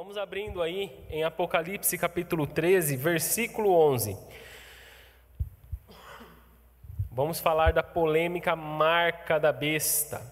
Vamos 0.00 0.16
abrindo 0.16 0.62
aí 0.62 0.96
em 1.10 1.24
Apocalipse 1.24 1.98
capítulo 1.98 2.46
13, 2.46 2.96
versículo 2.96 3.72
11. 3.72 4.16
Vamos 7.10 7.40
falar 7.40 7.72
da 7.72 7.82
polêmica 7.82 8.54
marca 8.54 9.40
da 9.40 9.50
besta. 9.50 10.22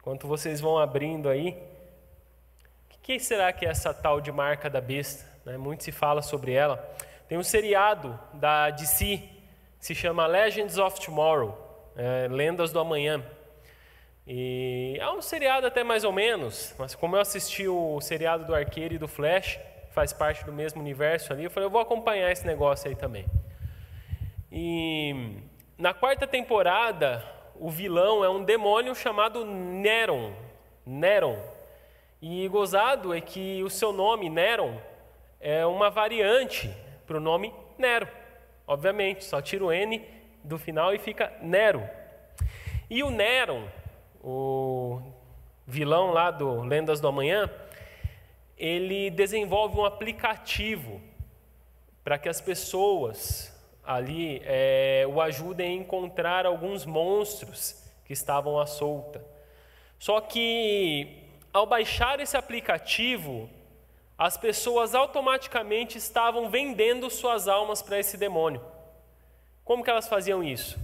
Enquanto 0.00 0.26
vocês 0.26 0.60
vão 0.60 0.78
abrindo 0.78 1.28
aí, 1.28 1.50
o 2.92 2.98
que 3.00 3.20
será 3.20 3.52
que 3.52 3.64
é 3.64 3.68
essa 3.68 3.94
tal 3.94 4.20
de 4.20 4.32
marca 4.32 4.68
da 4.68 4.80
besta? 4.80 5.24
Né? 5.44 5.56
Muito 5.56 5.84
se 5.84 5.92
fala 5.92 6.20
sobre 6.20 6.50
ela. 6.50 6.78
Tem 7.28 7.38
um 7.38 7.44
seriado 7.44 8.18
da 8.34 8.68
DC, 8.70 9.22
se 9.78 9.94
chama 9.94 10.26
Legends 10.26 10.76
of 10.76 11.00
Tomorrow, 11.00 11.56
é, 11.94 12.26
Lendas 12.28 12.72
do 12.72 12.80
Amanhã. 12.80 13.24
E 14.30 14.98
é 15.00 15.10
um 15.10 15.22
seriado 15.22 15.66
até 15.66 15.82
mais 15.82 16.04
ou 16.04 16.12
menos, 16.12 16.74
mas 16.78 16.94
como 16.94 17.16
eu 17.16 17.20
assisti 17.22 17.66
o 17.66 17.98
seriado 17.98 18.44
do 18.44 18.54
Arqueiro 18.54 18.92
e 18.92 18.98
do 18.98 19.08
Flash, 19.08 19.58
faz 19.90 20.12
parte 20.12 20.44
do 20.44 20.52
mesmo 20.52 20.82
universo 20.82 21.32
ali, 21.32 21.44
eu 21.44 21.50
falei, 21.50 21.66
eu 21.66 21.70
vou 21.70 21.80
acompanhar 21.80 22.30
esse 22.30 22.46
negócio 22.46 22.90
aí 22.90 22.94
também. 22.94 23.24
E 24.52 25.38
na 25.78 25.94
quarta 25.94 26.26
temporada, 26.26 27.24
o 27.54 27.70
vilão 27.70 28.22
é 28.22 28.28
um 28.28 28.44
demônio 28.44 28.94
chamado 28.94 29.46
Neron. 29.46 30.34
Neron. 30.84 31.38
E 32.20 32.46
gozado 32.48 33.14
é 33.14 33.22
que 33.22 33.62
o 33.62 33.70
seu 33.70 33.94
nome, 33.94 34.28
Neron, 34.28 34.78
é 35.40 35.64
uma 35.64 35.88
variante 35.88 36.70
para 37.06 37.16
o 37.16 37.20
nome 37.20 37.54
Nero. 37.78 38.06
Obviamente, 38.66 39.24
só 39.24 39.40
tira 39.40 39.64
o 39.64 39.72
N 39.72 40.04
do 40.44 40.58
final 40.58 40.94
e 40.94 40.98
fica 40.98 41.32
Nero. 41.40 41.82
E 42.90 43.02
o 43.02 43.10
Neron, 43.10 43.66
o 44.30 45.00
vilão 45.66 46.10
lá 46.10 46.30
do 46.30 46.60
Lendas 46.60 47.00
do 47.00 47.08
Amanhã, 47.08 47.50
ele 48.58 49.10
desenvolve 49.10 49.78
um 49.78 49.86
aplicativo 49.86 51.00
para 52.04 52.18
que 52.18 52.28
as 52.28 52.38
pessoas 52.38 53.54
ali 53.82 54.42
é, 54.44 55.06
o 55.08 55.20
ajudem 55.22 55.70
a 55.70 55.82
encontrar 55.82 56.44
alguns 56.44 56.84
monstros 56.84 57.82
que 58.04 58.12
estavam 58.12 58.60
à 58.60 58.66
solta. 58.66 59.24
Só 59.98 60.20
que 60.20 61.22
ao 61.50 61.64
baixar 61.64 62.20
esse 62.20 62.36
aplicativo, 62.36 63.48
as 64.18 64.36
pessoas 64.36 64.94
automaticamente 64.94 65.96
estavam 65.96 66.50
vendendo 66.50 67.08
suas 67.08 67.48
almas 67.48 67.80
para 67.80 67.98
esse 67.98 68.18
demônio. 68.18 68.60
Como 69.64 69.82
que 69.82 69.88
elas 69.88 70.06
faziam 70.06 70.44
isso? 70.44 70.78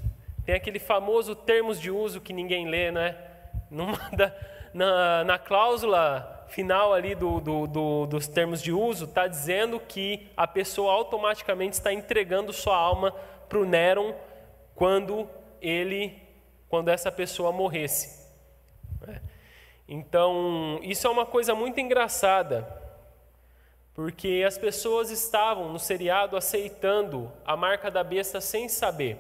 Tem 0.47 0.55
aquele 0.55 0.79
famoso 0.79 1.35
termos 1.35 1.79
de 1.79 1.91
uso 1.91 2.23
que 2.23 2.33
ninguém 2.33 2.69
lê, 2.69 2.91
né? 2.91 3.34
Numa 3.75 3.99
na, 4.73 5.25
na 5.25 5.39
cláusula 5.39 6.47
final 6.49 6.93
ali 6.93 7.15
do, 7.15 7.41
do, 7.41 7.67
do, 7.67 8.07
dos 8.07 8.29
termos 8.29 8.63
de 8.63 8.73
uso, 8.73 9.05
está 9.05 9.27
dizendo 9.27 9.81
que 9.81 10.31
a 10.37 10.47
pessoa 10.47 10.93
automaticamente 10.93 11.75
está 11.75 11.93
entregando 11.93 12.53
sua 12.53 12.77
alma 12.77 13.13
para 13.49 13.59
o 13.59 13.65
Néron 13.65 14.15
quando 14.75 15.29
ele, 15.61 16.17
quando 16.69 16.89
essa 16.89 17.11
pessoa 17.11 17.53
morresse. 17.53 18.31
Né? 19.01 19.21
Então, 19.89 20.79
isso 20.83 21.07
é 21.07 21.11
uma 21.11 21.27
coisa 21.27 21.55
muito 21.55 21.81
engraçada, 21.81 22.67
porque 23.93 24.45
as 24.47 24.57
pessoas 24.57 25.11
estavam 25.11 25.73
no 25.73 25.79
seriado 25.79 26.37
aceitando 26.37 27.31
a 27.45 27.57
marca 27.57 27.91
da 27.91 28.05
besta 28.05 28.41
sem 28.41 28.69
saber 28.69 29.19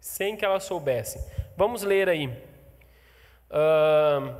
sem 0.00 0.36
que 0.36 0.44
elas 0.44 0.64
soubessem. 0.64 1.20
Vamos 1.56 1.82
ler 1.82 2.08
aí. 2.08 2.30
Uh, 3.50 4.34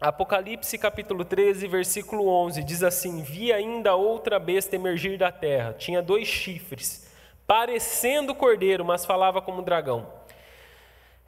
Apocalipse 0.00 0.78
capítulo 0.78 1.24
13, 1.24 1.68
versículo 1.68 2.26
11, 2.26 2.64
diz 2.64 2.82
assim: 2.82 3.22
Vi 3.22 3.52
ainda 3.52 3.94
outra 3.94 4.38
besta 4.38 4.74
emergir 4.74 5.18
da 5.18 5.30
terra, 5.30 5.74
tinha 5.74 6.00
dois 6.02 6.26
chifres, 6.26 7.08
parecendo 7.46 8.34
cordeiro, 8.34 8.84
mas 8.84 9.04
falava 9.04 9.42
como 9.42 9.62
dragão. 9.62 10.20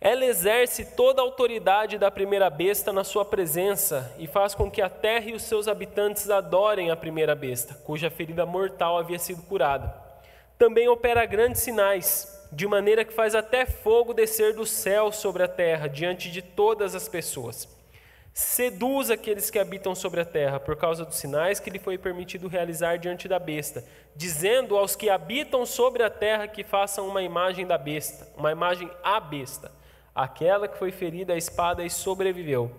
Ela 0.01 0.25
exerce 0.25 0.97
toda 0.97 1.21
a 1.21 1.25
autoridade 1.25 1.97
da 1.97 2.11
primeira 2.11 2.51
besta 2.51 2.93
na 2.93 3.05
sua 3.05 3.25
presença 3.25 4.13
e 4.19 4.27
faz 4.27 4.53
com 4.53 4.69
que 4.69 4.83
a 4.83 4.89
terra 4.89 5.27
e 5.27 5.35
os 5.35 5.43
seus 5.43 5.69
habitantes 5.69 6.29
adorem 6.29 6.91
a 6.91 6.97
primeira 6.97 7.37
besta, 7.37 7.75
cuja 7.85 8.11
ferida 8.11 8.45
mortal 8.45 8.99
havia 8.99 9.19
sido 9.19 9.43
curada. 9.43 9.95
Também 10.59 10.89
opera 10.89 11.25
grandes 11.25 11.61
sinais 11.61 12.42
de 12.53 12.67
maneira 12.67 13.03
que 13.03 13.15
faz 13.15 13.35
até 13.35 13.65
fogo 13.65 14.13
descer 14.13 14.53
do 14.53 14.67
céu 14.67 15.11
sobre 15.11 15.43
a 15.43 15.49
terra, 15.49 15.89
diante 15.89 16.31
de 16.31 16.43
todas 16.43 16.95
as 16.95 17.09
pessoas. 17.09 17.67
Seduz 18.35 19.11
aqueles 19.11 19.51
que 19.51 19.59
habitam 19.59 19.95
sobre 19.95 20.21
a 20.21 20.25
terra, 20.25 20.61
por 20.61 20.77
causa 20.77 21.05
dos 21.05 21.17
sinais 21.17 21.59
que 21.59 21.71
lhe 21.71 21.79
foi 21.79 21.97
permitido 21.97 22.49
realizar 22.49 22.99
diante 22.99 23.27
da 23.27 23.39
besta, 23.39 23.83
dizendo 24.15 24.77
aos 24.77 24.95
que 24.95 25.09
habitam 25.09 25.65
sobre 25.65 26.03
a 26.03 26.11
terra 26.11 26.47
que 26.47 26.63
façam 26.63 27.09
uma 27.09 27.23
imagem 27.23 27.67
da 27.67 27.79
besta, 27.79 28.29
uma 28.37 28.53
imagem 28.53 28.91
à 29.03 29.19
besta, 29.19 29.73
aquela 30.15 30.69
que 30.69 30.79
foi 30.79 30.93
ferida 30.93 31.33
à 31.33 31.37
espada 31.39 31.83
e 31.83 31.89
sobreviveu. 31.89 32.71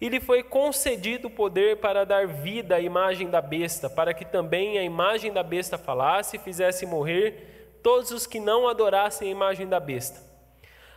E 0.00 0.08
lhe 0.08 0.20
foi 0.20 0.42
concedido 0.42 1.28
o 1.28 1.30
poder 1.30 1.76
para 1.76 2.04
dar 2.04 2.26
vida 2.26 2.74
à 2.74 2.80
imagem 2.80 3.30
da 3.30 3.40
besta, 3.40 3.88
para 3.88 4.12
que 4.12 4.24
também 4.24 4.76
a 4.76 4.82
imagem 4.82 5.32
da 5.32 5.42
besta 5.42 5.78
falasse 5.78 6.36
e 6.36 6.40
fizesse 6.40 6.84
morrer 6.84 7.54
todos 7.84 8.10
os 8.12 8.26
que 8.26 8.40
não 8.40 8.66
adorassem 8.66 9.28
a 9.28 9.30
imagem 9.30 9.68
da 9.68 9.78
besta. 9.78 10.18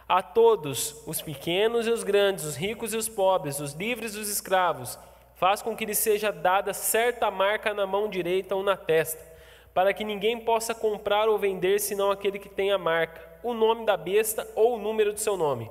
A 0.08 0.22
todos, 0.22 1.04
os 1.06 1.22
pequenos 1.22 1.86
e 1.86 1.92
os 1.92 2.02
grandes, 2.02 2.46
os 2.46 2.56
ricos 2.56 2.94
e 2.94 2.98
os 2.98 3.10
pobres, 3.10 3.60
os 3.60 3.74
livres 3.74 4.16
e 4.16 4.20
os 4.20 4.30
escravos, 4.30 4.98
faz 5.36 5.62
com 5.62 5.76
que 5.76 5.84
lhes 5.84 5.98
seja 5.98 6.32
dada 6.32 6.74
certa 6.74 7.30
marca 7.30 7.74
na 7.74 7.86
mão 7.86 8.10
direita 8.10 8.56
ou 8.56 8.64
na 8.64 8.78
testa, 8.78 9.22
para 9.74 9.94
que 9.94 10.06
ninguém 10.06 10.40
possa 10.40 10.74
comprar 10.74 11.28
ou 11.28 11.38
vender 11.38 11.78
senão 11.82 12.10
aquele 12.10 12.40
que 12.40 12.48
tem 12.48 12.72
a 12.72 12.78
marca, 12.78 13.22
o 13.44 13.54
nome 13.54 13.86
da 13.86 13.98
besta 13.98 14.50
ou 14.56 14.76
o 14.76 14.80
número 14.80 15.12
do 15.12 15.20
seu 15.20 15.36
nome. 15.36 15.70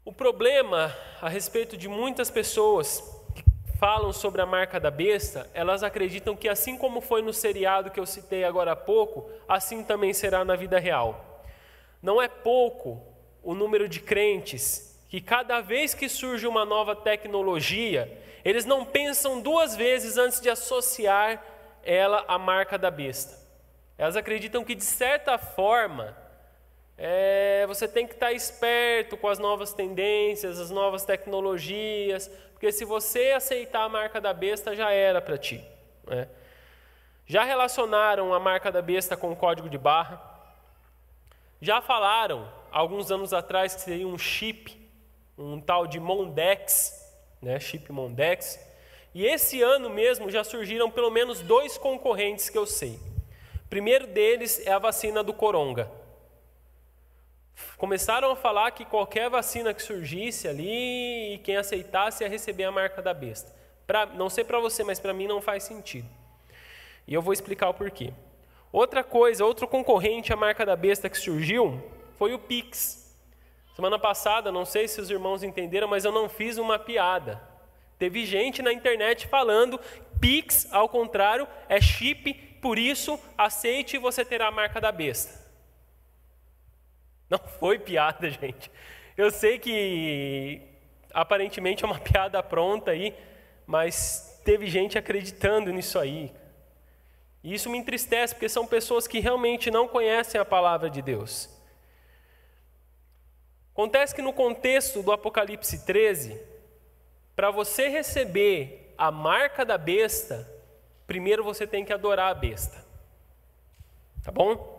O 0.06 0.14
problema 0.14 0.96
a 1.20 1.28
respeito 1.28 1.76
de 1.76 1.90
muitas 1.90 2.30
pessoas 2.30 3.04
que 3.34 3.44
falam 3.80 4.14
sobre 4.14 4.44
a 4.44 4.46
marca 4.46 4.80
da 4.80 4.92
besta, 4.92 5.50
elas 5.56 5.82
acreditam 5.82 6.36
que 6.36 6.48
assim 6.48 6.78
como 6.78 7.02
foi 7.02 7.24
no 7.24 7.34
seriado 7.34 7.90
que 7.90 8.00
eu 8.00 8.06
citei 8.06 8.44
agora 8.44 8.74
há 8.74 8.76
pouco, 8.76 9.28
assim 9.50 9.84
também 9.84 10.14
será 10.14 10.46
na 10.46 10.56
vida 10.56 10.78
real. 10.78 11.44
Não 12.00 12.22
é 12.22 12.28
pouco 12.28 13.02
o 13.42 13.56
número 13.56 13.90
de 13.90 14.00
crentes 14.00 15.02
que 15.10 15.20
cada 15.20 15.62
vez 15.62 15.96
que 15.96 16.08
surge 16.08 16.46
uma 16.46 16.64
nova 16.64 16.96
tecnologia, 16.96 18.22
eles 18.46 18.66
não 18.66 18.86
pensam 18.86 19.42
duas 19.42 19.76
vezes 19.76 20.16
antes 20.16 20.40
de 20.40 20.50
associar 20.50 21.57
ela 21.84 22.24
a 22.28 22.38
marca 22.38 22.78
da 22.78 22.92
besta. 22.92 23.38
Elas 23.98 24.16
acreditam 24.16 24.64
que, 24.64 24.76
de 24.76 24.84
certa 24.84 25.38
forma, 25.38 26.16
é, 26.98 27.66
você 27.68 27.88
tem 27.88 28.08
que 28.08 28.14
estar 28.14 28.32
esperto 28.32 29.18
com 29.18 29.28
as 29.28 29.40
novas 29.40 29.74
tendências, 29.74 30.60
as 30.60 30.72
novas 30.72 31.06
tecnologias, 31.06 32.30
porque 32.52 32.72
se 32.72 32.86
você 32.86 33.32
aceitar 33.32 33.84
a 33.84 33.90
marca 33.90 34.20
da 34.20 34.34
besta, 34.34 34.76
já 34.76 34.92
era 34.92 35.22
para 35.22 35.38
ti. 35.38 35.64
Né? 36.06 36.28
Já 37.26 37.44
relacionaram 37.44 38.34
a 38.34 38.40
marca 38.40 38.72
da 38.72 38.82
besta 38.82 39.16
com 39.16 39.32
o 39.32 39.36
código 39.36 39.70
de 39.70 39.78
barra? 39.78 40.20
Já 41.62 41.82
falaram, 41.82 42.52
alguns 42.72 43.12
anos 43.12 43.34
atrás, 43.34 43.76
que 43.76 43.82
seria 43.82 44.08
um 44.08 44.18
chip, 44.18 44.76
um 45.38 45.60
tal 45.60 45.86
de 45.86 46.00
Mondex, 46.00 47.16
né? 47.42 47.60
chip 47.60 47.92
Mondex, 47.92 48.60
e 49.14 49.26
esse 49.26 49.62
ano 49.62 49.90
mesmo 49.90 50.30
já 50.30 50.44
surgiram 50.44 50.92
pelo 50.92 51.10
menos 51.10 51.42
dois 51.42 51.78
concorrentes 51.78 52.50
que 52.50 52.58
eu 52.58 52.66
sei. 52.66 53.00
O 53.66 53.70
primeiro 53.70 54.08
deles 54.08 54.66
é 54.66 54.72
a 54.72 54.80
vacina 54.80 55.24
do 55.24 55.34
coronga. 55.34 55.90
Começaram 57.78 58.32
a 58.32 58.36
falar 58.36 58.72
que 58.72 58.86
qualquer 58.86 59.30
vacina 59.30 59.74
que 59.74 59.82
surgisse 59.82 60.48
ali 60.48 61.34
e 61.34 61.38
quem 61.40 61.58
aceitasse 61.58 62.24
ia 62.24 62.30
receber 62.30 62.66
a 62.66 62.72
marca 62.72 63.02
da 63.02 63.14
besta. 63.14 63.54
Pra, 63.86 64.06
não 64.06 64.30
sei 64.30 64.44
para 64.44 64.60
você, 64.60 64.84
mas 64.84 65.00
para 65.00 65.14
mim 65.14 65.28
não 65.28 65.42
faz 65.42 65.64
sentido. 65.64 66.08
E 67.08 67.14
eu 67.14 67.22
vou 67.22 67.34
explicar 67.34 67.70
o 67.70 67.74
porquê. 67.74 68.14
Outra 68.72 69.04
coisa, 69.04 69.46
outro 69.46 69.68
concorrente 69.68 70.34
à 70.34 70.36
marca 70.36 70.66
da 70.66 70.76
besta 70.76 71.10
que 71.10 71.18
surgiu 71.18 71.82
foi 72.18 72.34
o 72.34 72.40
Pix. 72.40 73.16
Semana 73.76 73.98
passada, 73.98 74.52
não 74.52 74.66
sei 74.66 74.88
se 74.88 75.00
os 75.00 75.10
irmãos 75.10 75.44
entenderam, 75.44 75.88
mas 75.88 76.04
eu 76.04 76.12
não 76.12 76.28
fiz 76.28 76.58
uma 76.58 76.78
piada. 76.78 77.42
Teve 77.98 78.26
gente 78.26 78.62
na 78.62 78.72
internet 78.72 79.28
falando: 79.28 79.80
Pix, 80.20 80.68
ao 80.72 80.88
contrário, 80.88 81.48
é 81.68 81.82
chip, 81.82 82.34
por 82.62 82.78
isso 82.78 83.20
aceite 83.38 83.96
e 83.96 84.00
você 84.00 84.24
terá 84.24 84.48
a 84.48 84.52
marca 84.52 84.80
da 84.80 84.92
besta. 84.92 85.46
Não 87.30 87.40
foi 87.40 87.80
piada, 87.80 88.30
gente. 88.32 88.72
Eu 89.16 89.32
sei 89.32 89.58
que 89.60 90.62
aparentemente 91.14 91.84
é 91.84 91.88
uma 91.88 92.00
piada 92.00 92.42
pronta 92.44 92.92
aí, 92.92 93.16
mas 93.66 94.40
teve 94.46 94.68
gente 94.68 94.98
acreditando 94.98 95.72
nisso 95.74 95.98
aí. 95.98 96.32
E 97.44 97.54
isso 97.54 97.70
me 97.70 97.78
entristece, 97.78 98.34
porque 98.34 98.50
são 98.50 98.68
pessoas 98.68 99.08
que 99.08 99.20
realmente 99.20 99.72
não 99.72 99.88
conhecem 99.88 100.40
a 100.40 100.46
palavra 100.46 100.90
de 100.90 101.02
Deus. 101.02 101.50
Acontece 103.74 104.16
que 104.16 104.22
no 104.22 104.34
contexto 104.34 105.04
do 105.04 105.12
Apocalipse 105.12 105.86
13, 105.86 106.40
para 107.38 107.52
você 107.52 107.88
receber 107.88 108.96
a 108.98 109.12
marca 109.12 109.64
da 109.64 109.78
besta, 109.78 110.52
primeiro 111.06 111.44
você 111.44 111.68
tem 111.68 111.86
que 111.86 111.94
adorar 111.94 112.32
a 112.32 112.34
besta. 112.34 112.84
Tá 114.24 114.32
bom? 114.32 114.76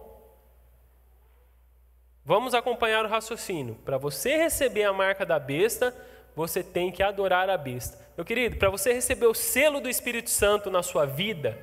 Vamos 2.25 2.55
acompanhar 2.55 3.05
o 3.05 3.09
raciocínio. 3.09 3.77
Para 3.85 3.97
você 3.97 4.37
receber 4.37 4.83
a 4.83 4.93
marca 4.93 5.25
da 5.25 5.39
besta, 5.39 5.95
você 6.35 6.61
tem 6.61 6.91
que 6.91 7.01
adorar 7.01 7.49
a 7.49 7.57
besta. 7.57 7.97
Meu 8.17 8.25
querido, 8.25 8.57
para 8.57 8.71
você 8.71 8.93
receber 8.93 9.29
o 9.29 9.35
selo 9.35 9.81
do 9.81 9.89
Espírito 9.89 10.29
Santo 10.29 10.69
na 10.69 10.83
sua 10.83 11.07
vida, 11.07 11.57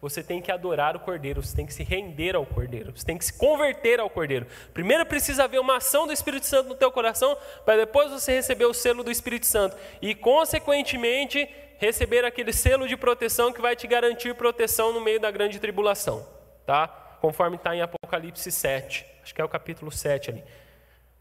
você 0.00 0.22
tem 0.22 0.40
que 0.40 0.50
adorar 0.50 0.96
o 0.96 1.00
Cordeiro, 1.00 1.42
você 1.42 1.54
tem 1.54 1.66
que 1.66 1.74
se 1.74 1.82
render 1.82 2.34
ao 2.34 2.46
Cordeiro, 2.46 2.96
você 2.96 3.04
tem 3.04 3.18
que 3.18 3.24
se 3.24 3.32
converter 3.32 4.00
ao 4.00 4.08
Cordeiro. 4.08 4.46
Primeiro 4.72 5.04
precisa 5.04 5.44
haver 5.44 5.60
uma 5.60 5.76
ação 5.76 6.06
do 6.06 6.12
Espírito 6.12 6.46
Santo 6.46 6.70
no 6.70 6.74
teu 6.74 6.90
coração, 6.90 7.36
para 7.64 7.76
depois 7.76 8.10
você 8.10 8.32
receber 8.32 8.64
o 8.64 8.72
selo 8.72 9.04
do 9.04 9.10
Espírito 9.10 9.46
Santo 9.46 9.76
e, 10.00 10.14
consequentemente, 10.14 11.48
receber 11.78 12.24
aquele 12.24 12.52
selo 12.52 12.88
de 12.88 12.96
proteção 12.96 13.52
que 13.52 13.60
vai 13.60 13.76
te 13.76 13.86
garantir 13.86 14.34
proteção 14.34 14.92
no 14.92 15.00
meio 15.00 15.20
da 15.20 15.30
grande 15.30 15.58
tribulação, 15.58 16.26
tá? 16.64 16.88
Conforme 17.20 17.56
está 17.56 17.76
em 17.76 17.82
Apocalipse 17.82 18.50
7, 18.50 19.06
acho 19.22 19.34
que 19.34 19.40
é 19.40 19.44
o 19.44 19.48
capítulo 19.48 19.92
7 19.92 20.30
ali. 20.30 20.44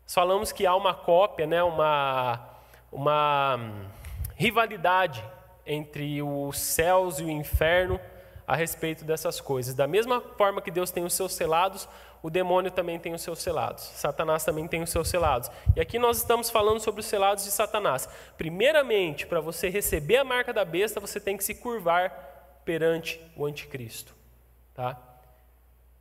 Falamos 0.08 0.54
que 0.54 0.66
há 0.66 0.74
uma 0.74 0.94
cópia, 0.94 1.46
né, 1.46 1.62
uma, 1.62 2.50
uma 2.92 3.58
hum, 3.58 3.86
rivalidade 4.36 5.24
entre 5.66 6.22
os 6.24 6.58
céus 6.58 7.20
e 7.20 7.24
o 7.24 7.30
inferno 7.30 8.00
a 8.50 8.56
respeito 8.56 9.06
dessas 9.06 9.40
coisas. 9.40 9.76
Da 9.76 9.86
mesma 9.86 10.20
forma 10.20 10.60
que 10.60 10.72
Deus 10.72 10.90
tem 10.90 11.06
os 11.06 11.14
seus 11.14 11.34
selados, 11.34 11.88
o 12.24 12.32
demônio 12.32 12.72
também 12.72 12.98
tem 12.98 13.14
os 13.14 13.22
seus 13.22 13.38
selados. 13.44 13.84
Satanás 13.84 14.44
também 14.44 14.68
tem 14.68 14.82
os 14.82 14.90
seus 14.90 15.08
selados. 15.08 15.52
E 15.76 15.80
aqui 15.80 16.00
nós 16.00 16.18
estamos 16.18 16.50
falando 16.50 16.80
sobre 16.80 17.02
os 17.02 17.06
selados 17.06 17.44
de 17.44 17.52
Satanás. 17.52 18.10
Primeiramente, 18.40 19.28
para 19.28 19.40
você 19.40 19.70
receber 19.70 20.18
a 20.18 20.24
marca 20.24 20.52
da 20.52 20.66
besta, 20.66 21.00
você 21.00 21.20
tem 21.20 21.38
que 21.38 21.44
se 21.44 21.54
curvar 21.54 22.62
perante 22.66 23.22
o 23.36 23.46
anticristo, 23.46 24.16
tá? 24.74 25.00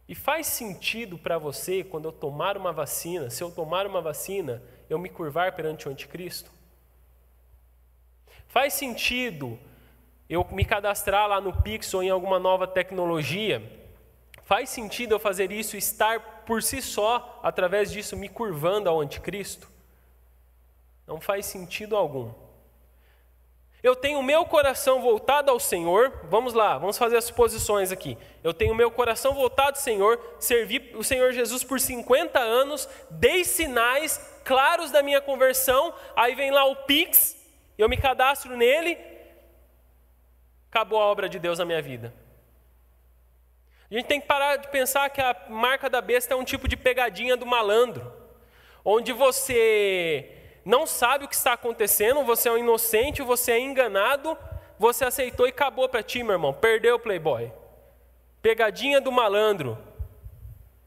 E 0.08 0.14
faz 0.14 0.46
sentido 0.46 1.18
para 1.18 1.36
você 1.36 1.84
quando 1.84 2.06
eu 2.06 2.12
tomar 2.12 2.56
uma 2.56 2.72
vacina, 2.72 3.28
se 3.28 3.44
eu 3.44 3.50
tomar 3.50 3.86
uma 3.86 4.00
vacina, 4.00 4.62
eu 4.88 4.98
me 4.98 5.10
curvar 5.10 5.52
perante 5.52 5.86
o 5.86 5.90
anticristo? 5.90 6.50
Faz 8.46 8.72
sentido 8.72 9.58
eu 10.28 10.46
me 10.50 10.64
cadastrar 10.64 11.28
lá 11.28 11.40
no 11.40 11.52
Pix 11.62 11.92
ou 11.94 12.02
em 12.02 12.10
alguma 12.10 12.38
nova 12.38 12.66
tecnologia, 12.66 13.62
faz 14.44 14.69
sentido 14.69 15.14
eu 15.14 15.19
fazer 15.19 15.50
isso 15.50 15.76
estar 15.76 16.44
por 16.44 16.62
si 16.62 16.82
só, 16.82 17.40
através 17.42 17.90
disso, 17.90 18.16
me 18.16 18.28
curvando 18.28 18.88
ao 18.88 19.00
anticristo? 19.00 19.69
Não 21.06 21.20
faz 21.20 21.46
sentido 21.46 21.96
algum. 21.96 22.30
Eu 23.82 23.94
tenho 23.94 24.22
meu 24.22 24.44
coração 24.44 25.00
voltado 25.00 25.50
ao 25.50 25.60
Senhor, 25.60 26.12
vamos 26.25 26.52
lá, 26.52 26.76
vamos 26.78 26.98
fazer 26.98 27.16
as 27.16 27.25
suposições 27.25 27.92
aqui. 27.92 28.19
Eu 28.42 28.52
tenho 28.52 28.75
meu 28.75 28.90
coração 28.90 29.34
voltado 29.34 29.76
ao 29.76 29.82
Senhor, 29.82 30.20
servi 30.38 30.92
o 30.96 31.04
Senhor 31.04 31.32
Jesus 31.32 31.62
por 31.62 31.78
50 31.78 32.40
anos, 32.40 32.88
dei 33.08 33.44
sinais 33.44 34.19
claros 34.44 34.90
da 34.90 35.02
minha 35.02 35.20
conversão, 35.20 35.94
aí 36.16 36.34
vem 36.34 36.50
lá 36.50 36.64
o 36.64 36.75
Pix, 36.75 37.36
eu 37.78 37.88
me 37.88 37.96
cadastro 37.96 38.56
nele, 38.56 38.96
acabou 40.70 41.00
a 41.00 41.06
obra 41.06 41.28
de 41.28 41.38
Deus 41.38 41.58
na 41.58 41.64
minha 41.64 41.82
vida. 41.82 42.12
A 43.90 43.94
gente 43.94 44.06
tem 44.06 44.20
que 44.20 44.26
parar 44.26 44.56
de 44.56 44.68
pensar 44.68 45.08
que 45.08 45.20
a 45.20 45.34
marca 45.48 45.88
da 45.88 46.00
besta 46.00 46.34
é 46.34 46.36
um 46.36 46.44
tipo 46.44 46.68
de 46.68 46.76
pegadinha 46.76 47.36
do 47.36 47.46
malandro, 47.46 48.12
onde 48.84 49.12
você 49.12 50.30
não 50.64 50.86
sabe 50.86 51.24
o 51.24 51.28
que 51.28 51.34
está 51.34 51.54
acontecendo, 51.54 52.22
você 52.22 52.50
é 52.50 52.52
um 52.52 52.58
inocente, 52.58 53.22
você 53.22 53.52
é 53.52 53.60
enganado, 53.60 54.36
você 54.78 55.06
aceitou 55.06 55.46
e 55.46 55.50
acabou 55.50 55.88
para 55.88 56.02
ti, 56.02 56.22
meu 56.22 56.34
irmão, 56.34 56.52
perdeu 56.52 56.96
o 56.96 56.98
Playboy. 56.98 57.50
Pegadinha 58.42 59.00
do 59.00 59.10
malandro. 59.10 59.78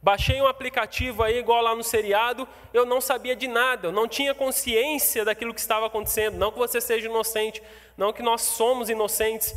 Baixei 0.04 0.42
um 0.42 0.48
aplicativo 0.48 1.24
aí, 1.24 1.40
igual 1.40 1.62
lá 1.62 1.76
no 1.76 1.84
seriado, 1.84 2.48
eu 2.74 2.86
não 2.86 3.02
sabia 3.02 3.36
de 3.36 3.48
nada, 3.48 3.88
eu 3.88 3.92
não 3.92 4.08
tinha 4.08 4.34
consciência 4.34 5.26
daquilo 5.26 5.54
que 5.54 5.60
estava 5.60 5.88
acontecendo. 5.88 6.38
Não 6.38 6.52
que 6.52 6.58
você 6.58 6.80
seja 6.80 7.08
inocente, 7.08 7.62
não 7.98 8.14
que 8.14 8.24
nós 8.24 8.42
somos 8.42 8.90
inocentes, 8.90 9.56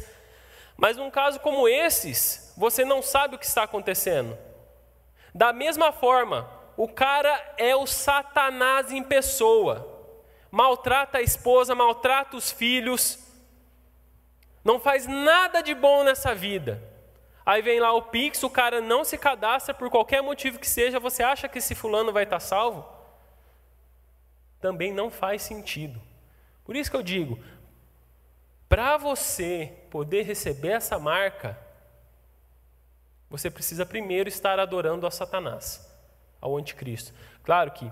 mas 0.77 0.97
num 0.97 1.11
caso 1.11 1.41
como 1.41 1.69
esses, 1.69 2.53
você 2.57 2.85
não 2.85 3.03
sabe 3.03 3.37
o 3.37 3.39
que 3.39 3.47
está 3.47 3.63
acontecendo. 3.63 4.37
Da 5.35 5.53
mesma 5.53 5.93
forma, 5.93 6.49
o 6.77 6.89
cara 6.89 7.55
é 7.57 7.75
o 7.75 7.87
Satanás 7.87 8.93
em 8.93 9.03
pessoa. 9.03 9.91
Maltrata 10.51 11.19
a 11.19 11.23
esposa, 11.23 11.75
maltrata 11.75 12.37
os 12.37 12.51
filhos. 12.51 13.19
Não 14.65 14.81
faz 14.81 15.07
nada 15.07 15.63
de 15.63 15.75
bom 15.75 16.05
nessa 16.05 16.35
vida. 16.35 16.83
Aí 17.47 17.61
vem 17.61 17.79
lá 17.79 17.93
o 17.93 18.03
Pix, 18.03 18.43
o 18.43 18.51
cara 18.51 18.81
não 18.81 19.05
se 19.05 19.19
cadastra 19.19 19.75
por 19.75 19.91
qualquer 19.91 20.23
motivo 20.23 20.59
que 20.59 20.69
seja, 20.69 20.99
você 20.99 21.23
acha 21.23 21.47
que 21.49 21.59
esse 21.59 21.75
fulano 21.75 22.13
vai 22.13 22.25
estar 22.25 22.41
salvo? 22.41 22.89
Também 24.61 24.93
não 24.93 25.11
faz 25.11 25.43
sentido. 25.43 26.01
Por 26.65 26.75
isso 26.75 26.91
que 26.91 26.97
eu 26.97 27.03
digo, 27.03 27.39
para 28.69 28.97
você 28.97 29.73
poder 29.91 30.23
receber 30.23 30.73
essa 30.73 30.99
marca, 30.99 31.59
você 33.29 33.51
precisa 33.51 33.85
primeiro 33.85 34.29
estar 34.29 34.59
adorando 34.59 35.07
a 35.07 35.11
Satanás, 35.11 35.89
ao 36.41 36.57
anticristo. 36.57 37.13
Claro 37.43 37.71
que, 37.73 37.91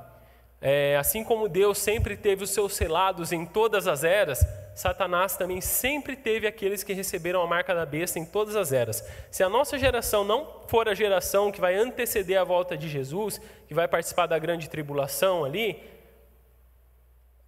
é, 0.61 0.97
assim 0.97 1.25
como 1.25 1.49
Deus 1.49 1.79
sempre 1.79 2.17
teve 2.17 2.45
os 2.45 2.51
seus 2.51 2.75
selados 2.75 3.33
em 3.33 3.45
todas 3.45 3.87
as 3.89 4.05
eras, 4.05 4.47
Satanás 4.75 5.37
também 5.37 5.61
sempre 5.61 6.17
teve 6.17 6.47
aqueles 6.47 6.83
que 6.83 6.93
receberam 6.93 7.43
a 7.43 7.47
marca 7.47 7.75
da 7.75 7.85
besta 7.85 8.19
em 8.19 8.25
todas 8.25 8.57
as 8.57 8.73
eras. 8.73 9.05
Se 9.31 9.43
a 9.43 9.49
nossa 9.49 9.79
geração 9.79 10.25
não 10.25 10.63
for 10.69 10.89
a 10.89 10.95
geração 10.95 11.53
que 11.53 11.61
vai 11.61 11.75
anteceder 11.75 12.41
a 12.41 12.45
volta 12.45 12.77
de 12.77 12.89
Jesus, 12.89 13.41
que 13.67 13.75
vai 13.75 13.87
participar 13.87 14.27
da 14.27 14.39
grande 14.39 14.71
tribulação 14.71 15.45
ali, 15.45 15.83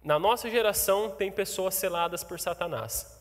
na 0.03 0.19
nossa 0.19 0.49
geração 0.49 1.09
tem 1.09 1.31
pessoas 1.31 1.73
seladas 1.73 2.23
por 2.23 2.39
Satanás. 2.39 3.14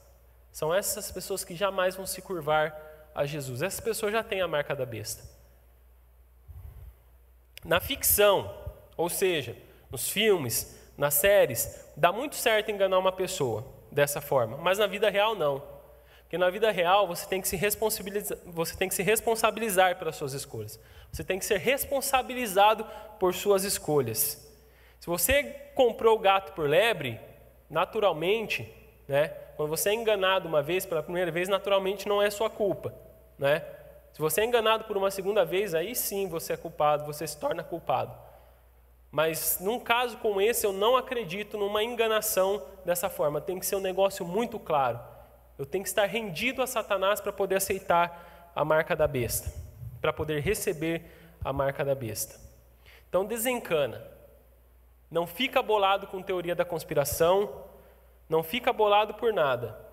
São 0.55 0.73
essas 0.73 1.11
pessoas 1.11 1.43
que 1.43 1.57
jamais 1.57 1.97
vão 1.97 2.07
se 2.07 2.23
curvar 2.23 3.11
a 3.13 3.27
Jesus. 3.27 3.61
Essas 3.61 3.81
pessoas 3.81 4.13
já 4.13 4.23
têm 4.23 4.41
a 4.41 4.47
marca 4.47 4.73
da 4.73 4.87
besta. 4.87 5.25
Na 7.65 7.81
ficção, 7.81 8.55
ou 8.97 9.11
seja, 9.11 9.57
nos 9.91 10.09
filmes, 10.09 10.79
nas 10.97 11.15
séries, 11.15 11.91
dá 11.97 12.13
muito 12.13 12.37
certo 12.37 12.71
enganar 12.71 13.01
uma 13.01 13.11
pessoa 13.11 13.67
dessa 13.91 14.21
forma, 14.21 14.57
mas 14.57 14.79
na 14.79 14.87
vida 14.87 15.11
real 15.11 15.35
não. 15.35 15.61
Porque 16.21 16.39
na 16.39 16.49
vida 16.51 16.71
real 16.71 17.09
você 17.09 17.27
tem 17.27 17.41
que 17.41 17.49
se 17.49 17.57
responsabilizar, 17.57 18.39
você 18.47 18.77
tem 18.77 18.89
que 18.89 18.95
se 18.95 19.03
responsabilizar 19.03 19.99
pelas 19.99 20.15
suas 20.15 20.35
escolhas. 20.35 20.79
Você 21.11 21.25
tem 21.25 21.41
que 21.41 21.45
ser 21.45 21.59
responsabilizado 21.59 22.87
por 23.19 23.35
suas 23.35 23.65
escolhas. 23.65 24.41
Se 25.01 25.07
você 25.09 25.43
comprou 25.75 26.17
o 26.17 26.21
gato 26.21 26.53
por 26.53 26.69
lebre, 26.69 27.21
naturalmente, 27.69 28.73
né, 29.09 29.35
quando 29.57 29.69
você 29.69 29.91
é 29.91 29.95
enganado 29.95 30.49
uma 30.49 30.63
vez 30.63 30.85
pela 30.85 31.03
primeira 31.03 31.31
vez, 31.31 31.49
naturalmente 31.49 32.09
não 32.09 32.21
é 32.21 32.31
sua 32.31 32.51
culpa, 32.51 32.95
né? 33.39 33.63
Se 34.13 34.21
você 34.21 34.43
é 34.43 34.45
enganado 34.45 34.85
por 34.85 34.97
uma 34.97 35.11
segunda 35.11 35.45
vez, 35.45 35.75
aí 35.75 35.95
sim 35.95 36.29
você 36.29 36.53
é 36.53 36.57
culpado, 36.57 37.05
você 37.05 37.27
se 37.27 37.37
torna 37.37 37.65
culpado. 37.65 38.17
Mas 39.11 39.59
num 39.61 39.79
caso 39.79 40.17
como 40.19 40.41
esse, 40.41 40.67
eu 40.67 40.73
não 40.73 40.97
acredito 40.97 41.59
numa 41.59 41.83
enganação 41.83 42.63
dessa 42.85 43.09
forma. 43.09 43.41
Tem 43.41 43.59
que 43.59 43.67
ser 43.67 43.77
um 43.77 43.81
negócio 43.81 44.25
muito 44.25 44.59
claro. 44.59 45.01
Eu 45.59 45.65
tenho 45.67 45.83
que 45.83 45.89
estar 45.89 46.05
rendido 46.07 46.63
a 46.63 46.67
Satanás 46.67 47.21
para 47.21 47.33
poder 47.33 47.57
aceitar 47.57 48.53
a 48.55 48.65
marca 48.65 48.95
da 48.97 49.07
besta, 49.07 49.53
para 50.01 50.13
poder 50.13 50.41
receber 50.41 51.03
a 51.45 51.53
marca 51.53 51.85
da 51.85 51.95
besta. 51.95 52.41
Então 53.09 53.25
desencana. 53.25 54.05
Não 55.11 55.27
fica 55.27 55.63
bolado 55.63 56.09
com 56.09 56.23
teoria 56.23 56.55
da 56.55 56.65
conspiração, 56.65 57.65
não 58.29 58.43
fica 58.43 58.73
bolado 58.73 59.15
por 59.15 59.33
nada. 59.33 59.85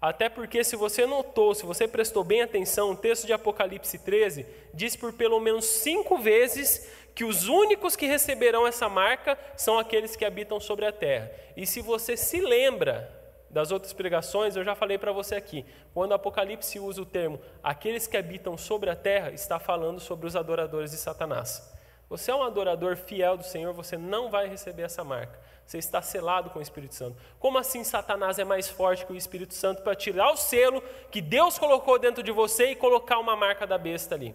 Até 0.00 0.28
porque, 0.28 0.62
se 0.62 0.76
você 0.76 1.06
notou, 1.06 1.54
se 1.54 1.66
você 1.66 1.88
prestou 1.88 2.22
bem 2.22 2.42
atenção, 2.42 2.92
o 2.92 2.96
texto 2.96 3.26
de 3.26 3.32
Apocalipse 3.32 3.98
13 3.98 4.46
diz 4.72 4.94
por 4.94 5.12
pelo 5.12 5.40
menos 5.40 5.64
cinco 5.64 6.18
vezes 6.18 6.88
que 7.14 7.24
os 7.24 7.48
únicos 7.48 7.96
que 7.96 8.06
receberão 8.06 8.64
essa 8.64 8.88
marca 8.88 9.36
são 9.56 9.76
aqueles 9.76 10.14
que 10.14 10.24
habitam 10.24 10.60
sobre 10.60 10.86
a 10.86 10.92
terra. 10.92 11.32
E 11.56 11.66
se 11.66 11.80
você 11.80 12.16
se 12.16 12.40
lembra 12.40 13.12
das 13.50 13.72
outras 13.72 13.92
pregações, 13.92 14.54
eu 14.54 14.62
já 14.62 14.76
falei 14.76 14.98
para 14.98 15.10
você 15.10 15.34
aqui, 15.34 15.64
quando 15.92 16.14
Apocalipse 16.14 16.78
usa 16.78 17.02
o 17.02 17.06
termo 17.06 17.40
aqueles 17.60 18.06
que 18.06 18.16
habitam 18.16 18.56
sobre 18.56 18.90
a 18.90 18.94
terra, 18.94 19.32
está 19.32 19.58
falando 19.58 19.98
sobre 19.98 20.28
os 20.28 20.36
adoradores 20.36 20.92
de 20.92 20.96
Satanás. 20.96 21.74
Você 22.08 22.30
é 22.30 22.34
um 22.34 22.42
adorador 22.42 22.96
fiel 22.96 23.36
do 23.36 23.42
Senhor, 23.42 23.72
você 23.72 23.98
não 23.98 24.30
vai 24.30 24.48
receber 24.48 24.82
essa 24.82 25.02
marca. 25.02 25.38
Você 25.68 25.76
está 25.76 26.00
selado 26.00 26.48
com 26.48 26.60
o 26.60 26.62
Espírito 26.62 26.94
Santo. 26.94 27.18
Como 27.38 27.58
assim 27.58 27.84
Satanás 27.84 28.38
é 28.38 28.44
mais 28.44 28.70
forte 28.70 29.04
que 29.04 29.12
o 29.12 29.16
Espírito 29.16 29.52
Santo 29.52 29.82
para 29.82 29.94
tirar 29.94 30.30
o 30.30 30.36
selo 30.36 30.82
que 31.10 31.20
Deus 31.20 31.58
colocou 31.58 31.98
dentro 31.98 32.22
de 32.22 32.32
você 32.32 32.70
e 32.70 32.74
colocar 32.74 33.18
uma 33.18 33.36
marca 33.36 33.66
da 33.66 33.76
besta 33.76 34.14
ali? 34.14 34.34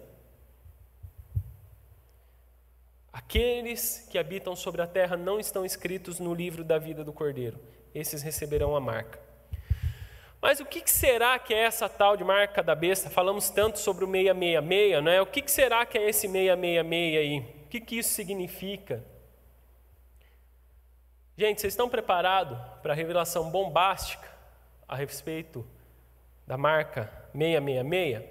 Aqueles 3.12 4.06
que 4.08 4.16
habitam 4.16 4.54
sobre 4.54 4.80
a 4.80 4.86
terra 4.86 5.16
não 5.16 5.40
estão 5.40 5.66
escritos 5.66 6.20
no 6.20 6.32
livro 6.32 6.62
da 6.62 6.78
vida 6.78 7.02
do 7.02 7.12
Cordeiro. 7.12 7.58
Esses 7.92 8.22
receberão 8.22 8.76
a 8.76 8.80
marca. 8.80 9.18
Mas 10.40 10.60
o 10.60 10.64
que 10.64 10.88
será 10.88 11.36
que 11.40 11.52
é 11.52 11.64
essa 11.64 11.88
tal 11.88 12.16
de 12.16 12.22
marca 12.22 12.62
da 12.62 12.76
besta? 12.76 13.10
Falamos 13.10 13.50
tanto 13.50 13.80
sobre 13.80 14.04
o 14.04 14.08
666, 14.08 15.02
não 15.02 15.10
é? 15.10 15.20
O 15.20 15.26
que 15.26 15.50
será 15.50 15.84
que 15.84 15.98
é 15.98 16.08
esse 16.08 16.28
666 16.28 17.18
aí? 17.18 17.38
O 17.64 17.68
que, 17.68 17.80
que 17.80 17.98
isso 17.98 18.10
significa? 18.10 19.13
Gente, 21.36 21.60
vocês 21.60 21.72
estão 21.72 21.88
preparados 21.88 22.56
para 22.80 22.92
a 22.92 22.96
revelação 22.96 23.50
bombástica 23.50 24.30
a 24.86 24.94
respeito 24.94 25.66
da 26.46 26.56
marca 26.56 27.10
666? 27.32 28.22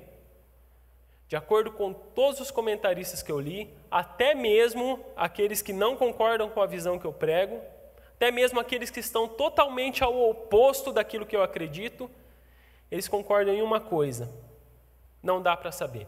De 1.27 1.35
acordo 1.35 1.71
com 1.71 1.91
todos 1.91 2.39
os 2.39 2.49
comentaristas 2.49 3.21
que 3.21 3.31
eu 3.31 3.41
li, 3.41 3.69
até 3.91 4.33
mesmo 4.33 5.03
aqueles 5.17 5.61
que 5.61 5.73
não 5.73 5.97
concordam 5.97 6.49
com 6.49 6.61
a 6.61 6.65
visão 6.65 6.97
que 6.97 7.05
eu 7.05 7.11
prego, 7.11 7.59
até 8.15 8.31
mesmo 8.31 8.57
aqueles 8.57 8.89
que 8.89 9.01
estão 9.01 9.27
totalmente 9.27 10.01
ao 10.01 10.29
oposto 10.29 10.93
daquilo 10.93 11.25
que 11.25 11.35
eu 11.35 11.43
acredito, 11.43 12.09
eles 12.89 13.09
concordam 13.09 13.53
em 13.53 13.61
uma 13.61 13.81
coisa: 13.81 14.33
não 15.21 15.41
dá 15.41 15.57
para 15.57 15.73
saber. 15.73 16.07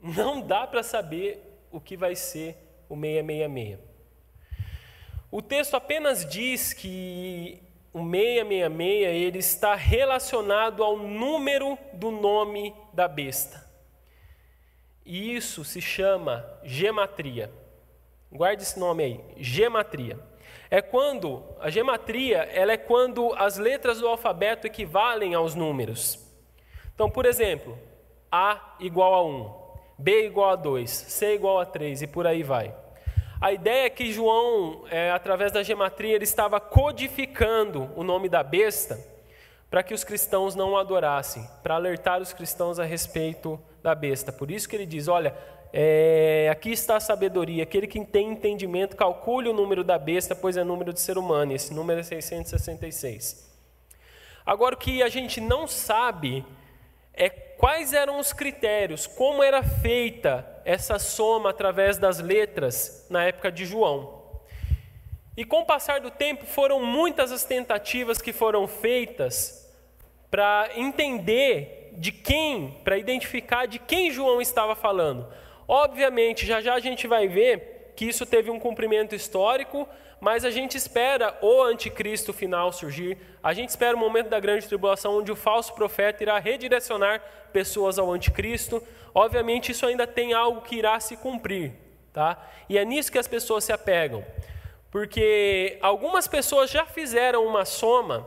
Não 0.00 0.40
dá 0.40 0.64
para 0.64 0.84
saber 0.84 1.42
o 1.72 1.80
que 1.80 1.96
vai 1.96 2.14
ser 2.14 2.56
o 2.88 2.94
666. 2.94 3.87
O 5.30 5.42
texto 5.42 5.74
apenas 5.74 6.24
diz 6.24 6.72
que 6.72 7.62
o 7.92 7.98
666 7.98 9.14
ele 9.14 9.38
está 9.38 9.74
relacionado 9.74 10.82
ao 10.82 10.96
número 10.96 11.78
do 11.92 12.10
nome 12.10 12.74
da 12.94 13.06
besta. 13.06 13.68
E 15.04 15.34
isso 15.34 15.64
se 15.64 15.80
chama 15.80 16.44
gematria. 16.64 17.50
Guarde 18.30 18.62
esse 18.62 18.78
nome 18.78 19.04
aí, 19.04 19.20
gematria. 19.36 20.18
É 20.70 20.80
quando 20.82 21.42
a 21.60 21.70
gematria, 21.70 22.38
ela 22.52 22.72
é 22.72 22.76
quando 22.76 23.34
as 23.34 23.56
letras 23.58 24.00
do 24.00 24.08
alfabeto 24.08 24.66
equivalem 24.66 25.34
aos 25.34 25.54
números. 25.54 26.26
Então, 26.94 27.10
por 27.10 27.26
exemplo, 27.26 27.78
A 28.30 28.76
igual 28.80 29.14
a 29.14 29.22
1, 29.24 29.54
B 29.98 30.26
igual 30.26 30.50
a 30.50 30.56
2, 30.56 30.90
C 30.90 31.34
igual 31.34 31.58
a 31.58 31.66
3 31.66 32.02
e 32.02 32.06
por 32.06 32.26
aí 32.26 32.42
vai. 32.42 32.74
A 33.40 33.52
ideia 33.52 33.86
é 33.86 33.90
que 33.90 34.12
João, 34.12 34.84
é, 34.90 35.12
através 35.12 35.52
da 35.52 35.62
gematria, 35.62 36.14
ele 36.14 36.24
estava 36.24 36.58
codificando 36.58 37.88
o 37.94 38.02
nome 38.02 38.28
da 38.28 38.42
besta 38.42 38.98
para 39.70 39.82
que 39.82 39.94
os 39.94 40.02
cristãos 40.02 40.56
não 40.56 40.72
o 40.72 40.76
adorassem, 40.76 41.46
para 41.62 41.76
alertar 41.76 42.20
os 42.20 42.32
cristãos 42.32 42.80
a 42.80 42.84
respeito 42.84 43.60
da 43.80 43.94
besta. 43.94 44.32
Por 44.32 44.50
isso 44.50 44.68
que 44.68 44.74
ele 44.74 44.86
diz: 44.86 45.06
olha, 45.06 45.36
é, 45.72 46.48
aqui 46.50 46.70
está 46.70 46.96
a 46.96 47.00
sabedoria, 47.00 47.62
aquele 47.62 47.86
que 47.86 48.04
tem 48.04 48.32
entendimento, 48.32 48.96
calcule 48.96 49.48
o 49.48 49.52
número 49.52 49.84
da 49.84 49.98
besta, 49.98 50.34
pois 50.34 50.56
é 50.56 50.64
número 50.64 50.92
de 50.92 51.00
ser 51.00 51.16
humano, 51.16 51.52
e 51.52 51.54
esse 51.54 51.72
número 51.72 52.00
é 52.00 52.02
666. 52.02 53.46
Agora, 54.44 54.74
o 54.74 54.78
que 54.78 55.00
a 55.00 55.08
gente 55.08 55.40
não 55.40 55.68
sabe 55.68 56.44
é 57.14 57.28
quais 57.28 57.92
eram 57.92 58.18
os 58.18 58.32
critérios, 58.32 59.06
como 59.06 59.44
era 59.44 59.62
feita 59.62 60.57
essa 60.68 60.98
soma 60.98 61.48
através 61.48 61.96
das 61.96 62.20
letras 62.20 63.06
na 63.08 63.24
época 63.24 63.50
de 63.50 63.64
João. 63.64 64.22
E 65.34 65.42
com 65.42 65.60
o 65.60 65.64
passar 65.64 65.98
do 65.98 66.10
tempo, 66.10 66.44
foram 66.44 66.84
muitas 66.84 67.32
as 67.32 67.42
tentativas 67.42 68.20
que 68.20 68.34
foram 68.34 68.68
feitas 68.68 69.66
para 70.30 70.68
entender 70.76 71.94
de 71.94 72.12
quem, 72.12 72.76
para 72.84 72.98
identificar 72.98 73.64
de 73.64 73.78
quem 73.78 74.10
João 74.10 74.42
estava 74.42 74.76
falando. 74.76 75.26
Obviamente, 75.66 76.44
já 76.44 76.60
já 76.60 76.74
a 76.74 76.80
gente 76.80 77.06
vai 77.06 77.26
ver 77.26 77.94
que 77.96 78.04
isso 78.04 78.26
teve 78.26 78.50
um 78.50 78.60
cumprimento 78.60 79.14
histórico, 79.14 79.88
mas 80.20 80.44
a 80.44 80.50
gente 80.50 80.76
espera 80.76 81.34
o 81.40 81.62
anticristo 81.62 82.34
final 82.34 82.70
surgir, 82.74 83.16
a 83.42 83.54
gente 83.54 83.70
espera 83.70 83.96
o 83.96 83.98
momento 83.98 84.28
da 84.28 84.38
grande 84.38 84.66
tribulação, 84.66 85.16
onde 85.16 85.32
o 85.32 85.36
falso 85.36 85.72
profeta 85.72 86.22
irá 86.22 86.38
redirecionar 86.38 87.22
pessoas 87.52 87.98
ao 87.98 88.10
anticristo. 88.12 88.82
Obviamente, 89.14 89.72
isso 89.72 89.86
ainda 89.86 90.06
tem 90.06 90.32
algo 90.32 90.60
que 90.60 90.76
irá 90.76 90.98
se 91.00 91.16
cumprir, 91.16 91.72
tá? 92.12 92.36
E 92.68 92.78
é 92.78 92.84
nisso 92.84 93.10
que 93.10 93.18
as 93.18 93.26
pessoas 93.26 93.64
se 93.64 93.72
apegam, 93.72 94.24
porque 94.90 95.78
algumas 95.80 96.28
pessoas 96.28 96.70
já 96.70 96.84
fizeram 96.84 97.44
uma 97.46 97.64
soma 97.64 98.26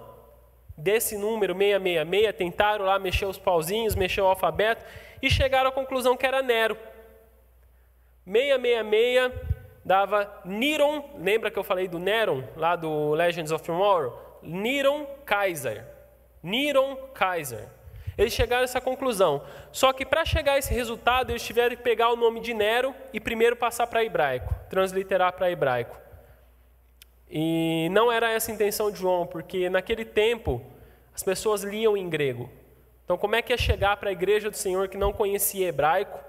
desse 0.77 1.17
número 1.17 1.53
666, 1.53 2.35
tentaram 2.35 2.85
lá 2.85 2.97
mexer 2.97 3.25
os 3.25 3.37
pauzinhos, 3.37 3.95
mexer 3.95 4.21
o 4.21 4.27
alfabeto 4.27 4.83
e 5.21 5.29
chegaram 5.29 5.69
à 5.69 5.71
conclusão 5.71 6.17
que 6.17 6.25
era 6.25 6.41
Nero. 6.41 6.77
666 8.25 9.31
dava 9.83 10.41
Neron, 10.45 11.03
lembra 11.17 11.49
que 11.49 11.57
eu 11.57 11.63
falei 11.63 11.87
do 11.87 11.99
Neron, 11.99 12.43
lá 12.55 12.75
do 12.75 13.13
Legends 13.13 13.51
of 13.51 13.63
Tomorrow? 13.63 14.39
Neron 14.41 15.05
Kaiser. 15.25 15.85
Neron 16.41 16.95
Kaiser. 17.13 17.67
Eles 18.17 18.33
chegaram 18.33 18.61
a 18.61 18.65
essa 18.65 18.81
conclusão. 18.81 19.43
Só 19.71 19.93
que 19.93 20.05
para 20.05 20.25
chegar 20.25 20.53
a 20.53 20.57
esse 20.57 20.73
resultado, 20.73 21.31
eles 21.31 21.43
tiveram 21.43 21.75
que 21.75 21.81
pegar 21.81 22.09
o 22.09 22.15
nome 22.15 22.39
de 22.39 22.53
Nero 22.53 22.93
e 23.13 23.19
primeiro 23.19 23.55
passar 23.55 23.87
para 23.87 24.03
hebraico, 24.03 24.53
transliterar 24.69 25.33
para 25.33 25.51
hebraico. 25.51 25.97
E 27.29 27.87
não 27.91 28.11
era 28.11 28.29
essa 28.29 28.51
a 28.51 28.53
intenção 28.53 28.91
de 28.91 28.99
João, 28.99 29.25
porque 29.25 29.69
naquele 29.69 30.03
tempo 30.03 30.61
as 31.13 31.23
pessoas 31.23 31.63
liam 31.63 31.95
em 31.95 32.09
grego. 32.09 32.49
Então, 33.05 33.17
como 33.17 33.35
é 33.35 33.41
que 33.41 33.53
ia 33.53 33.57
chegar 33.57 33.97
para 33.97 34.09
a 34.09 34.13
igreja 34.13 34.49
do 34.49 34.57
Senhor 34.57 34.87
que 34.87 34.97
não 34.97 35.13
conhecia 35.13 35.67
hebraico? 35.67 36.19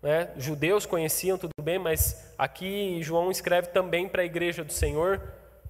Né? 0.00 0.30
Judeus 0.36 0.84
conheciam, 0.84 1.38
tudo 1.38 1.52
bem, 1.62 1.78
mas 1.78 2.32
aqui 2.36 3.00
João 3.02 3.30
escreve 3.30 3.68
também 3.68 4.08
para 4.08 4.22
a 4.22 4.24
igreja 4.24 4.64
do 4.64 4.72
Senhor, 4.72 5.22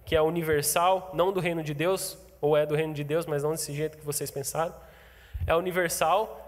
que 0.05 0.17
é 0.17 0.23
universal, 0.23 1.11
não 1.12 1.33
do 1.33 1.41
reino 1.41 1.62
de 1.62 1.75
Deus, 1.75 2.19
ou 2.41 2.57
é 2.57 2.65
do 2.65 2.75
reino 2.75 2.95
de 2.95 3.05
Deus, 3.05 3.27
mas 3.27 3.43
não 3.43 3.53
desse 3.53 3.73
jeito 3.73 3.99
que 3.99 4.05
vocês 4.05 4.31
pensaram. 4.31 4.75
É 5.47 5.55
universal. 5.55 6.39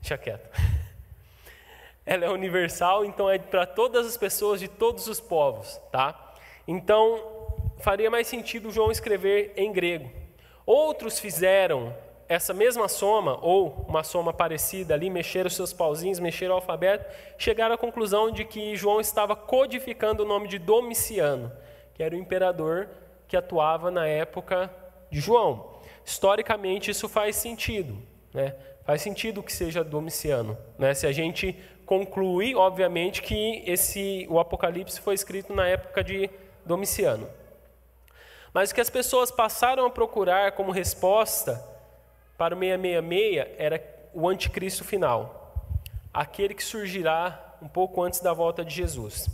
Deixa 0.00 0.18
quieto. 0.18 0.48
Ela 2.04 2.24
é 2.24 2.30
universal, 2.30 3.04
então 3.04 3.30
é 3.30 3.38
para 3.38 3.64
todas 3.64 4.06
as 4.06 4.16
pessoas 4.16 4.58
de 4.58 4.68
todos 4.68 5.06
os 5.06 5.20
povos, 5.20 5.80
tá? 5.92 6.34
Então, 6.66 7.20
faria 7.78 8.10
mais 8.10 8.26
sentido 8.26 8.70
João 8.70 8.90
escrever 8.90 9.52
em 9.56 9.72
grego. 9.72 10.10
Outros 10.66 11.18
fizeram 11.18 11.94
essa 12.28 12.54
mesma 12.54 12.88
soma, 12.88 13.38
ou 13.42 13.84
uma 13.86 14.02
soma 14.02 14.32
parecida 14.32 14.94
ali, 14.94 15.10
mexeram 15.10 15.50
seus 15.50 15.72
pauzinhos, 15.72 16.18
mexeram 16.18 16.54
o 16.54 16.56
alfabeto, 16.56 17.04
chegaram 17.36 17.74
à 17.74 17.78
conclusão 17.78 18.30
de 18.30 18.44
que 18.44 18.74
João 18.74 19.00
estava 19.00 19.36
codificando 19.36 20.22
o 20.22 20.26
nome 20.26 20.48
de 20.48 20.58
Domiciano, 20.58 21.52
que 21.94 22.02
era 22.02 22.14
o 22.14 22.18
imperador 22.18 22.88
que 23.28 23.36
atuava 23.36 23.90
na 23.90 24.06
época 24.06 24.70
de 25.10 25.20
João. 25.20 25.71
Historicamente, 26.04 26.90
isso 26.90 27.08
faz 27.08 27.36
sentido, 27.36 27.96
né? 28.32 28.54
faz 28.84 29.02
sentido 29.02 29.42
que 29.42 29.52
seja 29.52 29.84
Domiciano. 29.84 30.56
Né? 30.78 30.94
Se 30.94 31.06
a 31.06 31.12
gente 31.12 31.56
concluir, 31.86 32.56
obviamente, 32.56 33.22
que 33.22 33.62
esse, 33.66 34.26
o 34.30 34.38
Apocalipse 34.38 35.00
foi 35.00 35.14
escrito 35.14 35.54
na 35.54 35.66
época 35.66 36.02
de 36.02 36.30
Domiciano. 36.64 37.28
Mas 38.52 38.70
o 38.70 38.74
que 38.74 38.80
as 38.80 38.90
pessoas 38.90 39.30
passaram 39.30 39.86
a 39.86 39.90
procurar 39.90 40.52
como 40.52 40.72
resposta 40.72 41.62
para 42.36 42.54
o 42.54 42.58
666 42.58 43.46
era 43.58 43.82
o 44.12 44.28
anticristo 44.28 44.84
final, 44.84 45.54
aquele 46.12 46.54
que 46.54 46.62
surgirá 46.62 47.56
um 47.62 47.68
pouco 47.68 48.02
antes 48.02 48.20
da 48.20 48.32
volta 48.32 48.64
de 48.64 48.74
Jesus. 48.74 49.28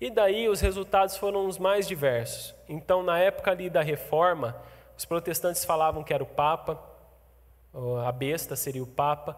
E 0.00 0.10
daí 0.10 0.48
os 0.48 0.60
resultados 0.60 1.16
foram 1.16 1.46
os 1.46 1.58
mais 1.58 1.86
diversos. 1.86 2.54
Então, 2.68 3.02
na 3.02 3.18
época 3.18 3.50
ali 3.50 3.70
da 3.70 3.82
reforma, 3.82 4.56
os 5.00 5.06
protestantes 5.06 5.64
falavam 5.64 6.04
que 6.04 6.12
era 6.12 6.22
o 6.22 6.26
Papa, 6.26 6.78
a 8.06 8.12
besta 8.12 8.54
seria 8.54 8.82
o 8.82 8.86
Papa, 8.86 9.34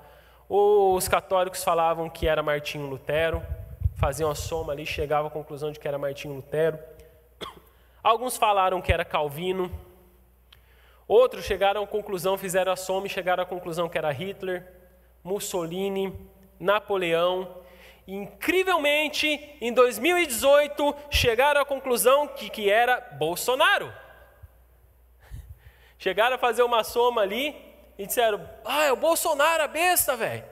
ou 0.49 0.97
os 0.97 1.07
católicos 1.07 1.63
falavam 1.63 2.11
que 2.11 2.27
era 2.27 2.43
Martinho 2.43 2.89
Lutero, 2.89 3.41
faziam 3.95 4.29
a 4.29 4.35
soma 4.35 4.73
ali, 4.73 4.85
chegavam 4.85 5.29
à 5.29 5.31
conclusão 5.31 5.71
de 5.71 5.79
que 5.79 5.87
era 5.87 5.97
Martinho 5.97 6.35
Lutero. 6.35 6.81
Alguns 8.03 8.37
falaram 8.37 8.83
que 8.83 8.93
era 8.93 9.05
Calvino, 9.05 9.71
Outros 11.07 11.45
chegaram 11.45 11.85
à 11.85 11.87
conclusão, 11.87 12.37
fizeram 12.37 12.73
a 12.73 12.77
soma 12.77 13.07
e 13.07 13.11
chegaram 13.11 13.45
à 13.45 13.47
conclusão 13.47 13.89
que 13.89 13.97
era 13.97 14.11
Hitler, 14.11 14.67
Mussolini, 15.23 16.13
Napoleão. 16.59 17.63
E, 18.05 18.17
incrivelmente, 18.17 19.29
em 19.61 19.73
2018, 19.73 20.93
chegaram 21.09 21.61
à 21.61 21.65
conclusão 21.65 22.27
que, 22.27 22.51
que 22.51 22.69
era 22.69 23.01
Bolsonaro. 23.13 24.02
Chegaram 26.03 26.35
a 26.35 26.39
fazer 26.39 26.65
uma 26.65 26.83
soma 26.83 27.23
ali 27.23 27.55
e 27.97 28.05
disseram: 28.05 28.45
Ah, 28.65 28.87
é 28.87 28.93
o 28.93 28.97
Bolsonaro, 28.97 29.63
a 29.63 29.69
besta, 29.69 30.17
velho. 30.17 30.43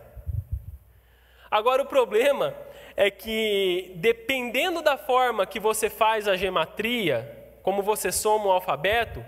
Agora 1.50 1.82
o 1.82 1.86
problema 1.86 2.54
é 2.96 3.10
que, 3.10 3.92
dependendo 3.96 4.80
da 4.80 4.96
forma 4.96 5.44
que 5.44 5.58
você 5.58 5.90
faz 5.90 6.28
a 6.28 6.36
gematria, 6.36 7.50
como 7.64 7.82
você 7.82 8.12
soma 8.12 8.46
o 8.46 8.52
alfabeto, 8.52 9.26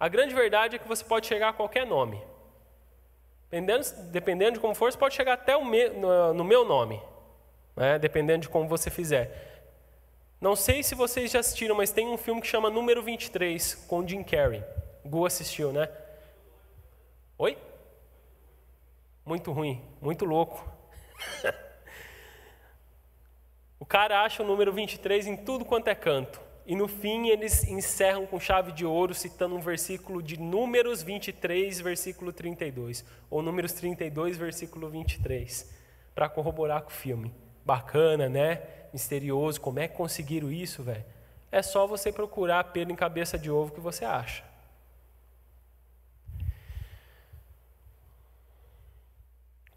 a 0.00 0.08
grande 0.08 0.34
verdade 0.34 0.74
é 0.74 0.78
que 0.80 0.88
você 0.88 1.04
pode 1.04 1.28
chegar 1.28 1.50
a 1.50 1.52
qualquer 1.52 1.86
nome. 1.86 2.20
Dependendo, 3.48 3.84
dependendo 4.10 4.52
de 4.54 4.58
como 4.58 4.74
for, 4.74 4.90
você 4.90 4.98
pode 4.98 5.14
chegar 5.14 5.34
até 5.34 5.56
me, 5.64 5.88
no, 5.90 6.34
no, 6.34 6.42
meu 6.42 6.64
nome, 6.64 7.00
né? 7.76 7.96
dependendo 7.96 8.40
de 8.40 8.48
como 8.48 8.68
você 8.68 8.90
fizer. 8.90 9.62
Não 10.40 10.56
sei 10.56 10.82
se 10.82 10.96
vocês 10.96 11.30
já 11.30 11.38
assistiram, 11.38 11.76
mas 11.76 11.92
tem 11.92 12.08
um 12.08 12.16
filme 12.16 12.40
que 12.40 12.48
chama 12.48 12.68
Número 12.68 13.00
23, 13.04 13.86
com 13.86 14.04
Jim 14.04 14.24
Carrey. 14.24 14.64
Gu 15.08 15.26
assistiu, 15.26 15.72
né? 15.72 15.88
Oi? 17.38 17.56
Muito 19.24 19.52
ruim, 19.52 19.82
muito 20.00 20.24
louco. 20.24 20.66
o 23.80 23.86
cara 23.86 24.22
acha 24.22 24.42
o 24.42 24.46
número 24.46 24.72
23 24.72 25.26
em 25.26 25.36
tudo 25.36 25.64
quanto 25.64 25.88
é 25.88 25.94
canto. 25.94 26.40
E 26.66 26.76
no 26.76 26.86
fim 26.86 27.28
eles 27.28 27.64
encerram 27.64 28.26
com 28.26 28.38
chave 28.38 28.72
de 28.72 28.84
ouro, 28.84 29.14
citando 29.14 29.56
um 29.56 29.60
versículo 29.60 30.22
de 30.22 30.38
Números 30.38 31.02
23, 31.02 31.80
versículo 31.80 32.30
32, 32.30 33.04
ou 33.30 33.42
Números 33.42 33.72
32, 33.72 34.36
versículo 34.36 34.90
23, 34.90 35.74
para 36.14 36.28
corroborar 36.28 36.82
com 36.82 36.90
o 36.90 36.92
filme. 36.92 37.34
Bacana, 37.64 38.28
né? 38.28 38.62
Misterioso. 38.92 39.60
Como 39.60 39.78
é 39.78 39.88
que 39.88 39.96
conseguiram 39.96 40.52
isso, 40.52 40.82
velho? 40.82 41.04
É 41.50 41.62
só 41.62 41.86
você 41.86 42.12
procurar 42.12 42.64
pelo 42.64 42.92
em 42.92 42.96
cabeça 42.96 43.38
de 43.38 43.50
ovo 43.50 43.72
que 43.72 43.80
você 43.80 44.04
acha. 44.04 44.47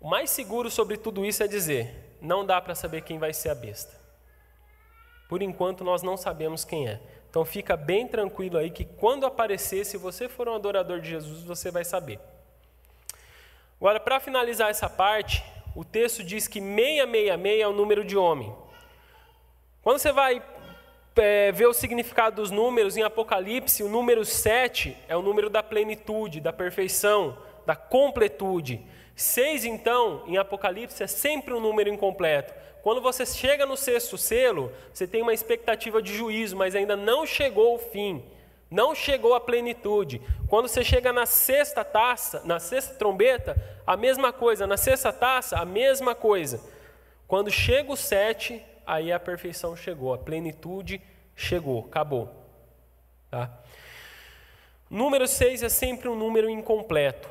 O 0.01 0.09
mais 0.09 0.31
seguro 0.31 0.71
sobre 0.71 0.97
tudo 0.97 1.23
isso 1.23 1.43
é 1.43 1.47
dizer: 1.47 2.17
não 2.19 2.43
dá 2.43 2.59
para 2.59 2.73
saber 2.73 3.01
quem 3.01 3.19
vai 3.19 3.33
ser 3.33 3.49
a 3.49 3.55
besta. 3.55 4.01
Por 5.29 5.41
enquanto 5.43 5.83
nós 5.83 6.01
não 6.01 6.17
sabemos 6.17 6.65
quem 6.65 6.89
é. 6.89 6.99
Então 7.29 7.45
fica 7.45 7.77
bem 7.77 8.07
tranquilo 8.07 8.57
aí 8.57 8.69
que 8.69 8.83
quando 8.83 9.25
aparecer, 9.25 9.85
se 9.85 9.95
você 9.95 10.27
for 10.27 10.49
um 10.49 10.55
adorador 10.55 10.99
de 10.99 11.09
Jesus, 11.09 11.43
você 11.43 11.71
vai 11.71 11.85
saber. 11.85 12.19
Agora, 13.79 13.99
para 13.99 14.19
finalizar 14.19 14.69
essa 14.69 14.89
parte, 14.89 15.43
o 15.75 15.85
texto 15.85 16.23
diz 16.23 16.47
que 16.47 16.59
666 16.59 17.61
é 17.61 17.67
o 17.67 17.71
número 17.71 18.03
de 18.03 18.17
homem. 18.17 18.53
Quando 19.81 19.99
você 19.99 20.11
vai 20.11 20.43
é, 21.15 21.51
ver 21.51 21.67
o 21.67 21.73
significado 21.73 22.37
dos 22.37 22.51
números 22.51 22.97
em 22.97 23.03
Apocalipse, 23.03 23.83
o 23.83 23.89
número 23.89 24.25
7 24.25 24.97
é 25.07 25.15
o 25.15 25.21
número 25.21 25.49
da 25.49 25.63
plenitude, 25.63 26.41
da 26.41 26.51
perfeição, 26.51 27.37
da 27.65 27.75
completude. 27.75 28.85
6, 29.21 29.65
então, 29.65 30.23
em 30.27 30.37
Apocalipse, 30.37 31.03
é 31.03 31.07
sempre 31.07 31.53
um 31.53 31.59
número 31.59 31.89
incompleto. 31.89 32.53
Quando 32.81 33.01
você 33.01 33.25
chega 33.25 33.65
no 33.65 33.77
sexto 33.77 34.17
selo, 34.17 34.71
você 34.91 35.07
tem 35.07 35.21
uma 35.21 35.33
expectativa 35.33 36.01
de 36.01 36.13
juízo, 36.13 36.57
mas 36.57 36.75
ainda 36.75 36.95
não 36.95 37.25
chegou 37.25 37.75
o 37.75 37.79
fim, 37.79 38.25
não 38.69 38.95
chegou 38.95 39.35
a 39.35 39.39
plenitude. 39.39 40.21
Quando 40.47 40.67
você 40.67 40.83
chega 40.83 41.13
na 41.13 41.25
sexta 41.25 41.83
taça, 41.83 42.41
na 42.43 42.59
sexta 42.59 42.95
trombeta, 42.95 43.55
a 43.85 43.95
mesma 43.95 44.33
coisa. 44.33 44.65
Na 44.65 44.77
sexta 44.77 45.13
taça, 45.13 45.57
a 45.57 45.65
mesma 45.65 46.15
coisa. 46.15 46.61
Quando 47.27 47.51
chega 47.51 47.91
o 47.91 47.97
sete, 47.97 48.63
aí 48.85 49.11
a 49.11 49.19
perfeição 49.19 49.75
chegou, 49.75 50.13
a 50.13 50.17
plenitude 50.17 51.01
chegou, 51.35 51.85
acabou. 51.85 52.29
Tá? 53.29 53.51
Número 54.89 55.27
seis 55.27 55.61
é 55.61 55.69
sempre 55.69 56.09
um 56.09 56.15
número 56.15 56.49
incompleto. 56.49 57.29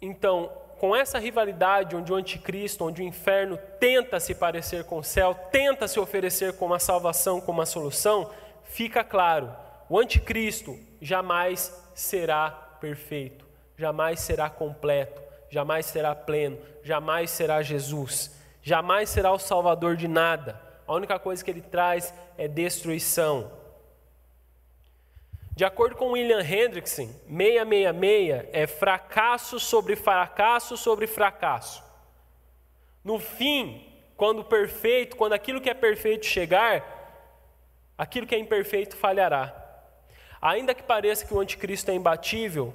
Então, 0.00 0.50
com 0.78 0.94
essa 0.94 1.18
rivalidade 1.18 1.96
onde 1.96 2.12
o 2.12 2.16
anticristo, 2.16 2.84
onde 2.84 3.02
o 3.02 3.04
inferno 3.04 3.58
tenta 3.80 4.20
se 4.20 4.34
parecer 4.34 4.84
com 4.84 4.98
o 4.98 5.04
céu, 5.04 5.34
tenta 5.50 5.88
se 5.88 5.98
oferecer 5.98 6.56
como 6.56 6.74
a 6.74 6.78
salvação, 6.78 7.40
como 7.40 7.62
a 7.62 7.66
solução, 7.66 8.30
fica 8.62 9.02
claro, 9.02 9.54
o 9.88 9.98
anticristo 9.98 10.78
jamais 11.00 11.72
será 11.94 12.50
perfeito, 12.80 13.46
jamais 13.76 14.20
será 14.20 14.50
completo, 14.50 15.22
jamais 15.48 15.86
será 15.86 16.14
pleno, 16.14 16.58
jamais 16.82 17.30
será 17.30 17.62
Jesus, 17.62 18.36
jamais 18.62 19.08
será 19.08 19.32
o 19.32 19.38
salvador 19.38 19.96
de 19.96 20.08
nada. 20.08 20.60
A 20.86 20.94
única 20.94 21.18
coisa 21.18 21.44
que 21.44 21.50
ele 21.50 21.62
traz 21.62 22.12
é 22.36 22.46
destruição. 22.46 23.50
De 25.56 25.64
acordo 25.64 25.96
com 25.96 26.10
William 26.10 26.42
Hendrickson, 26.42 27.08
666 27.26 28.44
é 28.52 28.66
fracasso 28.66 29.58
sobre 29.58 29.96
fracasso 29.96 30.76
sobre 30.76 31.06
fracasso. 31.06 31.82
No 33.02 33.18
fim, 33.18 33.90
quando 34.18 34.40
o 34.40 34.44
perfeito, 34.44 35.16
quando 35.16 35.32
aquilo 35.32 35.58
que 35.58 35.70
é 35.70 35.74
perfeito 35.74 36.26
chegar, 36.26 36.84
aquilo 37.96 38.26
que 38.26 38.34
é 38.34 38.38
imperfeito 38.38 38.98
falhará. 38.98 39.54
Ainda 40.42 40.74
que 40.74 40.82
pareça 40.82 41.24
que 41.24 41.32
o 41.32 41.40
anticristo 41.40 41.90
é 41.90 41.94
imbatível, 41.94 42.74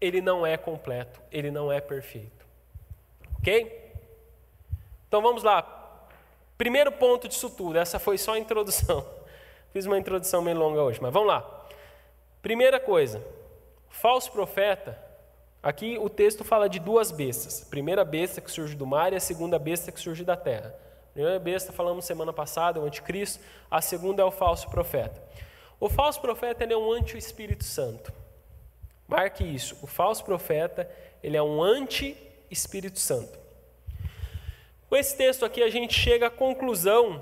ele 0.00 0.22
não 0.22 0.46
é 0.46 0.56
completo, 0.56 1.20
ele 1.30 1.50
não 1.50 1.70
é 1.70 1.78
perfeito. 1.78 2.46
Ok? 3.38 3.92
Então 5.06 5.20
vamos 5.20 5.42
lá. 5.42 5.62
Primeiro 6.56 6.90
ponto 6.90 7.28
disso 7.28 7.50
tudo, 7.50 7.76
essa 7.76 7.98
foi 7.98 8.16
só 8.16 8.32
a 8.32 8.38
introdução. 8.38 9.06
Fiz 9.74 9.84
uma 9.84 9.98
introdução 9.98 10.40
meio 10.40 10.56
longa 10.56 10.80
hoje, 10.80 10.98
mas 11.02 11.12
vamos 11.12 11.28
lá. 11.28 11.55
Primeira 12.46 12.78
coisa, 12.78 13.26
falso 13.90 14.30
profeta. 14.30 14.96
Aqui 15.60 15.98
o 15.98 16.08
texto 16.08 16.44
fala 16.44 16.68
de 16.68 16.78
duas 16.78 17.10
bestas. 17.10 17.64
A 17.66 17.66
primeira 17.68 18.04
besta 18.04 18.40
que 18.40 18.48
surge 18.48 18.76
do 18.76 18.86
mar 18.86 19.12
e 19.12 19.16
a 19.16 19.20
segunda 19.20 19.58
besta 19.58 19.90
que 19.90 19.98
surge 19.98 20.24
da 20.24 20.36
terra. 20.36 20.72
A 21.10 21.12
primeira 21.12 21.40
besta, 21.40 21.72
falamos 21.72 22.04
semana 22.04 22.32
passada, 22.32 22.78
o 22.78 22.84
anticristo. 22.84 23.42
A 23.68 23.82
segunda 23.82 24.22
é 24.22 24.24
o 24.24 24.30
falso 24.30 24.70
profeta. 24.70 25.20
O 25.80 25.88
falso 25.88 26.20
profeta 26.20 26.62
ele 26.62 26.72
é 26.72 26.76
um 26.76 26.92
anti-espírito 26.92 27.64
santo. 27.64 28.12
Marque 29.08 29.42
isso. 29.42 29.76
O 29.82 29.88
falso 29.88 30.24
profeta 30.24 30.88
ele 31.24 31.36
é 31.36 31.42
um 31.42 31.60
anti-espírito 31.60 33.00
santo. 33.00 33.36
Com 34.88 34.94
esse 34.94 35.16
texto 35.16 35.44
aqui 35.44 35.64
a 35.64 35.68
gente 35.68 35.94
chega 35.94 36.28
à 36.28 36.30
conclusão 36.30 37.20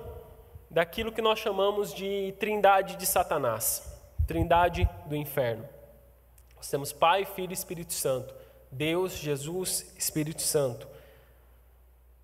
daquilo 0.70 1.10
que 1.10 1.22
nós 1.22 1.38
chamamos 1.38 1.94
de 1.94 2.34
trindade 2.38 2.96
de 2.96 3.06
Satanás. 3.06 3.93
Trindade 4.26 4.88
do 5.06 5.14
inferno. 5.14 5.68
Nós 6.56 6.70
temos 6.70 6.92
Pai, 6.92 7.24
Filho 7.24 7.50
e 7.50 7.54
Espírito 7.54 7.92
Santo. 7.92 8.34
Deus, 8.70 9.12
Jesus, 9.12 9.92
Espírito 9.98 10.42
Santo. 10.42 10.88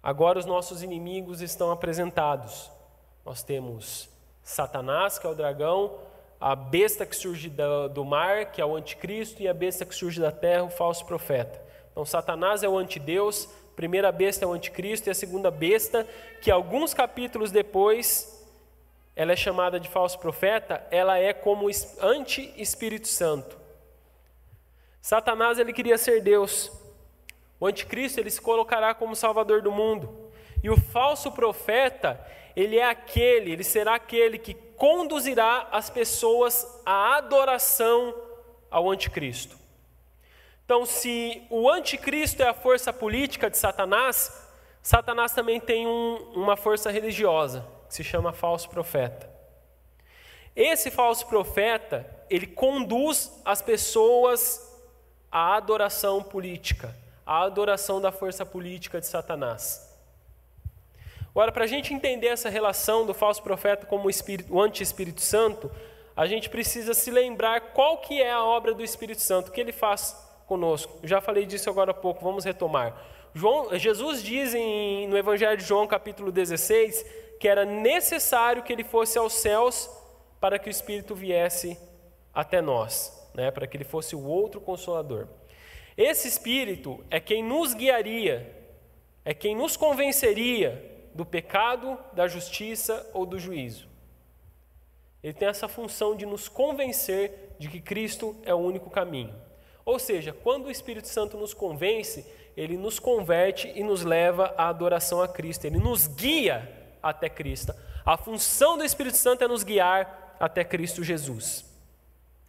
Agora 0.03 0.39
os 0.39 0.47
nossos 0.47 0.83
inimigos 0.83 1.43
estão 1.43 1.71
apresentados. 1.71 2.71
Nós 3.25 3.43
temos 3.43 4.09
Satanás, 4.43 5.19
que 5.19 5.27
é 5.27 5.31
o 5.31 5.35
dragão, 5.35 5.99
a 6.41 6.57
besta 6.57 7.05
que 7.05 7.15
surge 7.15 7.53
do 7.93 8.05
mar, 8.05 8.47
que 8.47 8.63
é 8.63 8.65
o 8.65 8.75
anticristo, 8.75 9.43
e 9.43 9.49
a 9.49 9.53
besta 9.53 9.85
que 9.85 9.95
surge 9.95 10.21
da 10.21 10.33
terra, 10.33 10.65
o 10.65 10.71
falso 10.71 11.05
profeta. 11.05 11.61
Então, 11.93 12.05
Satanás 12.07 12.63
é 12.63 12.69
o 12.69 12.79
antideus, 12.79 13.47
a 13.73 13.77
primeira 13.77 14.11
besta 14.11 14.45
é 14.47 14.49
o 14.49 14.53
anticristo, 14.53 15.09
e 15.09 15.11
a 15.11 15.15
segunda 15.15 15.51
besta, 15.51 16.07
que 16.41 16.51
alguns 16.51 16.95
capítulos 16.95 17.51
depois 17.51 18.40
ela 19.15 19.33
é 19.33 19.37
chamada 19.37 19.79
de 19.81 19.89
falso 19.89 20.19
profeta, 20.19 20.87
ela 20.91 21.19
é 21.19 21.33
como 21.33 21.69
anti-Espírito 22.01 23.09
Santo. 23.09 23.59
Satanás 25.01 25.59
ele 25.59 25.73
queria 25.73 25.99
ser 25.99 26.23
Deus. 26.23 26.71
O 27.59 27.67
anticristo 27.67 28.21
ele 28.21 28.31
se 28.31 28.41
colocará 28.41 28.95
como 28.95 29.17
salvador 29.17 29.63
do 29.63 29.73
mundo. 29.73 30.31
E 30.63 30.71
o 30.71 30.77
falso 30.77 31.33
profeta, 31.33 32.25
ele 32.55 32.79
é 32.79 32.85
aquele, 32.85 33.53
ele 33.53 33.65
será 33.65 33.95
aquele 33.95 34.39
que 34.39 34.55
conduzirá 34.55 35.69
as 35.73 35.91
pessoas 35.91 36.81
à 36.87 37.17
adoração 37.17 38.15
ao 38.71 38.91
anticristo. 38.91 39.59
Então, 40.65 40.87
se 40.87 41.43
o 41.51 41.69
anticristo 41.69 42.43
é 42.43 42.49
a 42.49 42.55
força 42.55 42.93
política 42.93 43.51
de 43.51 43.59
Satanás, 43.59 44.49
Satanás 44.83 45.33
também 45.33 45.59
tem 45.59 45.87
um, 45.87 46.33
uma 46.35 46.57
força 46.57 46.91
religiosa 46.91 47.80
que 47.91 47.95
se 47.97 48.05
chama 48.05 48.33
falso 48.33 48.71
profeta. 48.71 49.29
Esse 50.55 50.93
falso 50.93 51.27
profeta, 51.27 52.07
ele 52.31 52.47
conduz 52.47 53.33
as 53.45 53.61
pessoas 53.61 54.81
à 55.31 55.57
adoração 55.57 56.23
política, 56.23 56.97
à 57.27 57.43
adoração 57.43 58.01
da 58.01 58.13
força 58.13 58.47
política 58.47 59.01
de 59.01 59.09
Satanás. 59.09 59.91
Agora, 61.31 61.51
para 61.51 61.65
a 61.65 61.67
gente 61.67 61.93
entender 61.93 62.29
essa 62.29 62.49
relação 62.49 63.05
do 63.05 63.13
falso 63.13 63.43
profeta 63.43 63.87
como 63.87 64.07
o, 64.07 64.11
espírito, 64.11 64.55
o 64.55 64.61
anti-Espírito 64.61 65.21
Santo, 65.21 65.69
a 66.17 66.27
gente 66.27 66.49
precisa 66.49 66.95
se 66.95 67.11
lembrar 67.11 67.73
qual 67.73 67.99
que 67.99 68.23
é 68.23 68.31
a 68.31 68.45
obra 68.45 68.73
do 68.73 68.85
Espírito 68.85 69.21
Santo, 69.21 69.49
o 69.49 69.53
que 69.53 69.61
ele 69.61 69.73
faz 69.73 70.17
conosco. 70.47 71.01
já 71.03 71.21
falei 71.21 71.45
disso 71.45 71.69
agora 71.69 71.91
há 71.91 71.95
pouco, 71.95 72.25
vamos 72.25 72.45
retomar. 72.45 72.95
João, 73.35 73.77
Jesus 73.77 74.23
diz 74.23 74.55
em, 74.55 75.09
no 75.09 75.19
Evangelho 75.19 75.57
de 75.57 75.65
João, 75.65 75.87
capítulo 75.89 76.31
16, 76.31 77.30
que 77.41 77.49
era 77.49 77.65
necessário 77.65 78.63
que 78.63 78.71
ele 78.71 78.85
fosse 78.85 79.19
aos 79.19 79.33
céus 79.33 79.91
para 80.39 80.59
que 80.59 80.69
o 80.69 80.71
Espírito 80.71 81.15
viesse 81.15 81.81
até 82.35 82.61
nós, 82.61 83.19
né? 83.35 83.51
para 83.51 83.67
que 83.67 83.79
ele 83.79 83.85
fosse 83.85 84.15
o 84.15 84.23
outro 84.23 84.61
consolador. 84.61 85.27
Esse 85.97 86.29
Espírito 86.29 87.03
é 87.11 87.19
quem 87.19 87.43
nos 87.43 87.73
guiaria, 87.73 88.55
é 89.25 89.33
quem 89.33 89.57
nos 89.57 89.75
convenceria 89.75 91.09
do 91.15 91.25
pecado, 91.25 91.99
da 92.13 92.29
justiça 92.29 93.11
ou 93.15 93.25
do 93.25 93.39
juízo. 93.39 93.89
Ele 95.23 95.33
tem 95.33 95.49
essa 95.49 95.67
função 95.67 96.15
de 96.15 96.27
nos 96.27 96.47
convencer 96.47 97.55
de 97.59 97.71
que 97.71 97.81
Cristo 97.81 98.37
é 98.45 98.53
o 98.53 98.59
único 98.59 98.91
caminho. 98.91 99.35
Ou 99.83 99.99
seja, 99.99 100.31
quando 100.31 100.67
o 100.67 100.71
Espírito 100.71 101.09
Santo 101.09 101.39
nos 101.39 101.55
convence, 101.55 102.31
ele 102.55 102.77
nos 102.77 102.99
converte 102.99 103.73
e 103.75 103.83
nos 103.83 104.05
leva 104.05 104.55
à 104.59 104.69
adoração 104.69 105.23
a 105.23 105.29
Cristo, 105.29 105.65
ele 105.65 105.79
nos 105.79 106.07
guia 106.07 106.80
até 107.03 107.29
Cristo. 107.29 107.75
A 108.05 108.17
função 108.17 108.79
do 108.79 108.85
Espírito 108.85 109.17
Santo 109.17 109.45
é 109.45 109.49
nos 109.49 109.63
guiar 109.63 110.37
até 110.41 110.65
Cristo 110.65 111.05
Jesus. 111.05 111.65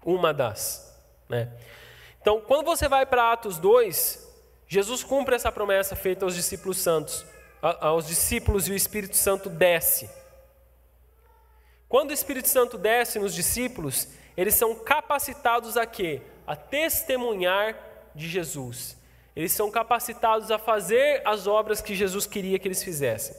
Uma 0.03 0.33
das. 0.33 0.97
Né? 1.29 1.51
Então, 2.21 2.41
quando 2.41 2.65
você 2.65 2.87
vai 2.87 3.05
para 3.05 3.31
Atos 3.31 3.57
2, 3.57 4.31
Jesus 4.67 5.03
cumpre 5.03 5.35
essa 5.35 5.51
promessa 5.51 5.95
feita 5.95 6.25
aos 6.25 6.35
discípulos 6.35 6.77
santos, 6.77 7.25
aos 7.61 8.07
discípulos 8.07 8.67
e 8.67 8.71
o 8.71 8.75
Espírito 8.75 9.17
Santo 9.17 9.49
desce. 9.49 10.09
Quando 11.89 12.11
o 12.11 12.13
Espírito 12.13 12.47
Santo 12.47 12.77
desce 12.77 13.19
nos 13.19 13.33
discípulos, 13.33 14.07
eles 14.37 14.55
são 14.55 14.73
capacitados 14.75 15.75
a 15.75 15.85
quê? 15.85 16.21
A 16.47 16.55
testemunhar 16.55 17.75
de 18.15 18.29
Jesus. 18.29 18.97
Eles 19.35 19.51
são 19.51 19.69
capacitados 19.69 20.51
a 20.51 20.57
fazer 20.57 21.21
as 21.25 21.47
obras 21.47 21.81
que 21.81 21.95
Jesus 21.95 22.25
queria 22.25 22.57
que 22.57 22.67
eles 22.67 22.83
fizessem. 22.83 23.35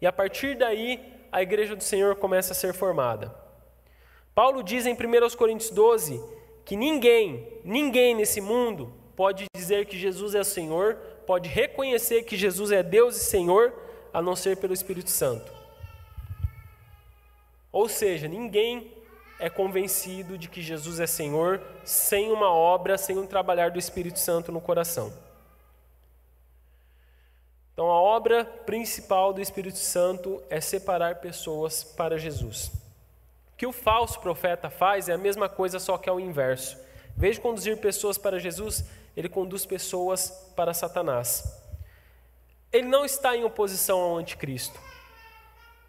E 0.00 0.06
a 0.06 0.12
partir 0.12 0.56
daí, 0.56 1.00
a 1.30 1.42
igreja 1.42 1.76
do 1.76 1.84
Senhor 1.84 2.16
começa 2.16 2.52
a 2.52 2.56
ser 2.56 2.72
formada. 2.72 3.34
Paulo 4.34 4.62
diz 4.62 4.86
em 4.86 4.94
1 4.94 5.36
Coríntios 5.36 5.70
12 5.70 6.22
que 6.64 6.76
ninguém, 6.76 7.60
ninguém 7.64 8.14
nesse 8.14 8.40
mundo 8.40 8.92
pode 9.16 9.44
dizer 9.54 9.86
que 9.86 9.98
Jesus 9.98 10.34
é 10.34 10.40
o 10.40 10.44
Senhor, 10.44 10.94
pode 11.26 11.48
reconhecer 11.48 12.22
que 12.22 12.36
Jesus 12.36 12.72
é 12.72 12.82
Deus 12.82 13.16
e 13.16 13.24
Senhor, 13.24 13.72
a 14.12 14.22
não 14.22 14.34
ser 14.34 14.56
pelo 14.56 14.72
Espírito 14.72 15.10
Santo. 15.10 15.52
Ou 17.72 17.88
seja, 17.88 18.26
ninguém 18.26 18.92
é 19.38 19.48
convencido 19.48 20.36
de 20.36 20.48
que 20.48 20.60
Jesus 20.60 21.00
é 21.00 21.06
Senhor 21.06 21.60
sem 21.84 22.30
uma 22.30 22.50
obra, 22.50 22.98
sem 22.98 23.18
um 23.18 23.26
trabalhar 23.26 23.70
do 23.70 23.78
Espírito 23.78 24.18
Santo 24.18 24.50
no 24.50 24.60
coração. 24.60 25.12
Então, 27.80 27.90
a 27.90 27.98
obra 27.98 28.44
principal 28.44 29.32
do 29.32 29.40
Espírito 29.40 29.78
Santo 29.78 30.42
é 30.50 30.60
separar 30.60 31.14
pessoas 31.14 31.82
para 31.82 32.18
Jesus. 32.18 32.70
O 33.54 33.56
que 33.56 33.66
o 33.66 33.72
falso 33.72 34.20
profeta 34.20 34.68
faz 34.68 35.08
é 35.08 35.14
a 35.14 35.16
mesma 35.16 35.48
coisa, 35.48 35.78
só 35.78 35.96
que 35.96 36.06
é 36.06 36.12
o 36.12 36.20
inverso. 36.20 36.76
Em 37.16 37.18
vez 37.18 37.36
de 37.36 37.40
conduzir 37.40 37.78
pessoas 37.78 38.18
para 38.18 38.38
Jesus, 38.38 38.84
ele 39.16 39.30
conduz 39.30 39.64
pessoas 39.64 40.28
para 40.54 40.74
Satanás. 40.74 41.58
Ele 42.70 42.86
não 42.86 43.02
está 43.02 43.34
em 43.34 43.44
oposição 43.44 43.98
ao 43.98 44.18
anticristo. 44.18 44.78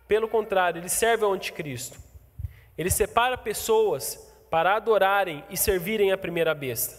Pelo 0.08 0.30
contrário, 0.30 0.80
ele 0.80 0.88
serve 0.88 1.26
ao 1.26 1.34
anticristo. 1.34 2.00
Ele 2.78 2.90
separa 2.90 3.38
pessoas 3.38 4.16
para 4.50 4.78
adorarem 4.78 5.44
e 5.50 5.58
servirem 5.58 6.14
a 6.14 6.18
primeira 6.18 6.56
besta. 6.56 6.96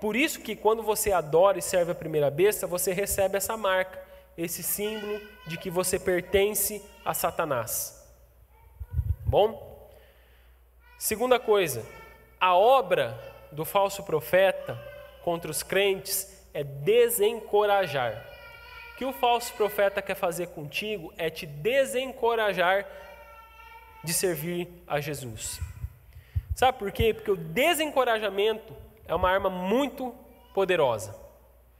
Por 0.00 0.14
isso 0.14 0.38
que 0.38 0.54
quando 0.54 0.80
você 0.80 1.10
adora 1.10 1.58
e 1.58 1.62
serve 1.62 1.90
a 1.90 1.96
primeira 1.96 2.30
besta, 2.30 2.68
você 2.68 2.92
recebe 2.92 3.36
essa 3.36 3.56
marca 3.56 4.06
esse 4.38 4.62
símbolo 4.62 5.20
de 5.48 5.58
que 5.58 5.68
você 5.68 5.98
pertence 5.98 6.80
a 7.04 7.12
Satanás. 7.12 8.08
Bom? 9.26 9.90
Segunda 10.96 11.40
coisa, 11.40 11.84
a 12.40 12.54
obra 12.54 13.18
do 13.50 13.64
falso 13.64 14.04
profeta 14.04 14.80
contra 15.24 15.50
os 15.50 15.64
crentes 15.64 16.46
é 16.54 16.62
desencorajar. 16.62 18.24
O 18.92 18.96
que 18.96 19.04
o 19.04 19.12
falso 19.12 19.52
profeta 19.54 20.00
quer 20.00 20.14
fazer 20.14 20.48
contigo 20.48 21.12
é 21.18 21.28
te 21.28 21.44
desencorajar 21.44 22.86
de 24.04 24.12
servir 24.14 24.68
a 24.86 25.00
Jesus. 25.00 25.60
Sabe 26.54 26.78
por 26.78 26.92
quê? 26.92 27.12
Porque 27.12 27.30
o 27.30 27.36
desencorajamento 27.36 28.74
é 29.06 29.14
uma 29.14 29.30
arma 29.30 29.50
muito 29.50 30.14
poderosa, 30.54 31.14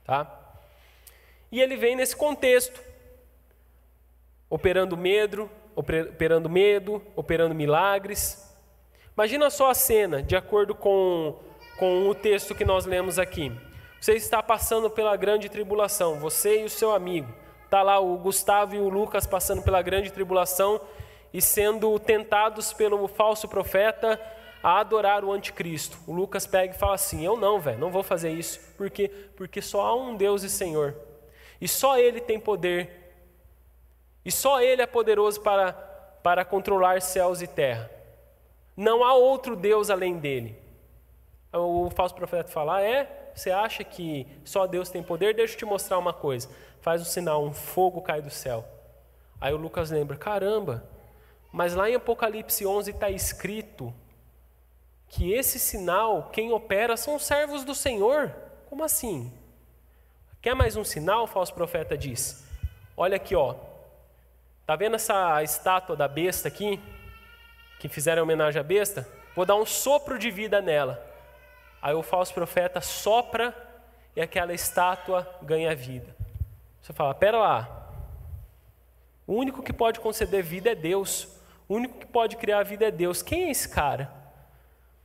tá? 0.05 0.38
E 1.51 1.61
ele 1.61 1.75
vem 1.75 1.95
nesse 1.95 2.15
contexto, 2.15 2.79
operando 4.49 4.95
medo, 4.95 5.49
operando 5.75 6.49
medo, 6.49 7.01
operando 7.15 7.55
milagres. 7.55 8.53
Imagina 9.15 9.49
só 9.49 9.69
a 9.69 9.73
cena, 9.73 10.21
de 10.21 10.35
acordo 10.35 10.75
com, 10.75 11.39
com 11.77 12.07
o 12.07 12.15
texto 12.15 12.53
que 12.53 12.65
nós 12.65 12.85
lemos 12.85 13.17
aqui. 13.17 13.51
Você 13.99 14.13
está 14.13 14.41
passando 14.41 14.89
pela 14.89 15.15
grande 15.15 15.49
tribulação, 15.49 16.19
você 16.19 16.61
e 16.61 16.65
o 16.65 16.69
seu 16.69 16.91
amigo. 16.91 17.33
Está 17.65 17.81
lá 17.81 17.99
o 17.99 18.17
Gustavo 18.17 18.75
e 18.75 18.79
o 18.79 18.89
Lucas 18.89 19.25
passando 19.27 19.61
pela 19.61 19.81
grande 19.81 20.11
tribulação 20.11 20.81
e 21.33 21.41
sendo 21.41 21.99
tentados 21.99 22.73
pelo 22.73 23.07
falso 23.07 23.47
profeta 23.47 24.19
a 24.63 24.79
adorar 24.79 25.23
o 25.23 25.31
anticristo. 25.31 25.97
O 26.07 26.13
Lucas 26.13 26.47
pega 26.47 26.73
e 26.73 26.77
fala 26.77 26.95
assim: 26.95 27.25
Eu 27.25 27.37
não, 27.37 27.59
velho, 27.59 27.79
não 27.79 27.91
vou 27.91 28.03
fazer 28.03 28.31
isso. 28.31 28.59
Por 28.77 28.89
quê? 28.89 29.09
Porque 29.35 29.61
só 29.61 29.81
há 29.81 29.95
um 29.95 30.15
Deus 30.15 30.43
e 30.43 30.49
Senhor. 30.49 30.95
E 31.59 31.67
só 31.67 31.97
Ele 31.97 32.21
tem 32.21 32.39
poder. 32.39 33.13
E 34.23 34.31
só 34.31 34.61
Ele 34.61 34.81
é 34.81 34.85
poderoso 34.85 35.41
para, 35.41 35.73
para 36.23 36.45
controlar 36.45 37.01
céus 37.01 37.41
e 37.41 37.47
terra. 37.47 37.89
Não 38.75 39.03
há 39.03 39.13
outro 39.13 39.55
Deus 39.55 39.89
além 39.89 40.17
dele. 40.17 40.57
O 41.51 41.89
falso 41.89 42.15
profeta 42.15 42.49
fala: 42.49 42.77
ah, 42.77 42.81
é? 42.81 43.31
Você 43.33 43.51
acha 43.51 43.83
que 43.83 44.27
só 44.43 44.67
Deus 44.67 44.89
tem 44.89 45.01
poder? 45.03 45.33
Deixa 45.33 45.53
eu 45.53 45.57
te 45.57 45.65
mostrar 45.65 45.97
uma 45.97 46.13
coisa. 46.13 46.49
Faz 46.81 47.01
um 47.01 47.05
sinal, 47.05 47.43
um 47.43 47.53
fogo 47.53 48.01
cai 48.01 48.21
do 48.21 48.29
céu. 48.29 48.65
Aí 49.41 49.53
o 49.53 49.57
Lucas 49.57 49.89
lembra: 49.89 50.15
caramba, 50.15 50.83
mas 51.51 51.73
lá 51.73 51.89
em 51.89 51.95
Apocalipse 51.95 52.65
11 52.65 52.91
está 52.91 53.09
escrito 53.09 53.93
que 55.07 55.33
esse 55.33 55.59
sinal, 55.59 56.29
quem 56.31 56.53
opera 56.53 56.95
são 56.95 57.15
os 57.15 57.25
servos 57.25 57.63
do 57.63 57.73
Senhor. 57.73 58.33
Como 58.69 58.83
assim? 58.83 59.31
Quer 60.41 60.55
mais 60.55 60.77
um 60.77 60.85
sinal? 60.85 61.23
O 61.23 61.27
falso 61.27 61.53
profeta 61.53 61.97
diz. 61.97 62.47
Olha 62.95 63.17
aqui, 63.17 63.35
ó. 63.35 63.55
Tá 64.65 64.75
vendo 64.75 64.95
essa 64.95 65.43
estátua 65.43 65.97
da 65.97 66.07
besta 66.07 66.47
aqui? 66.47 66.79
Que 67.77 67.89
fizeram 67.89 68.23
homenagem 68.23 68.59
à 68.59 68.63
besta? 68.63 69.05
Vou 69.35 69.45
dar 69.45 69.55
um 69.55 69.65
sopro 69.65 70.17
de 70.17 70.31
vida 70.31 70.61
nela. 70.61 71.05
Aí 71.81 71.93
o 71.93 72.01
falso 72.01 72.33
profeta 72.33 72.79
sopra 72.79 73.53
e 74.15 74.21
aquela 74.21 74.53
estátua 74.53 75.27
ganha 75.41 75.75
vida. 75.75 76.15
Você 76.81 76.93
fala, 76.93 77.13
pera 77.13 77.37
lá. 77.37 77.91
O 79.27 79.33
único 79.33 79.61
que 79.61 79.73
pode 79.73 79.99
conceder 79.99 80.41
vida 80.41 80.71
é 80.71 80.75
Deus. 80.75 81.37
O 81.67 81.75
único 81.75 81.99
que 81.99 82.05
pode 82.05 82.37
criar 82.37 82.63
vida 82.63 82.87
é 82.87 82.91
Deus. 82.91 83.21
Quem 83.21 83.45
é 83.45 83.51
esse 83.51 83.67
cara? 83.67 84.09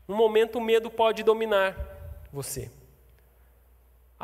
No 0.06 0.14
momento 0.14 0.58
o 0.58 0.60
medo 0.60 0.90
pode 0.90 1.24
dominar 1.24 1.76
você. 2.32 2.70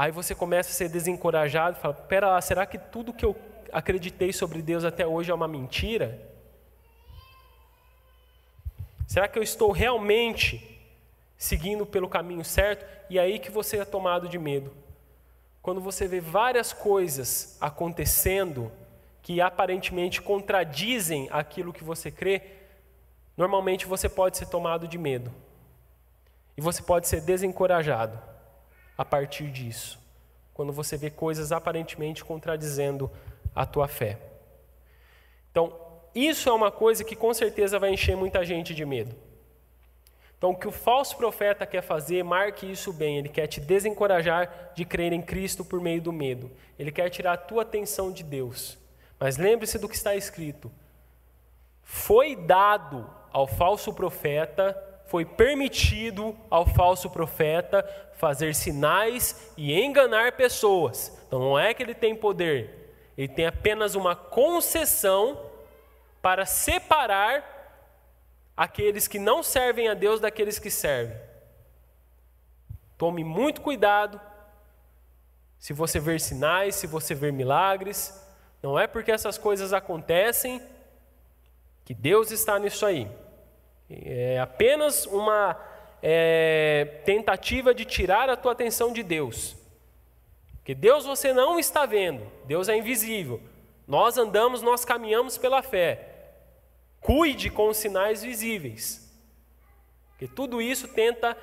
Aí 0.00 0.10
você 0.10 0.34
começa 0.34 0.70
a 0.70 0.72
ser 0.72 0.88
desencorajado 0.88 1.76
fala: 1.76 1.92
pera 1.92 2.30
lá, 2.30 2.40
será 2.40 2.64
que 2.64 2.78
tudo 2.78 3.12
que 3.12 3.22
eu 3.22 3.36
acreditei 3.70 4.32
sobre 4.32 4.62
Deus 4.62 4.82
até 4.82 5.06
hoje 5.06 5.30
é 5.30 5.34
uma 5.34 5.46
mentira? 5.46 6.18
Será 9.06 9.28
que 9.28 9.38
eu 9.38 9.42
estou 9.42 9.70
realmente 9.70 10.80
seguindo 11.36 11.84
pelo 11.84 12.08
caminho 12.08 12.42
certo? 12.42 12.86
E 13.10 13.18
aí 13.18 13.38
que 13.38 13.50
você 13.50 13.76
é 13.76 13.84
tomado 13.84 14.26
de 14.26 14.38
medo. 14.38 14.72
Quando 15.60 15.82
você 15.82 16.08
vê 16.08 16.18
várias 16.18 16.72
coisas 16.72 17.58
acontecendo 17.60 18.72
que 19.20 19.38
aparentemente 19.38 20.22
contradizem 20.22 21.28
aquilo 21.30 21.74
que 21.74 21.84
você 21.84 22.10
crê, 22.10 22.40
normalmente 23.36 23.84
você 23.84 24.08
pode 24.08 24.38
ser 24.38 24.46
tomado 24.46 24.88
de 24.88 24.96
medo. 24.96 25.30
E 26.56 26.62
você 26.62 26.82
pode 26.82 27.06
ser 27.06 27.20
desencorajado 27.20 28.30
a 29.00 29.04
partir 29.06 29.50
disso, 29.50 29.98
quando 30.52 30.74
você 30.74 30.94
vê 30.94 31.08
coisas 31.08 31.52
aparentemente 31.52 32.22
contradizendo 32.22 33.10
a 33.54 33.64
tua 33.64 33.88
fé. 33.88 34.18
Então, 35.50 35.72
isso 36.14 36.50
é 36.50 36.52
uma 36.52 36.70
coisa 36.70 37.02
que 37.02 37.16
com 37.16 37.32
certeza 37.32 37.78
vai 37.78 37.94
encher 37.94 38.14
muita 38.14 38.44
gente 38.44 38.74
de 38.74 38.84
medo. 38.84 39.16
Então, 40.36 40.50
o 40.50 40.54
que 40.54 40.68
o 40.68 40.70
falso 40.70 41.16
profeta 41.16 41.64
quer 41.64 41.80
fazer, 41.80 42.22
marque 42.22 42.70
isso 42.70 42.92
bem, 42.92 43.16
ele 43.16 43.30
quer 43.30 43.46
te 43.46 43.58
desencorajar 43.58 44.72
de 44.74 44.84
crer 44.84 45.14
em 45.14 45.22
Cristo 45.22 45.64
por 45.64 45.80
meio 45.80 46.02
do 46.02 46.12
medo. 46.12 46.50
Ele 46.78 46.92
quer 46.92 47.08
tirar 47.08 47.32
a 47.32 47.38
tua 47.38 47.62
atenção 47.62 48.12
de 48.12 48.22
Deus. 48.22 48.76
Mas 49.18 49.38
lembre-se 49.38 49.78
do 49.78 49.88
que 49.88 49.96
está 49.96 50.14
escrito: 50.14 50.70
foi 51.82 52.36
dado 52.36 53.10
ao 53.32 53.46
falso 53.46 53.94
profeta 53.94 54.76
foi 55.10 55.24
permitido 55.24 56.36
ao 56.48 56.64
falso 56.64 57.10
profeta 57.10 57.82
fazer 58.14 58.54
sinais 58.54 59.52
e 59.56 59.74
enganar 59.74 60.36
pessoas. 60.36 61.20
Então 61.26 61.40
não 61.40 61.58
é 61.58 61.74
que 61.74 61.82
ele 61.82 61.96
tem 61.96 62.14
poder, 62.14 62.94
ele 63.18 63.26
tem 63.26 63.44
apenas 63.44 63.96
uma 63.96 64.14
concessão 64.14 65.50
para 66.22 66.46
separar 66.46 67.44
aqueles 68.56 69.08
que 69.08 69.18
não 69.18 69.42
servem 69.42 69.88
a 69.88 69.94
Deus 69.94 70.20
daqueles 70.20 70.60
que 70.60 70.70
servem. 70.70 71.18
Tome 72.96 73.24
muito 73.24 73.62
cuidado 73.62 74.20
se 75.58 75.72
você 75.72 75.98
ver 75.98 76.20
sinais, 76.20 76.76
se 76.76 76.86
você 76.86 77.16
ver 77.16 77.32
milagres, 77.32 78.16
Não 78.62 78.78
é 78.78 78.86
porque 78.86 79.10
essas 79.10 79.38
coisas 79.38 79.72
acontecem 79.72 80.62
que 81.82 81.94
Deus 81.94 82.30
está 82.30 82.58
nisso 82.58 82.84
aí. 82.84 83.10
É 83.90 84.38
apenas 84.38 85.04
uma 85.06 85.58
é, 86.00 87.00
tentativa 87.04 87.74
de 87.74 87.84
tirar 87.84 88.30
a 88.30 88.36
tua 88.36 88.52
atenção 88.52 88.92
de 88.92 89.02
Deus. 89.02 89.56
Porque 90.58 90.74
Deus 90.74 91.04
você 91.04 91.32
não 91.32 91.58
está 91.58 91.84
vendo, 91.86 92.30
Deus 92.44 92.68
é 92.68 92.76
invisível. 92.76 93.40
Nós 93.88 94.16
andamos, 94.16 94.62
nós 94.62 94.84
caminhamos 94.84 95.36
pela 95.36 95.62
fé. 95.62 96.06
Cuide 97.00 97.50
com 97.50 97.68
os 97.68 97.76
sinais 97.78 98.22
visíveis. 98.22 99.10
Porque 100.10 100.28
tudo 100.28 100.62
isso 100.62 100.86
tenta 100.86 101.36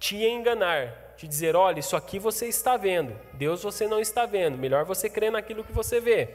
te 0.00 0.16
enganar, 0.16 1.14
te 1.16 1.28
dizer: 1.28 1.54
olha, 1.54 1.78
isso 1.78 1.94
aqui 1.94 2.18
você 2.18 2.48
está 2.48 2.76
vendo, 2.76 3.16
Deus 3.34 3.62
você 3.62 3.86
não 3.86 4.00
está 4.00 4.26
vendo, 4.26 4.58
melhor 4.58 4.84
você 4.84 5.08
crer 5.08 5.30
naquilo 5.30 5.62
que 5.62 5.72
você 5.72 6.00
vê. 6.00 6.28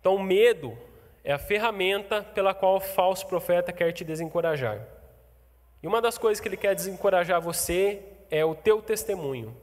Então, 0.00 0.18
medo 0.18 0.76
é 1.22 1.32
a 1.32 1.38
ferramenta 1.38 2.22
pela 2.22 2.54
qual 2.54 2.76
o 2.76 2.80
falso 2.80 3.26
profeta 3.26 3.72
quer 3.72 3.92
te 3.92 4.04
desencorajar. 4.04 4.86
E 5.82 5.86
uma 5.86 6.00
das 6.00 6.18
coisas 6.18 6.40
que 6.40 6.48
ele 6.48 6.56
quer 6.56 6.74
desencorajar 6.74 7.40
você 7.40 8.02
é 8.30 8.44
o 8.44 8.54
teu 8.54 8.82
testemunho. 8.82 9.56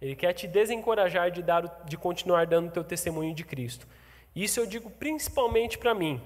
Ele 0.00 0.14
quer 0.14 0.32
te 0.32 0.46
desencorajar 0.46 1.30
de, 1.30 1.42
dar, 1.42 1.82
de 1.84 1.96
continuar 1.96 2.46
dando 2.46 2.68
o 2.68 2.72
teu 2.72 2.84
testemunho 2.84 3.34
de 3.34 3.44
Cristo. 3.44 3.86
Isso 4.34 4.60
eu 4.60 4.66
digo 4.66 4.90
principalmente 4.90 5.76
para 5.76 5.94
mim. 5.94 6.20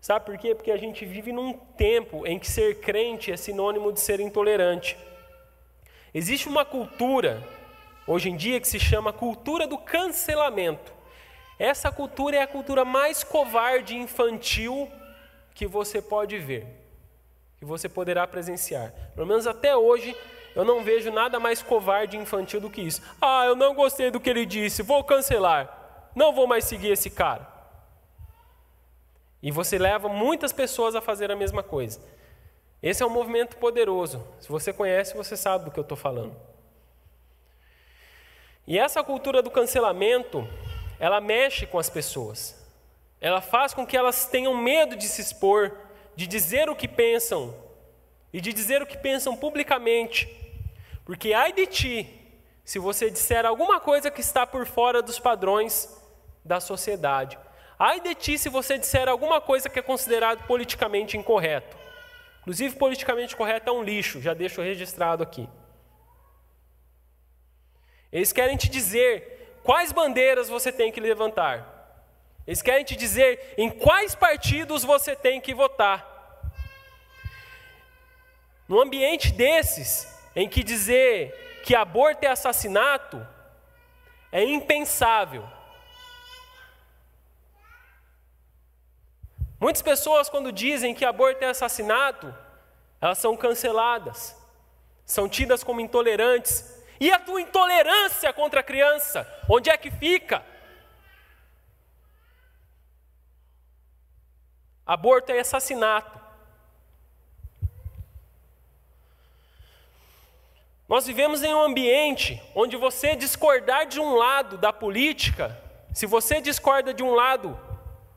Sabe 0.00 0.26
por 0.26 0.38
quê? 0.38 0.54
Porque 0.54 0.70
a 0.70 0.76
gente 0.76 1.04
vive 1.04 1.32
num 1.32 1.52
tempo 1.52 2.26
em 2.26 2.38
que 2.38 2.50
ser 2.50 2.80
crente 2.80 3.32
é 3.32 3.36
sinônimo 3.36 3.92
de 3.92 4.00
ser 4.00 4.20
intolerante. 4.20 4.96
Existe 6.12 6.48
uma 6.48 6.64
cultura, 6.64 7.42
hoje 8.06 8.30
em 8.30 8.36
dia, 8.36 8.60
que 8.60 8.68
se 8.68 8.80
chama 8.80 9.12
cultura 9.12 9.66
do 9.66 9.78
cancelamento. 9.78 10.92
Essa 11.60 11.92
cultura 11.92 12.38
é 12.38 12.40
a 12.40 12.46
cultura 12.46 12.86
mais 12.86 13.22
covarde 13.22 13.94
e 13.94 13.98
infantil 13.98 14.90
que 15.54 15.66
você 15.66 16.00
pode 16.00 16.38
ver, 16.38 16.66
que 17.58 17.66
você 17.66 17.86
poderá 17.86 18.26
presenciar. 18.26 18.94
Pelo 19.14 19.26
menos 19.26 19.46
até 19.46 19.76
hoje, 19.76 20.16
eu 20.56 20.64
não 20.64 20.82
vejo 20.82 21.12
nada 21.12 21.38
mais 21.38 21.62
covarde 21.62 22.16
e 22.16 22.20
infantil 22.20 22.62
do 22.62 22.70
que 22.70 22.80
isso. 22.80 23.02
Ah, 23.20 23.44
eu 23.44 23.54
não 23.54 23.74
gostei 23.74 24.10
do 24.10 24.18
que 24.18 24.30
ele 24.30 24.46
disse, 24.46 24.82
vou 24.82 25.04
cancelar. 25.04 26.08
Não 26.14 26.32
vou 26.32 26.46
mais 26.46 26.64
seguir 26.64 26.92
esse 26.92 27.10
cara. 27.10 27.46
E 29.42 29.50
você 29.50 29.76
leva 29.76 30.08
muitas 30.08 30.54
pessoas 30.54 30.94
a 30.94 31.02
fazer 31.02 31.30
a 31.30 31.36
mesma 31.36 31.62
coisa. 31.62 32.00
Esse 32.82 33.02
é 33.02 33.06
um 33.06 33.10
movimento 33.10 33.58
poderoso. 33.58 34.26
Se 34.40 34.48
você 34.48 34.72
conhece, 34.72 35.14
você 35.14 35.36
sabe 35.36 35.66
do 35.66 35.70
que 35.70 35.78
eu 35.78 35.82
estou 35.82 35.96
falando. 35.96 36.34
E 38.66 38.78
essa 38.78 39.04
cultura 39.04 39.42
do 39.42 39.50
cancelamento, 39.50 40.48
ela 41.00 41.20
mexe 41.20 41.66
com 41.66 41.78
as 41.78 41.88
pessoas. 41.88 42.54
Ela 43.20 43.40
faz 43.40 43.72
com 43.72 43.86
que 43.86 43.96
elas 43.96 44.26
tenham 44.26 44.54
medo 44.54 44.94
de 44.94 45.08
se 45.08 45.22
expor, 45.22 45.76
de 46.14 46.26
dizer 46.26 46.68
o 46.68 46.76
que 46.76 46.86
pensam 46.86 47.54
e 48.32 48.40
de 48.40 48.52
dizer 48.52 48.82
o 48.82 48.86
que 48.86 48.98
pensam 48.98 49.34
publicamente. 49.34 50.28
Porque 51.04 51.32
ai 51.32 51.52
de 51.54 51.66
ti, 51.66 52.20
se 52.62 52.78
você 52.78 53.10
disser 53.10 53.46
alguma 53.46 53.80
coisa 53.80 54.10
que 54.10 54.20
está 54.20 54.46
por 54.46 54.66
fora 54.66 55.02
dos 55.02 55.18
padrões 55.18 55.88
da 56.44 56.60
sociedade. 56.60 57.38
Ai 57.78 58.00
de 58.00 58.14
ti 58.14 58.36
se 58.36 58.50
você 58.50 58.76
disser 58.76 59.08
alguma 59.08 59.40
coisa 59.40 59.70
que 59.70 59.78
é 59.78 59.82
considerado 59.82 60.46
politicamente 60.46 61.16
incorreto. 61.16 61.78
Inclusive, 62.40 62.76
politicamente 62.76 63.34
correto 63.34 63.70
é 63.70 63.72
um 63.72 63.82
lixo, 63.82 64.20
já 64.20 64.34
deixo 64.34 64.60
registrado 64.60 65.22
aqui. 65.22 65.48
Eles 68.12 68.32
querem 68.32 68.56
te 68.56 68.68
dizer 68.68 69.39
quais 69.62 69.92
bandeiras 69.92 70.48
você 70.48 70.70
tem 70.72 70.90
que 70.90 71.00
levantar. 71.00 71.78
Eles 72.46 72.62
querem 72.62 72.84
te 72.84 72.96
dizer 72.96 73.54
em 73.56 73.70
quais 73.70 74.14
partidos 74.14 74.84
você 74.84 75.14
tem 75.14 75.40
que 75.40 75.54
votar. 75.54 76.08
No 78.66 78.80
ambiente 78.80 79.32
desses, 79.32 80.06
em 80.34 80.48
que 80.48 80.62
dizer 80.62 81.60
que 81.64 81.74
aborto 81.74 82.24
é 82.24 82.28
assassinato 82.28 83.26
é 84.32 84.44
impensável. 84.44 85.46
Muitas 89.58 89.82
pessoas, 89.82 90.30
quando 90.30 90.52
dizem 90.52 90.94
que 90.94 91.04
aborto 91.04 91.44
é 91.44 91.48
assassinato, 91.48 92.34
elas 93.00 93.18
são 93.18 93.36
canceladas, 93.36 94.36
são 95.04 95.28
tidas 95.28 95.62
como 95.62 95.80
intolerantes. 95.80 96.79
E 97.00 97.10
a 97.10 97.18
tua 97.18 97.40
intolerância 97.40 98.30
contra 98.30 98.60
a 98.60 98.62
criança, 98.62 99.26
onde 99.48 99.70
é 99.70 99.76
que 99.78 99.90
fica? 99.90 100.44
Aborto 104.84 105.32
é 105.32 105.40
assassinato. 105.40 106.20
Nós 110.86 111.06
vivemos 111.06 111.42
em 111.42 111.54
um 111.54 111.62
ambiente 111.62 112.42
onde 112.54 112.76
você 112.76 113.16
discordar 113.16 113.86
de 113.86 113.98
um 113.98 114.16
lado 114.16 114.58
da 114.58 114.72
política, 114.72 115.56
se 115.94 116.04
você 116.04 116.40
discorda 116.40 116.92
de 116.92 117.02
um 117.02 117.14
lado 117.14 117.58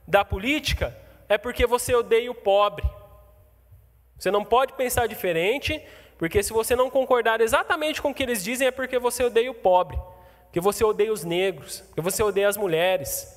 da 0.08 0.26
política, 0.26 0.98
é 1.30 1.38
porque 1.38 1.66
você 1.66 1.96
odeia 1.96 2.32
o 2.32 2.36
pobre. 2.36 2.84
Você 4.18 4.32
não 4.32 4.44
pode 4.44 4.74
pensar 4.74 5.08
diferente, 5.08 5.82
porque 6.18 6.42
se 6.44 6.54
você 6.54 6.76
não 6.76 6.90
concordar 6.90 7.42
exatamente 7.42 8.02
com 8.02 8.12
o 8.12 8.14
que 8.14 8.24
eles 8.24 8.44
dizem, 8.44 8.68
é 8.68 8.72
porque 8.72 9.00
você 9.00 9.24
odeia 9.24 9.52
o 9.52 9.56
pobre, 9.56 10.00
porque 10.46 10.60
você 10.60 10.84
odeia 10.84 11.12
os 11.12 11.24
negros, 11.24 11.82
porque 11.82 12.02
você 12.02 12.22
odeia 12.24 12.48
as 12.48 12.58
mulheres. 12.58 13.28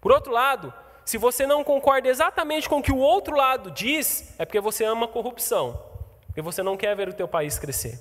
Por 0.00 0.12
outro 0.12 0.32
lado, 0.32 0.72
se 1.04 1.18
você 1.18 1.46
não 1.46 1.62
concorda 1.64 2.08
exatamente 2.08 2.68
com 2.68 2.78
o 2.78 2.82
que 2.82 2.92
o 2.92 2.98
outro 2.98 3.36
lado 3.36 3.70
diz, 3.70 4.34
é 4.38 4.44
porque 4.44 4.60
você 4.60 4.84
ama 4.84 5.06
a 5.06 5.08
corrupção, 5.08 5.82
porque 6.26 6.40
você 6.40 6.62
não 6.62 6.76
quer 6.76 6.94
ver 6.96 7.08
o 7.08 7.14
teu 7.14 7.28
país 7.28 7.58
crescer. 7.58 8.00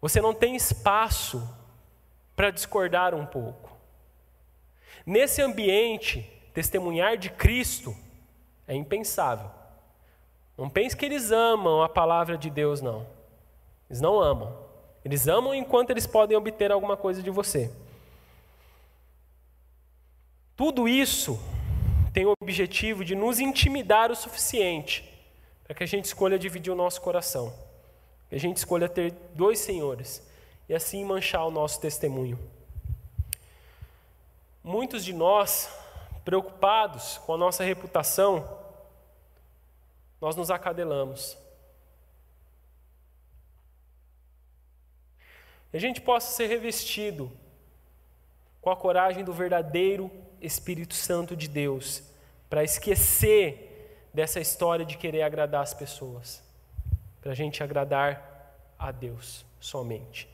Você 0.00 0.20
não 0.20 0.32
tem 0.32 0.56
espaço 0.56 1.46
para 2.34 2.50
discordar 2.50 3.14
um 3.14 3.26
pouco. 3.26 3.70
Nesse 5.04 5.42
ambiente, 5.42 6.22
testemunhar 6.54 7.16
de 7.16 7.30
Cristo 7.30 7.94
é 8.66 8.74
impensável. 8.74 9.59
Não 10.60 10.70
pense 10.70 10.96
que 10.96 11.04
eles 11.04 11.32
amam 11.32 11.82
a 11.82 11.88
palavra 11.88 12.38
de 12.38 12.48
Deus, 12.48 12.80
não. 12.80 13.04
Eles 13.88 14.00
não 14.00 14.20
amam. 14.20 14.56
Eles 15.04 15.26
amam 15.26 15.52
enquanto 15.52 15.90
eles 15.90 16.06
podem 16.06 16.36
obter 16.36 16.70
alguma 16.70 16.96
coisa 16.96 17.20
de 17.20 17.30
você. 17.30 17.72
Tudo 20.54 20.86
isso 20.86 21.40
tem 22.12 22.26
o 22.26 22.34
objetivo 22.40 23.04
de 23.04 23.16
nos 23.16 23.40
intimidar 23.40 24.12
o 24.12 24.14
suficiente 24.14 25.04
para 25.64 25.74
que 25.74 25.82
a 25.82 25.86
gente 25.86 26.04
escolha 26.04 26.38
dividir 26.38 26.70
o 26.72 26.76
nosso 26.76 27.00
coração 27.00 27.52
que 28.30 28.36
a 28.36 28.38
gente 28.38 28.58
escolha 28.58 28.88
ter 28.88 29.10
dois 29.34 29.58
senhores 29.58 30.24
e 30.68 30.74
assim 30.74 31.04
manchar 31.04 31.44
o 31.44 31.50
nosso 31.50 31.80
testemunho. 31.80 32.38
Muitos 34.62 35.04
de 35.04 35.12
nós, 35.12 35.68
preocupados 36.24 37.18
com 37.26 37.34
a 37.34 37.36
nossa 37.36 37.64
reputação, 37.64 38.48
nós 40.20 40.36
nos 40.36 40.50
acadelamos. 40.50 41.36
E 45.72 45.76
a 45.76 45.80
gente 45.80 46.00
possa 46.00 46.32
ser 46.32 46.46
revestido 46.46 47.30
com 48.60 48.70
a 48.70 48.76
coragem 48.76 49.24
do 49.24 49.32
verdadeiro 49.32 50.10
Espírito 50.40 50.94
Santo 50.94 51.36
de 51.36 51.48
Deus, 51.48 52.02
para 52.48 52.64
esquecer 52.64 54.08
dessa 54.12 54.40
história 54.40 54.84
de 54.84 54.96
querer 54.96 55.22
agradar 55.22 55.62
as 55.62 55.72
pessoas 55.72 56.42
para 57.20 57.32
a 57.32 57.34
gente 57.34 57.62
agradar 57.62 58.56
a 58.78 58.90
Deus 58.90 59.44
somente. 59.60 60.28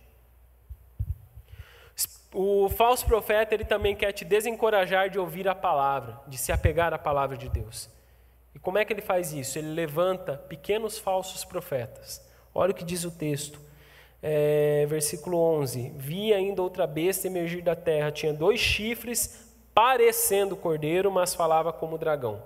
O 2.33 2.69
falso 2.69 3.07
profeta 3.07 3.55
ele 3.55 3.65
também 3.65 3.97
quer 3.97 4.13
te 4.13 4.25
desencorajar 4.25 5.09
de 5.09 5.19
ouvir 5.19 5.49
a 5.49 5.55
palavra, 5.55 6.21
de 6.27 6.37
se 6.37 6.53
apegar 6.53 6.93
à 6.93 6.99
palavra 6.99 7.37
de 7.37 7.49
Deus. 7.49 7.89
E 8.57 8.59
como 8.59 8.79
é 8.79 8.87
que 8.87 8.93
ele 8.95 9.03
faz 9.03 9.35
isso? 9.35 9.59
Ele 9.59 9.69
levanta 9.69 10.39
pequenos 10.49 10.99
falsos 10.99 11.45
profetas. 11.45 12.27
Olha 12.55 12.71
o 12.71 12.75
que 12.75 12.87
diz 12.87 13.05
o 13.05 13.11
texto, 13.11 13.61
é, 14.23 14.87
versículo 14.89 15.37
11: 15.37 15.93
Vi 15.95 16.33
ainda 16.33 16.63
outra 16.63 16.87
besta 16.87 17.27
emergir 17.27 17.63
da 17.63 17.77
terra, 17.77 18.11
tinha 18.11 18.33
dois 18.33 18.59
chifres, 18.59 19.47
parecendo 19.75 20.57
cordeiro, 20.57 21.13
mas 21.13 21.35
falava 21.35 21.71
como 21.71 21.99
dragão. 21.99 22.43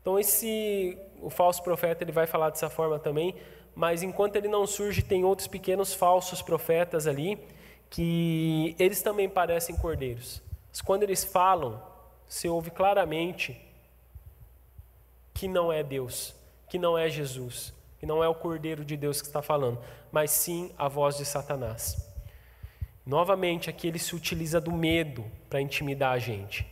Então 0.00 0.18
esse 0.18 0.96
o 1.20 1.28
falso 1.28 1.62
profeta 1.62 2.02
ele 2.02 2.12
vai 2.12 2.26
falar 2.26 2.48
dessa 2.48 2.70
forma 2.70 2.98
também, 2.98 3.34
mas 3.74 4.02
enquanto 4.02 4.36
ele 4.36 4.48
não 4.48 4.66
surge, 4.66 5.02
tem 5.02 5.26
outros 5.26 5.46
pequenos 5.46 5.92
falsos 5.92 6.40
profetas 6.40 7.06
ali 7.06 7.38
que 7.90 8.74
eles 8.78 9.02
também 9.02 9.28
parecem 9.28 9.76
cordeiros. 9.76 10.42
Mas 10.70 10.80
quando 10.80 11.02
eles 11.02 11.22
falam, 11.22 11.82
você 12.26 12.48
ouve 12.48 12.70
claramente 12.70 13.67
que 15.38 15.46
não 15.46 15.72
é 15.72 15.84
Deus, 15.84 16.34
que 16.68 16.80
não 16.80 16.98
é 16.98 17.08
Jesus, 17.08 17.72
que 18.00 18.04
não 18.04 18.24
é 18.24 18.28
o 18.28 18.34
cordeiro 18.34 18.84
de 18.84 18.96
Deus 18.96 19.20
que 19.20 19.28
está 19.28 19.40
falando, 19.40 19.78
mas 20.10 20.32
sim 20.32 20.72
a 20.76 20.88
voz 20.88 21.16
de 21.16 21.24
Satanás. 21.24 21.96
Novamente, 23.06 23.70
aqui 23.70 23.86
ele 23.86 24.00
se 24.00 24.16
utiliza 24.16 24.60
do 24.60 24.72
medo 24.72 25.24
para 25.48 25.60
intimidar 25.60 26.12
a 26.12 26.18
gente. 26.18 26.62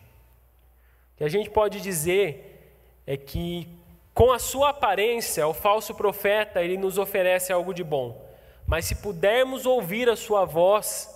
O 1.15 1.19
que 1.19 1.23
a 1.23 1.29
gente 1.29 1.49
pode 1.49 1.81
dizer 1.81 3.01
é 3.07 3.17
que, 3.17 3.69
com 4.13 4.33
a 4.33 4.39
sua 4.41 4.71
aparência, 4.71 5.47
o 5.47 5.55
falso 5.55 5.95
profeta 5.95 6.61
ele 6.61 6.77
nos 6.77 6.99
oferece 6.99 7.53
algo 7.53 7.73
de 7.73 7.85
bom. 7.85 8.21
Mas 8.67 8.87
se 8.87 8.97
pudermos 8.97 9.65
ouvir 9.65 10.09
a 10.09 10.17
sua 10.17 10.45
voz, 10.45 11.09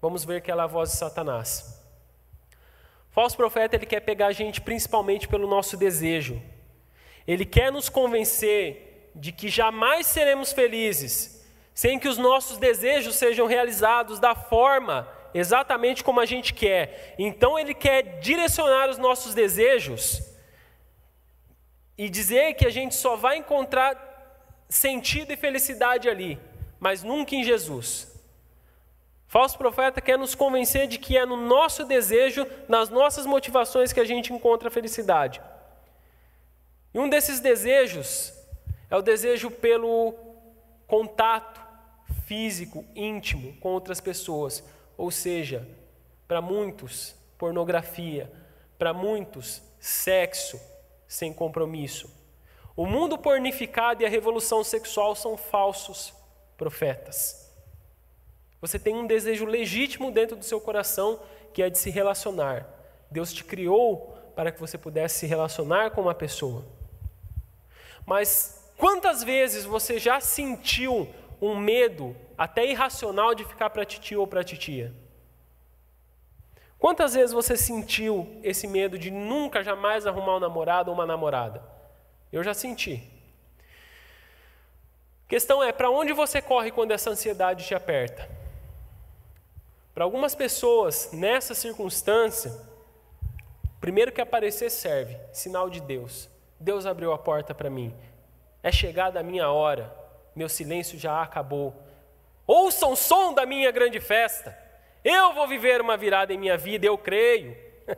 vamos 0.00 0.24
ver 0.24 0.40
que 0.40 0.52
ela 0.52 0.62
é 0.62 0.66
a 0.66 0.68
voz 0.68 0.92
de 0.92 0.98
Satanás. 0.98 1.73
Falso 3.14 3.36
profeta 3.36 3.76
ele 3.76 3.86
quer 3.86 4.00
pegar 4.00 4.26
a 4.26 4.32
gente 4.32 4.60
principalmente 4.60 5.28
pelo 5.28 5.46
nosso 5.46 5.76
desejo. 5.76 6.42
Ele 7.26 7.44
quer 7.44 7.70
nos 7.70 7.88
convencer 7.88 9.12
de 9.14 9.30
que 9.30 9.48
jamais 9.48 10.08
seremos 10.08 10.52
felizes 10.52 11.46
sem 11.72 11.96
que 11.98 12.08
os 12.08 12.18
nossos 12.18 12.58
desejos 12.58 13.14
sejam 13.14 13.46
realizados 13.46 14.18
da 14.18 14.34
forma 14.34 15.08
exatamente 15.32 16.02
como 16.02 16.18
a 16.18 16.26
gente 16.26 16.52
quer. 16.52 17.14
Então 17.16 17.56
ele 17.56 17.72
quer 17.72 18.18
direcionar 18.18 18.88
os 18.88 18.98
nossos 18.98 19.32
desejos 19.32 20.20
e 21.96 22.08
dizer 22.08 22.54
que 22.54 22.66
a 22.66 22.70
gente 22.70 22.96
só 22.96 23.14
vai 23.14 23.38
encontrar 23.38 24.64
sentido 24.68 25.32
e 25.32 25.36
felicidade 25.36 26.08
ali, 26.08 26.36
mas 26.80 27.04
nunca 27.04 27.36
em 27.36 27.44
Jesus. 27.44 28.13
Falso 29.34 29.58
profeta 29.58 30.00
quer 30.00 30.16
nos 30.16 30.32
convencer 30.32 30.86
de 30.86 30.96
que 30.96 31.18
é 31.18 31.26
no 31.26 31.36
nosso 31.36 31.84
desejo, 31.84 32.46
nas 32.68 32.88
nossas 32.88 33.26
motivações 33.26 33.92
que 33.92 33.98
a 33.98 34.04
gente 34.04 34.32
encontra 34.32 34.68
a 34.68 34.70
felicidade. 34.70 35.42
E 36.94 37.00
um 37.00 37.08
desses 37.08 37.40
desejos 37.40 38.32
é 38.88 38.96
o 38.96 39.02
desejo 39.02 39.50
pelo 39.50 40.14
contato 40.86 41.60
físico, 42.26 42.84
íntimo 42.94 43.56
com 43.56 43.70
outras 43.70 44.00
pessoas. 44.00 44.62
Ou 44.96 45.10
seja, 45.10 45.68
para 46.28 46.40
muitos, 46.40 47.16
pornografia, 47.36 48.32
para 48.78 48.94
muitos, 48.94 49.60
sexo 49.80 50.60
sem 51.08 51.32
compromisso. 51.32 52.08
O 52.76 52.86
mundo 52.86 53.18
pornificado 53.18 54.00
e 54.00 54.06
a 54.06 54.08
revolução 54.08 54.62
sexual 54.62 55.16
são 55.16 55.36
falsos 55.36 56.14
profetas. 56.56 57.43
Você 58.64 58.78
tem 58.78 58.94
um 58.94 59.06
desejo 59.06 59.44
legítimo 59.44 60.10
dentro 60.10 60.34
do 60.34 60.42
seu 60.42 60.58
coração 60.58 61.20
que 61.52 61.62
é 61.62 61.68
de 61.68 61.76
se 61.76 61.90
relacionar. 61.90 62.66
Deus 63.10 63.30
te 63.30 63.44
criou 63.44 64.16
para 64.34 64.50
que 64.50 64.58
você 64.58 64.78
pudesse 64.78 65.18
se 65.18 65.26
relacionar 65.26 65.90
com 65.90 66.00
uma 66.00 66.14
pessoa. 66.14 66.64
Mas 68.06 68.72
quantas 68.78 69.22
vezes 69.22 69.66
você 69.66 69.98
já 69.98 70.18
sentiu 70.18 71.06
um 71.42 71.54
medo 71.54 72.16
até 72.38 72.64
irracional 72.64 73.34
de 73.34 73.44
ficar 73.44 73.68
para 73.68 73.84
titio 73.84 74.20
ou 74.20 74.26
para 74.26 74.42
titia? 74.42 74.94
Quantas 76.78 77.12
vezes 77.12 77.34
você 77.34 77.58
sentiu 77.58 78.40
esse 78.42 78.66
medo 78.66 78.98
de 78.98 79.10
nunca 79.10 79.62
jamais 79.62 80.06
arrumar 80.06 80.36
um 80.36 80.40
namorado 80.40 80.90
ou 80.90 80.96
uma 80.96 81.04
namorada? 81.04 81.62
Eu 82.32 82.42
já 82.42 82.54
senti. 82.54 82.94
A 85.26 85.28
questão 85.28 85.62
é: 85.62 85.70
para 85.70 85.90
onde 85.90 86.14
você 86.14 86.40
corre 86.40 86.70
quando 86.70 86.92
essa 86.92 87.10
ansiedade 87.10 87.66
te 87.66 87.74
aperta? 87.74 88.42
Para 89.94 90.02
algumas 90.02 90.34
pessoas, 90.34 91.10
nessa 91.12 91.54
circunstância, 91.54 92.52
primeiro 93.80 94.10
que 94.10 94.20
aparecer 94.20 94.68
serve, 94.68 95.16
sinal 95.32 95.70
de 95.70 95.80
Deus. 95.80 96.28
Deus 96.58 96.84
abriu 96.84 97.12
a 97.12 97.18
porta 97.18 97.54
para 97.54 97.70
mim. 97.70 97.94
É 98.60 98.72
chegada 98.72 99.20
a 99.20 99.22
minha 99.22 99.48
hora, 99.50 99.94
meu 100.34 100.48
silêncio 100.48 100.98
já 100.98 101.22
acabou. 101.22 101.72
Ouçam 102.44 102.92
o 102.92 102.96
som 102.96 103.32
da 103.32 103.46
minha 103.46 103.70
grande 103.70 104.00
festa. 104.00 104.58
Eu 105.04 105.32
vou 105.32 105.46
viver 105.46 105.80
uma 105.80 105.96
virada 105.96 106.32
em 106.32 106.38
minha 106.38 106.56
vida, 106.56 106.86
eu 106.86 106.98
creio. 106.98 107.56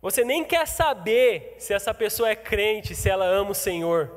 Você 0.00 0.22
nem 0.22 0.44
quer 0.44 0.68
saber 0.68 1.56
se 1.58 1.74
essa 1.74 1.92
pessoa 1.92 2.28
é 2.28 2.36
crente, 2.36 2.94
se 2.94 3.08
ela 3.08 3.24
ama 3.24 3.50
o 3.50 3.54
Senhor. 3.54 4.12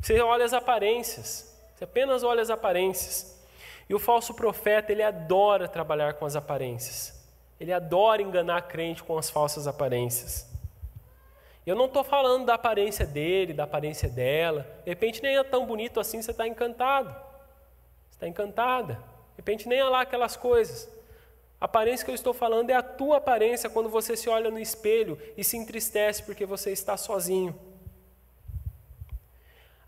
Você 0.00 0.18
olha 0.20 0.44
as 0.44 0.54
aparências, 0.54 1.54
você 1.74 1.84
apenas 1.84 2.22
olha 2.22 2.40
as 2.40 2.50
aparências. 2.50 3.35
E 3.88 3.94
o 3.94 3.98
falso 3.98 4.34
profeta, 4.34 4.92
ele 4.92 5.02
adora 5.02 5.68
trabalhar 5.68 6.14
com 6.14 6.26
as 6.26 6.34
aparências. 6.34 7.16
Ele 7.58 7.72
adora 7.72 8.20
enganar 8.20 8.56
a 8.56 8.62
crente 8.62 9.02
com 9.02 9.16
as 9.16 9.30
falsas 9.30 9.66
aparências. 9.66 10.50
Eu 11.64 11.74
não 11.74 11.86
estou 11.86 12.04
falando 12.04 12.46
da 12.46 12.54
aparência 12.54 13.04
dele, 13.04 13.52
da 13.52 13.64
aparência 13.64 14.08
dela. 14.08 14.62
De 14.84 14.90
repente 14.90 15.22
nem 15.22 15.36
é 15.36 15.42
tão 15.42 15.66
bonito 15.66 15.98
assim, 15.98 16.22
você 16.22 16.30
está 16.30 16.46
encantado. 16.46 17.10
Você 18.08 18.16
está 18.16 18.28
encantada. 18.28 18.94
De 18.94 19.38
repente 19.38 19.68
nem 19.68 19.80
é 19.80 19.84
lá 19.84 20.02
aquelas 20.02 20.36
coisas. 20.36 20.88
A 21.60 21.64
aparência 21.64 22.04
que 22.04 22.10
eu 22.10 22.14
estou 22.14 22.34
falando 22.34 22.70
é 22.70 22.74
a 22.74 22.82
tua 22.82 23.16
aparência 23.16 23.68
quando 23.68 23.88
você 23.88 24.16
se 24.16 24.28
olha 24.28 24.50
no 24.50 24.58
espelho 24.58 25.18
e 25.36 25.42
se 25.42 25.56
entristece 25.56 26.22
porque 26.22 26.46
você 26.46 26.70
está 26.70 26.96
sozinho. 26.96 27.58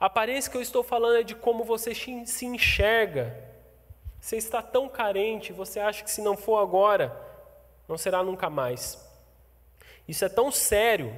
A 0.00 0.06
aparência 0.06 0.50
que 0.50 0.56
eu 0.56 0.62
estou 0.62 0.82
falando 0.82 1.18
é 1.18 1.22
de 1.22 1.34
como 1.34 1.62
você 1.64 1.94
se 1.94 2.46
enxerga. 2.46 3.47
Você 4.20 4.36
está 4.36 4.60
tão 4.62 4.88
carente, 4.88 5.52
você 5.52 5.80
acha 5.80 6.02
que 6.02 6.10
se 6.10 6.20
não 6.20 6.36
for 6.36 6.58
agora, 6.58 7.16
não 7.88 7.96
será 7.96 8.22
nunca 8.22 8.50
mais. 8.50 9.06
Isso 10.06 10.24
é 10.24 10.28
tão 10.28 10.50
sério, 10.50 11.14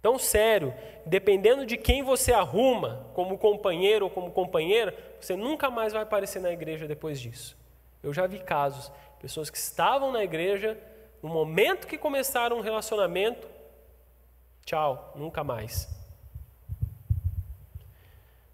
tão 0.00 0.18
sério, 0.18 0.74
dependendo 1.06 1.64
de 1.64 1.76
quem 1.76 2.02
você 2.02 2.32
arruma 2.32 3.10
como 3.14 3.38
companheiro 3.38 4.06
ou 4.06 4.10
como 4.10 4.30
companheira, 4.30 4.96
você 5.20 5.36
nunca 5.36 5.70
mais 5.70 5.92
vai 5.92 6.02
aparecer 6.02 6.40
na 6.40 6.52
igreja 6.52 6.86
depois 6.86 7.20
disso. 7.20 7.56
Eu 8.02 8.12
já 8.12 8.26
vi 8.26 8.38
casos, 8.38 8.90
pessoas 9.20 9.48
que 9.48 9.56
estavam 9.56 10.12
na 10.12 10.22
igreja, 10.22 10.78
no 11.22 11.28
momento 11.28 11.86
que 11.86 11.96
começaram 11.96 12.58
um 12.58 12.60
relacionamento, 12.60 13.48
tchau, 14.64 15.12
nunca 15.16 15.42
mais. 15.42 15.88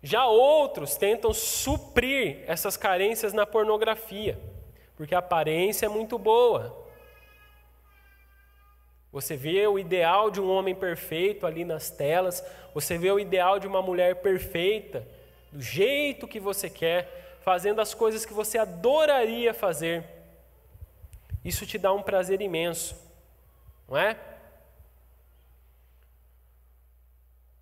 Já 0.02 0.26
outros 0.26 0.96
tentam 0.96 1.32
suprir 1.32 2.42
essas 2.46 2.76
carências 2.76 3.32
na 3.32 3.44
pornografia, 3.44 4.38
porque 4.96 5.14
a 5.14 5.18
aparência 5.18 5.86
é 5.86 5.88
muito 5.88 6.18
boa. 6.18 6.86
Você 9.12 9.36
vê 9.36 9.66
o 9.66 9.78
ideal 9.78 10.30
de 10.30 10.40
um 10.40 10.50
homem 10.50 10.74
perfeito 10.74 11.46
ali 11.46 11.64
nas 11.64 11.90
telas, 11.90 12.44
você 12.72 12.96
vê 12.96 13.10
o 13.10 13.18
ideal 13.18 13.58
de 13.58 13.66
uma 13.66 13.82
mulher 13.82 14.16
perfeita, 14.16 15.06
do 15.52 15.60
jeito 15.60 16.28
que 16.28 16.38
você 16.38 16.70
quer, 16.70 17.38
fazendo 17.40 17.80
as 17.80 17.92
coisas 17.92 18.24
que 18.24 18.32
você 18.32 18.56
adoraria 18.56 19.52
fazer. 19.52 20.04
Isso 21.44 21.66
te 21.66 21.76
dá 21.76 21.92
um 21.92 22.02
prazer 22.02 22.40
imenso, 22.40 22.96
não 23.88 23.98
é? 23.98 24.16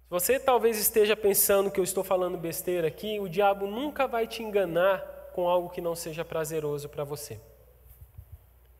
Se 0.09 0.11
você 0.11 0.40
talvez 0.40 0.79
esteja 0.79 1.14
pensando 1.14 1.71
que 1.71 1.79
eu 1.79 1.85
estou 1.85 2.03
falando 2.03 2.38
besteira 2.38 2.88
aqui, 2.88 3.21
o 3.21 3.29
diabo 3.29 3.66
nunca 3.66 4.07
vai 4.07 4.27
te 4.27 4.42
enganar 4.42 5.01
com 5.35 5.47
algo 5.47 5.68
que 5.68 5.83
não 5.83 5.94
seja 5.94 6.25
prazeroso 6.25 6.88
para 6.88 7.05
você. 7.05 7.38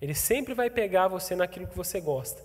Ele 0.01 0.15
sempre 0.15 0.55
vai 0.55 0.71
pegar 0.71 1.07
você 1.07 1.37
naquilo 1.37 1.67
que 1.67 1.77
você 1.77 2.01
gosta. 2.01 2.43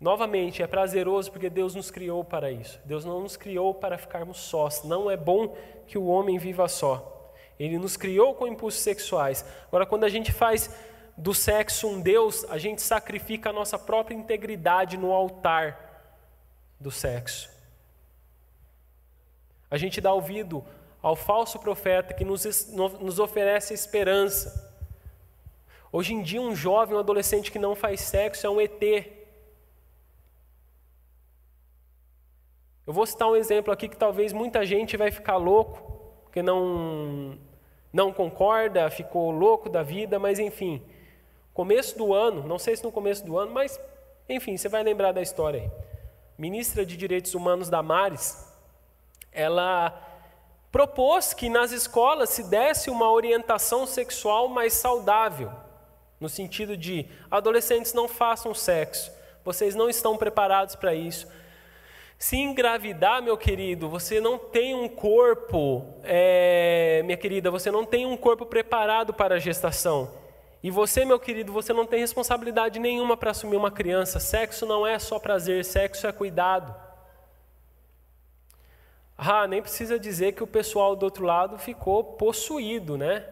Novamente, 0.00 0.64
é 0.64 0.66
prazeroso 0.66 1.30
porque 1.30 1.48
Deus 1.48 1.76
nos 1.76 1.92
criou 1.92 2.24
para 2.24 2.50
isso. 2.50 2.80
Deus 2.84 3.04
não 3.04 3.20
nos 3.20 3.36
criou 3.36 3.72
para 3.72 3.96
ficarmos 3.96 4.38
sós. 4.38 4.82
Não 4.82 5.08
é 5.08 5.16
bom 5.16 5.56
que 5.86 5.96
o 5.96 6.06
homem 6.06 6.38
viva 6.38 6.66
só. 6.66 7.32
Ele 7.56 7.78
nos 7.78 7.96
criou 7.96 8.34
com 8.34 8.48
impulsos 8.48 8.80
sexuais. 8.80 9.44
Agora, 9.68 9.86
quando 9.86 10.02
a 10.02 10.08
gente 10.08 10.32
faz 10.32 10.68
do 11.16 11.32
sexo 11.32 11.86
um 11.86 12.00
Deus, 12.00 12.44
a 12.50 12.58
gente 12.58 12.82
sacrifica 12.82 13.50
a 13.50 13.52
nossa 13.52 13.78
própria 13.78 14.16
integridade 14.16 14.96
no 14.96 15.12
altar 15.12 16.18
do 16.80 16.90
sexo. 16.90 17.52
A 19.72 19.78
gente 19.78 20.02
dá 20.02 20.12
ouvido 20.12 20.62
ao 21.00 21.16
falso 21.16 21.58
profeta 21.58 22.12
que 22.12 22.26
nos, 22.26 22.70
nos 23.00 23.18
oferece 23.18 23.72
esperança. 23.72 24.70
Hoje 25.90 26.12
em 26.12 26.20
dia, 26.20 26.42
um 26.42 26.54
jovem, 26.54 26.94
um 26.94 26.98
adolescente 26.98 27.50
que 27.50 27.58
não 27.58 27.74
faz 27.74 28.02
sexo 28.02 28.46
é 28.46 28.50
um 28.50 28.60
ET. 28.60 28.82
Eu 32.86 32.92
vou 32.92 33.06
citar 33.06 33.26
um 33.30 33.34
exemplo 33.34 33.72
aqui 33.72 33.88
que 33.88 33.96
talvez 33.96 34.34
muita 34.34 34.62
gente 34.66 34.94
vai 34.94 35.10
ficar 35.10 35.38
louco, 35.38 36.02
porque 36.24 36.42
não, 36.42 37.38
não 37.90 38.12
concorda, 38.12 38.90
ficou 38.90 39.30
louco 39.30 39.70
da 39.70 39.82
vida, 39.82 40.18
mas 40.18 40.38
enfim. 40.38 40.82
Começo 41.54 41.96
do 41.96 42.12
ano, 42.12 42.46
não 42.46 42.58
sei 42.58 42.76
se 42.76 42.84
no 42.84 42.92
começo 42.92 43.24
do 43.24 43.38
ano, 43.38 43.52
mas 43.52 43.80
enfim, 44.28 44.54
você 44.54 44.68
vai 44.68 44.82
lembrar 44.82 45.12
da 45.12 45.22
história 45.22 45.62
aí. 45.62 45.70
Ministra 46.36 46.84
de 46.84 46.94
Direitos 46.94 47.34
Humanos 47.34 47.70
da 47.70 47.82
Mares, 47.82 48.51
ela 49.32 49.98
propôs 50.70 51.34
que 51.34 51.48
nas 51.48 51.72
escolas 51.72 52.30
se 52.30 52.44
desse 52.44 52.90
uma 52.90 53.10
orientação 53.10 53.86
sexual 53.86 54.48
mais 54.48 54.72
saudável, 54.72 55.50
no 56.20 56.28
sentido 56.28 56.76
de 56.76 57.06
adolescentes 57.30 57.92
não 57.92 58.08
façam 58.08 58.54
sexo, 58.54 59.10
vocês 59.44 59.74
não 59.74 59.88
estão 59.88 60.16
preparados 60.16 60.76
para 60.76 60.94
isso. 60.94 61.26
Se 62.18 62.36
engravidar, 62.36 63.20
meu 63.20 63.36
querido, 63.36 63.88
você 63.88 64.20
não 64.20 64.38
tem 64.38 64.76
um 64.76 64.88
corpo, 64.88 65.84
é, 66.04 67.02
minha 67.04 67.16
querida, 67.16 67.50
você 67.50 67.68
não 67.68 67.84
tem 67.84 68.06
um 68.06 68.16
corpo 68.16 68.46
preparado 68.46 69.12
para 69.12 69.34
a 69.34 69.38
gestação. 69.40 70.08
E 70.62 70.70
você, 70.70 71.04
meu 71.04 71.18
querido, 71.18 71.52
você 71.52 71.72
não 71.72 71.84
tem 71.84 71.98
responsabilidade 71.98 72.78
nenhuma 72.78 73.16
para 73.16 73.32
assumir 73.32 73.56
uma 73.56 73.72
criança. 73.72 74.20
Sexo 74.20 74.64
não 74.64 74.86
é 74.86 74.96
só 75.00 75.18
prazer, 75.18 75.64
sexo 75.64 76.06
é 76.06 76.12
cuidado. 76.12 76.72
Ah, 79.24 79.46
nem 79.46 79.62
precisa 79.62 79.98
dizer 79.98 80.32
que 80.32 80.42
o 80.42 80.46
pessoal 80.46 80.96
do 80.96 81.04
outro 81.04 81.24
lado 81.24 81.56
ficou 81.56 82.02
possuído, 82.02 82.98
né? 82.98 83.24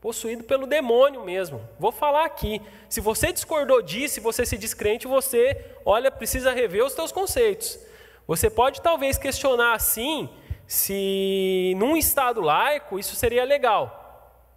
Possuído 0.00 0.44
pelo 0.44 0.66
demônio 0.66 1.24
mesmo. 1.24 1.66
Vou 1.78 1.90
falar 1.90 2.26
aqui. 2.26 2.60
Se 2.90 3.00
você 3.00 3.32
discordou 3.32 3.80
disso, 3.80 4.16
se 4.16 4.20
você 4.20 4.44
se 4.44 4.58
descrente, 4.58 5.06
você, 5.06 5.64
olha, 5.84 6.10
precisa 6.10 6.52
rever 6.52 6.84
os 6.84 6.92
seus 6.92 7.10
conceitos. 7.10 7.78
Você 8.26 8.50
pode 8.50 8.82
talvez 8.82 9.16
questionar 9.16 9.72
assim, 9.72 10.28
se 10.66 11.74
num 11.78 11.96
estado 11.96 12.42
laico 12.42 12.98
isso 12.98 13.16
seria 13.16 13.44
legal, 13.44 14.50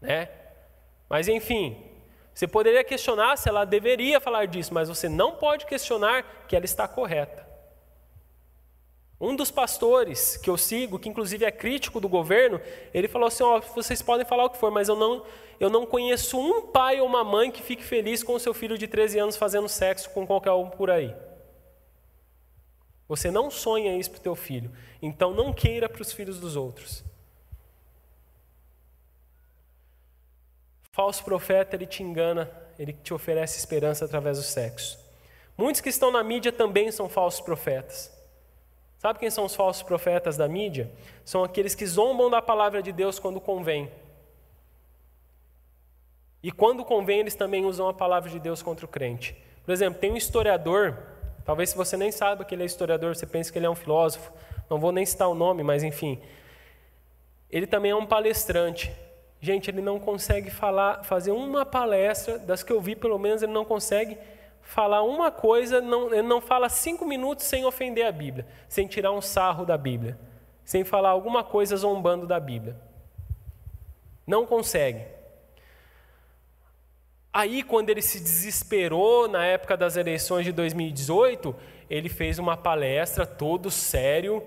né? 0.00 0.28
Mas 1.08 1.28
enfim, 1.28 1.82
você 2.34 2.46
poderia 2.46 2.84
questionar 2.84 3.36
se 3.36 3.48
ela 3.48 3.64
deveria 3.64 4.20
falar 4.20 4.46
disso, 4.46 4.72
mas 4.72 4.88
você 4.88 5.08
não 5.08 5.32
pode 5.32 5.66
questionar 5.66 6.44
que 6.46 6.54
ela 6.54 6.64
está 6.64 6.86
correta. 6.86 7.49
Um 9.20 9.36
dos 9.36 9.50
pastores 9.50 10.38
que 10.38 10.48
eu 10.48 10.56
sigo, 10.56 10.98
que 10.98 11.08
inclusive 11.08 11.44
é 11.44 11.50
crítico 11.50 12.00
do 12.00 12.08
governo, 12.08 12.58
ele 12.94 13.06
falou 13.06 13.28
assim: 13.28 13.42
ó, 13.42 13.60
vocês 13.60 14.00
podem 14.00 14.24
falar 14.24 14.46
o 14.46 14.50
que 14.50 14.56
for, 14.56 14.70
mas 14.70 14.88
eu 14.88 14.96
não, 14.96 15.22
eu 15.58 15.68
não 15.68 15.84
conheço 15.84 16.38
um 16.38 16.62
pai 16.62 17.00
ou 17.00 17.06
uma 17.06 17.22
mãe 17.22 17.50
que 17.50 17.62
fique 17.62 17.84
feliz 17.84 18.22
com 18.22 18.32
o 18.32 18.40
seu 18.40 18.54
filho 18.54 18.78
de 18.78 18.88
13 18.88 19.18
anos 19.18 19.36
fazendo 19.36 19.68
sexo 19.68 20.08
com 20.10 20.26
qualquer 20.26 20.52
um 20.52 20.70
por 20.70 20.90
aí. 20.90 21.14
Você 23.06 23.30
não 23.30 23.50
sonha 23.50 23.94
isso 23.98 24.10
para 24.10 24.20
o 24.20 24.22
teu 24.22 24.34
filho, 24.34 24.70
então 25.02 25.34
não 25.34 25.52
queira 25.52 25.86
para 25.86 26.00
os 26.00 26.12
filhos 26.12 26.40
dos 26.40 26.56
outros. 26.56 27.04
Falso 30.92 31.22
profeta, 31.24 31.76
ele 31.76 31.86
te 31.86 32.02
engana, 32.02 32.50
ele 32.78 32.92
te 32.94 33.12
oferece 33.12 33.58
esperança 33.58 34.04
através 34.04 34.38
do 34.38 34.44
sexo. 34.44 34.98
Muitos 35.58 35.80
que 35.82 35.90
estão 35.90 36.10
na 36.10 36.24
mídia 36.24 36.50
também 36.50 36.90
são 36.90 37.08
falsos 37.08 37.40
profetas. 37.40 38.19
Sabe 39.00 39.18
quem 39.18 39.30
são 39.30 39.46
os 39.46 39.56
falsos 39.56 39.82
profetas 39.82 40.36
da 40.36 40.46
mídia? 40.46 40.88
São 41.24 41.42
aqueles 41.42 41.74
que 41.74 41.84
zombam 41.84 42.30
da 42.30 42.40
palavra 42.40 42.80
de 42.80 42.92
Deus 42.92 43.18
quando 43.18 43.40
convém. 43.40 43.90
E 46.40 46.52
quando 46.52 46.84
convém, 46.84 47.18
eles 47.18 47.34
também 47.34 47.64
usam 47.64 47.88
a 47.88 47.92
palavra 47.92 48.30
de 48.30 48.38
Deus 48.38 48.62
contra 48.62 48.86
o 48.86 48.88
crente. 48.88 49.36
Por 49.64 49.72
exemplo, 49.72 49.98
tem 49.98 50.12
um 50.12 50.16
historiador 50.16 50.96
Talvez 51.50 51.70
se 51.70 51.76
você 51.76 51.96
nem 51.96 52.12
saiba 52.12 52.44
que 52.44 52.54
ele 52.54 52.62
é 52.62 52.66
historiador, 52.66 53.16
você 53.16 53.26
pense 53.26 53.52
que 53.52 53.58
ele 53.58 53.66
é 53.66 53.70
um 53.70 53.74
filósofo. 53.74 54.32
Não 54.68 54.78
vou 54.78 54.92
nem 54.92 55.04
citar 55.04 55.28
o 55.28 55.34
nome, 55.34 55.64
mas 55.64 55.82
enfim. 55.82 56.20
Ele 57.50 57.66
também 57.66 57.90
é 57.90 57.96
um 57.96 58.06
palestrante. 58.06 58.92
Gente, 59.40 59.70
ele 59.70 59.80
não 59.80 59.98
consegue 59.98 60.48
falar, 60.48 61.02
fazer 61.02 61.32
uma 61.32 61.66
palestra, 61.66 62.38
das 62.38 62.62
que 62.62 62.72
eu 62.72 62.80
vi 62.80 62.94
pelo 62.94 63.18
menos, 63.18 63.42
ele 63.42 63.52
não 63.52 63.64
consegue 63.64 64.16
falar 64.70 65.02
uma 65.02 65.32
coisa, 65.32 65.80
não, 65.80 66.14
ele 66.14 66.22
não 66.22 66.40
fala 66.40 66.68
cinco 66.68 67.04
minutos 67.04 67.44
sem 67.44 67.64
ofender 67.64 68.06
a 68.06 68.12
Bíblia, 68.12 68.46
sem 68.68 68.86
tirar 68.86 69.10
um 69.10 69.20
sarro 69.20 69.66
da 69.66 69.76
Bíblia, 69.76 70.16
sem 70.64 70.84
falar 70.84 71.10
alguma 71.10 71.42
coisa 71.42 71.76
zombando 71.76 72.24
da 72.24 72.38
Bíblia. 72.38 72.80
Não 74.24 74.46
consegue. 74.46 75.04
Aí, 77.32 77.64
quando 77.64 77.90
ele 77.90 78.00
se 78.00 78.20
desesperou 78.20 79.26
na 79.26 79.44
época 79.44 79.76
das 79.76 79.96
eleições 79.96 80.44
de 80.44 80.52
2018, 80.52 81.54
ele 81.88 82.08
fez 82.08 82.38
uma 82.38 82.56
palestra 82.56 83.26
todo 83.26 83.72
sério, 83.72 84.40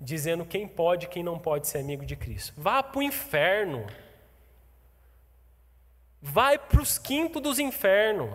dizendo 0.00 0.44
quem 0.44 0.68
pode 0.68 1.06
e 1.06 1.08
quem 1.08 1.24
não 1.24 1.36
pode 1.36 1.66
ser 1.66 1.78
amigo 1.78 2.06
de 2.06 2.14
Cristo. 2.14 2.54
Vá 2.56 2.80
para 2.80 3.00
o 3.00 3.02
inferno. 3.02 3.86
Vai 6.22 6.58
para 6.58 6.80
os 6.80 6.96
quintos 6.96 7.42
dos 7.42 7.58
infernos. 7.58 8.30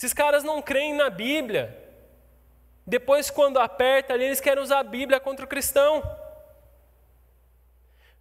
Esses 0.00 0.14
caras 0.14 0.42
não 0.42 0.62
creem 0.62 0.94
na 0.94 1.10
Bíblia. 1.10 1.76
Depois, 2.86 3.28
quando 3.28 3.58
aperta 3.58 4.14
ali, 4.14 4.24
eles 4.24 4.40
querem 4.40 4.62
usar 4.62 4.78
a 4.78 4.82
Bíblia 4.82 5.20
contra 5.20 5.44
o 5.44 5.48
cristão. 5.48 6.02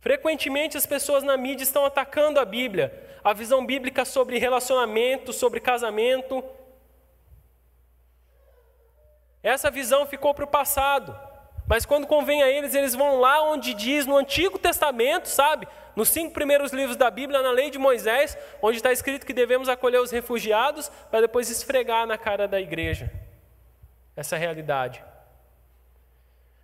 Frequentemente 0.01 0.75
as 0.75 0.85
pessoas 0.85 1.23
na 1.23 1.37
mídia 1.37 1.63
estão 1.63 1.85
atacando 1.85 2.37
a 2.37 2.43
Bíblia, 2.43 3.17
a 3.23 3.31
visão 3.31 3.65
bíblica 3.65 4.03
sobre 4.03 4.37
relacionamento, 4.37 5.31
sobre 5.31 5.61
casamento. 5.61 6.43
Essa 9.41 9.71
visão 9.71 10.05
ficou 10.05 10.33
para 10.33 10.43
o 10.43 10.49
passado, 10.49 11.17
mas 11.69 11.85
quando 11.85 12.07
convém 12.07 12.41
a 12.41 12.49
eles, 12.49 12.73
eles 12.73 12.95
vão 12.95 13.19
lá 13.19 13.43
onde 13.43 13.75
diz 13.75 14.07
no 14.07 14.17
Antigo 14.17 14.57
Testamento, 14.57 15.27
sabe? 15.27 15.67
Nos 15.95 16.09
cinco 16.09 16.33
primeiros 16.33 16.73
livros 16.73 16.97
da 16.97 17.11
Bíblia, 17.11 17.43
na 17.43 17.51
lei 17.51 17.69
de 17.69 17.77
Moisés, 17.77 18.35
onde 18.59 18.77
está 18.77 18.91
escrito 18.91 19.23
que 19.23 19.33
devemos 19.33 19.69
acolher 19.69 20.01
os 20.01 20.09
refugiados 20.09 20.89
para 21.11 21.21
depois 21.21 21.47
esfregar 21.47 22.07
na 22.07 22.17
cara 22.17 22.47
da 22.47 22.59
igreja 22.59 23.11
essa 24.15 24.35
realidade. 24.35 25.03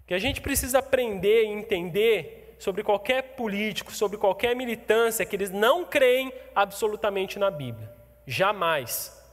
Que 0.07 0.15
a 0.15 0.19
gente 0.19 0.41
precisa 0.41 0.79
aprender 0.79 1.43
e 1.43 1.49
entender 1.49 2.55
sobre 2.57 2.81
qualquer 2.81 3.35
político, 3.35 3.91
sobre 3.91 4.17
qualquer 4.17 4.55
militância, 4.55 5.23
que 5.23 5.35
eles 5.35 5.51
não 5.51 5.85
creem 5.85 6.33
absolutamente 6.55 7.37
na 7.37 7.51
Bíblia. 7.51 7.93
Jamais. 8.25 9.23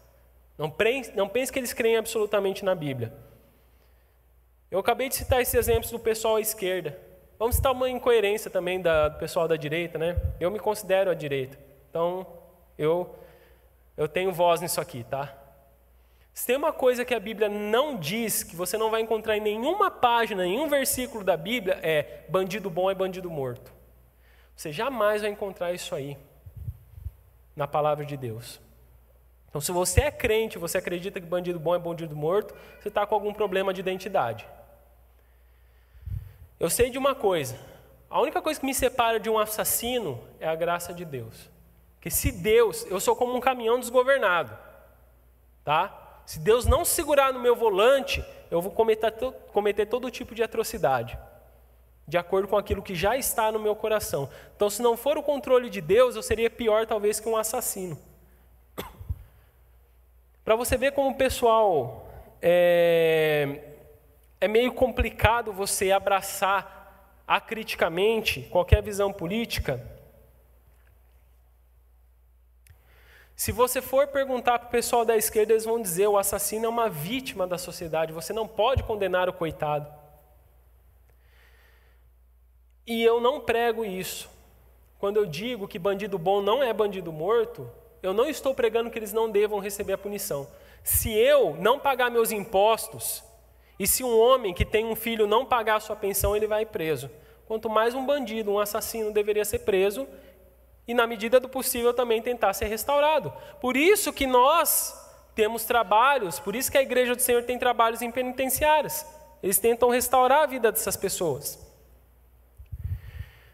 Não 0.59 0.69
pense, 0.69 1.17
não 1.17 1.31
pense 1.31 1.51
que 1.51 1.59
eles 1.59 1.73
creem 1.73 1.97
absolutamente 1.97 2.63
na 2.63 2.75
Bíblia. 2.75 3.32
Eu 4.73 4.79
acabei 4.79 5.11
de 5.11 5.17
citar 5.17 5.43
esses 5.43 5.53
exemplos 5.53 5.91
do 5.91 5.99
pessoal 5.99 6.37
à 6.37 6.41
esquerda. 6.41 6.99
Vamos 7.39 7.57
citar 7.57 7.73
uma 7.73 7.91
incoerência 7.91 8.51
também 8.51 8.81
da, 8.81 9.11
do 9.11 9.19
pessoal 9.19 9.47
da 9.47 9.55
direita, 9.55 9.99
né? 9.99 10.17
Eu 10.41 10.51
me 10.51 10.59
considero 10.59 11.11
a 11.11 11.15
direita. 11.15 11.59
Então, 11.91 12.27
eu, 12.79 13.15
eu 13.99 14.09
tenho 14.09 14.33
voz 14.33 14.63
nisso 14.63 14.81
aqui, 14.81 15.05
tá? 15.05 15.37
Se 16.33 16.47
tem 16.47 16.57
uma 16.57 16.73
coisa 16.73 17.05
que 17.05 17.15
a 17.15 17.21
Bíblia 17.21 17.51
não 17.51 17.99
diz, 17.99 18.43
que 18.43 18.57
você 18.57 18.79
não 18.79 18.91
vai 18.91 19.03
encontrar 19.03 19.37
em 19.37 19.43
nenhuma 19.43 19.91
página, 19.91 20.43
nenhum 20.43 20.67
versículo 20.71 21.23
da 21.23 21.37
Bíblia, 21.37 21.79
é 21.83 22.25
bandido 22.31 22.71
bom 22.71 22.91
é 22.91 22.95
bandido 22.95 23.31
morto. 23.31 23.71
Você 24.57 24.73
jamais 24.73 25.21
vai 25.21 25.31
encontrar 25.31 25.75
isso 25.75 25.95
aí 25.95 26.17
na 27.55 27.69
palavra 27.69 28.07
de 28.07 28.17
Deus. 28.17 28.59
Então, 29.51 29.61
se 29.61 29.71
você 29.71 30.01
é 30.01 30.11
crente, 30.11 30.57
você 30.57 30.79
acredita 30.79 31.21
que 31.21 31.27
bandido 31.27 31.61
bom 31.61 31.75
é 31.75 31.79
bandido 31.79 32.17
morto, 32.17 32.55
você 32.81 32.89
está 32.89 33.07
com 33.07 33.15
algum 33.15 33.35
problema 33.35 33.75
de 33.75 33.81
identidade. 33.81 34.47
Eu 36.63 36.71
sei 36.71 36.91
de 36.91 36.97
uma 36.97 37.13
coisa: 37.13 37.59
a 38.09 38.21
única 38.21 38.41
coisa 38.41 38.61
que 38.61 38.65
me 38.65 38.73
separa 38.73 39.19
de 39.19 39.29
um 39.29 39.37
assassino 39.37 40.23
é 40.39 40.47
a 40.47 40.55
graça 40.55 40.95
de 40.95 41.05
Deus. 41.05 41.51
Que 42.01 42.09
se 42.09 42.31
Deus, 42.31 42.87
eu 42.89 43.01
sou 43.01 43.17
como 43.17 43.35
um 43.35 43.41
caminhão 43.41 43.81
desgovernado, 43.81 44.57
tá? 45.65 46.23
Se 46.25 46.39
Deus 46.39 46.65
não 46.65 46.85
segurar 46.85 47.33
no 47.33 47.41
meu 47.41 47.57
volante, 47.57 48.25
eu 48.49 48.61
vou 48.61 48.71
cometer, 48.71 49.11
cometer 49.53 49.87
todo 49.87 50.09
tipo 50.09 50.37
de 50.37 50.43
atrocidade, 50.45 51.19
de 52.07 52.17
acordo 52.17 52.47
com 52.47 52.57
aquilo 52.57 52.81
que 52.81 52.95
já 52.95 53.17
está 53.17 53.51
no 53.51 53.59
meu 53.59 53.75
coração. 53.75 54.31
Então, 54.55 54.71
se 54.71 54.83
não 54.83 54.97
for 54.97 55.19
o 55.19 55.23
controle 55.23 55.69
de 55.69 55.81
Deus, 55.81 56.15
eu 56.15 56.23
seria 56.23 56.49
pior 56.49 56.87
talvez 56.87 57.19
que 57.19 57.29
um 57.29 57.37
assassino. 57.37 57.99
Para 60.45 60.55
você 60.55 60.77
ver 60.77 60.93
como 60.93 61.11
o 61.11 61.15
pessoal 61.17 62.07
é, 62.41 63.72
é 64.43 64.49
meio 64.49 64.73
complicado 64.73 65.53
você 65.53 65.91
abraçar 65.91 67.23
acriticamente 67.27 68.43
qualquer 68.51 68.83
visão 68.83 69.11
política, 69.11 69.81
Se 73.43 73.51
você 73.51 73.83
for 73.83 74.07
perguntar 74.07 74.57
para 74.61 74.69
o 74.69 74.71
pessoal 74.71 75.05
da 75.05 75.17
esquerda, 75.17 75.53
eles 75.53 75.65
vão 75.65 75.83
dizer: 75.83 76.07
o 76.07 76.17
assassino 76.17 76.67
é 76.67 76.69
uma 76.69 76.89
vítima 76.89 77.45
da 77.45 77.59
sociedade, 77.59 78.13
você 78.13 78.33
não 78.33 78.47
pode 78.47 78.85
condenar 78.85 79.29
o 79.29 79.33
coitado. 79.33 79.93
E 82.87 83.03
eu 83.03 83.21
não 83.21 83.41
prego 83.41 83.85
isso. 83.85 84.31
Quando 84.97 85.17
eu 85.17 85.27
digo 85.27 85.67
que 85.67 85.77
bandido 85.77 86.19
bom 86.21 86.41
não 86.41 86.63
é 86.63 86.73
bandido 86.73 87.11
morto, 87.11 87.69
eu 88.01 88.15
não 88.15 88.29
estou 88.29 88.55
pregando 88.55 88.93
que 88.93 88.99
eles 89.01 89.13
não 89.13 89.29
devam 89.29 89.59
receber 89.59 89.95
a 89.95 89.99
punição. 89.99 90.47
Se 90.85 91.11
eu 91.13 91.57
não 91.57 91.81
pagar 91.81 92.13
meus 92.13 92.31
impostos, 92.31 93.25
e 93.79 93.87
se 93.87 94.05
um 94.05 94.19
homem 94.19 94.55
que 94.55 94.65
tem 94.65 94.85
um 94.85 94.95
filho 94.95 95.27
não 95.27 95.45
pagar 95.45 95.77
a 95.77 95.81
sua 95.81 95.97
pensão, 95.97 96.37
ele 96.37 96.47
vai 96.47 96.65
preso. 96.65 97.11
Quanto 97.47 97.69
mais 97.69 97.95
um 97.95 98.05
bandido, 98.05 98.53
um 98.53 98.59
assassino 98.59 99.13
deveria 99.13 99.45
ser 99.45 99.61
preso 99.61 100.07
e, 100.87 100.95
na 100.95 101.07
medida 101.07 101.41
do 101.41 101.49
possível, 101.49 101.93
também 101.93 102.23
tentar 102.23 102.53
ser 102.55 102.67
restaurado. 102.67 103.33
Por 103.61 103.77
isso 103.77 104.13
que 104.13 104.27
nós 104.27 104.95
temos 105.35 105.65
trabalhos, 105.65 106.39
por 106.39 106.55
isso 106.55 106.71
que 106.71 106.79
a 106.79 106.83
Igreja 106.83 107.15
do 107.15 107.23
Senhor 107.23 107.43
tem 107.45 107.59
trabalhos 107.59 108.03
em 108.03 108.11
penitenciárias. 108.11 109.07
Eles 109.43 109.59
tentam 109.59 109.91
restaurar 109.91 110.43
a 110.43 110.47
vida 110.47 110.71
dessas 110.71 110.97
pessoas. 110.97 111.59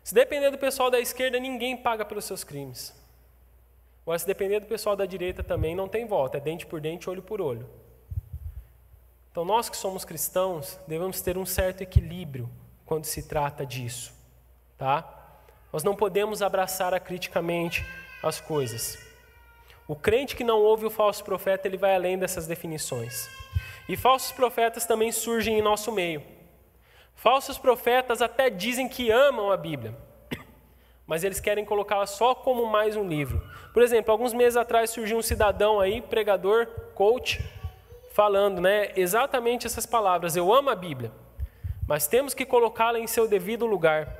Se 0.05 0.15
depender 0.15 0.51
do 0.51 0.59
pessoal 0.59 0.91
da 0.91 1.01
esquerda, 1.01 1.39
ninguém 1.39 1.77
paga 1.77 2.05
pelos 2.05 2.25
seus 2.25 2.43
crimes. 2.43 2.95
Agora, 4.03 4.19
se 4.19 4.27
depender 4.27 4.61
do 4.61 4.67
pessoal 4.67 4.97
da 4.97 5.05
direita 5.05 5.43
também, 5.43 5.75
não 5.75 5.87
tem 5.87 6.07
volta, 6.07 6.39
é 6.39 6.41
dente 6.41 6.67
por 6.67 6.81
dente, 6.81 7.11
olho 7.11 7.23
por 7.23 7.41
olho. 7.41 7.69
Então, 9.39 9.47
nós 9.47 9.71
que 9.71 9.77
somos 9.77 10.05
cristãos, 10.05 10.81
devemos 10.85 11.21
ter 11.21 11.39
um 11.39 11.47
certo 11.47 11.81
equilíbrio 11.81 12.51
quando 12.85 13.05
se 13.05 13.23
trata 13.23 13.65
disso, 13.65 14.13
tá? 14.77 15.39
Nós 15.73 15.85
não 15.85 15.95
podemos 15.95 16.43
abraçar 16.43 16.93
acriticamente 16.93 17.87
as 18.21 18.41
coisas. 18.41 18.99
O 19.87 19.95
crente 19.95 20.35
que 20.35 20.43
não 20.43 20.59
ouve 20.59 20.87
o 20.87 20.91
falso 20.91 21.23
profeta, 21.23 21.69
ele 21.69 21.77
vai 21.77 21.95
além 21.95 22.19
dessas 22.19 22.49
definições. 22.49 23.29
E 23.89 23.97
falsos 23.97 24.33
profetas 24.33 24.85
também 24.87 25.13
surgem 25.13 25.57
em 25.57 25.63
nosso 25.63 25.93
meio. 25.93 26.21
Falsos 27.15 27.57
profetas 27.59 28.21
até 28.21 28.51
dizem 28.51 28.89
que 28.89 29.09
amam 29.09 29.53
a 29.53 29.57
Bíblia, 29.57 29.97
mas 31.07 31.23
eles 31.23 31.39
querem 31.39 31.65
colocá-la 31.65 32.07
só 32.07 32.35
como 32.35 32.67
mais 32.67 32.97
um 32.97 33.07
livro. 33.07 33.41
Por 33.73 33.85
exemplo, 33.85 34.11
alguns 34.11 34.33
meses 34.33 34.57
atrás 34.57 34.91
surgiu 34.91 35.17
um 35.17 35.23
cidadão 35.23 35.79
aí, 35.79 36.03
pregador, 36.03 36.67
coach, 36.97 37.41
falando, 38.19 38.61
né, 38.61 38.91
exatamente 38.97 39.65
essas 39.65 39.87
palavras: 39.87 40.35
Eu 40.35 40.53
amo 40.53 40.71
a 40.71 40.75
Bíblia, 40.75 41.13
mas 41.87 42.09
temos 42.09 42.35
que 42.35 42.45
colocá-la 42.45 42.99
em 42.99 43.07
seu 43.07 43.29
devido 43.29 43.65
lugar 43.65 44.13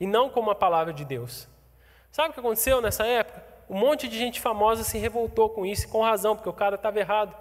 e 0.00 0.06
não 0.06 0.30
como 0.30 0.50
a 0.50 0.54
palavra 0.54 0.94
de 0.94 1.04
Deus. 1.04 1.46
Sabe 2.10 2.30
o 2.30 2.32
que 2.32 2.40
aconteceu 2.40 2.80
nessa 2.80 3.06
época? 3.06 3.44
Um 3.68 3.76
monte 3.76 4.08
de 4.08 4.16
gente 4.16 4.40
famosa 4.40 4.82
se 4.82 4.96
revoltou 4.96 5.50
com 5.50 5.66
isso, 5.66 5.86
com 5.90 6.00
razão, 6.00 6.34
porque 6.34 6.48
o 6.48 6.54
cara 6.54 6.76
estava 6.76 6.98
errado. 6.98 7.36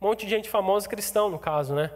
Um 0.00 0.06
monte 0.06 0.24
de 0.24 0.30
gente 0.30 0.48
famosa 0.48 0.88
cristão, 0.88 1.28
no 1.28 1.38
caso, 1.38 1.74
né? 1.74 1.90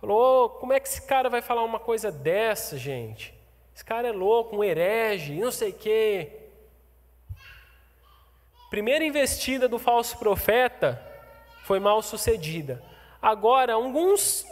Falou: 0.00 0.46
oh, 0.46 0.48
como 0.48 0.72
é 0.72 0.80
que 0.80 0.88
esse 0.88 1.02
cara 1.02 1.30
vai 1.30 1.42
falar 1.42 1.62
uma 1.62 1.78
coisa 1.78 2.10
dessa, 2.10 2.76
gente? 2.76 3.32
Esse 3.72 3.84
cara 3.84 4.08
é 4.08 4.12
louco, 4.12 4.56
um 4.56 4.64
herege, 4.64 5.38
não 5.38 5.52
sei 5.52 5.70
o 5.70 5.74
quê. 5.74 6.40
Primeira 8.68 9.04
investida 9.04 9.68
do 9.68 9.78
falso 9.78 10.18
profeta 10.18 11.11
foi 11.62 11.80
mal 11.80 12.02
sucedida. 12.02 12.82
Agora, 13.20 13.74
alguns 13.74 14.44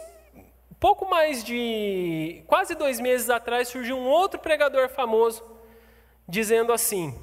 pouco 0.79 1.07
mais 1.07 1.43
de 1.43 2.41
quase 2.47 2.73
dois 2.73 2.99
meses 2.99 3.29
atrás 3.29 3.67
surgiu 3.67 3.95
um 3.95 4.07
outro 4.07 4.39
pregador 4.39 4.89
famoso 4.89 5.43
dizendo 6.27 6.73
assim: 6.73 7.17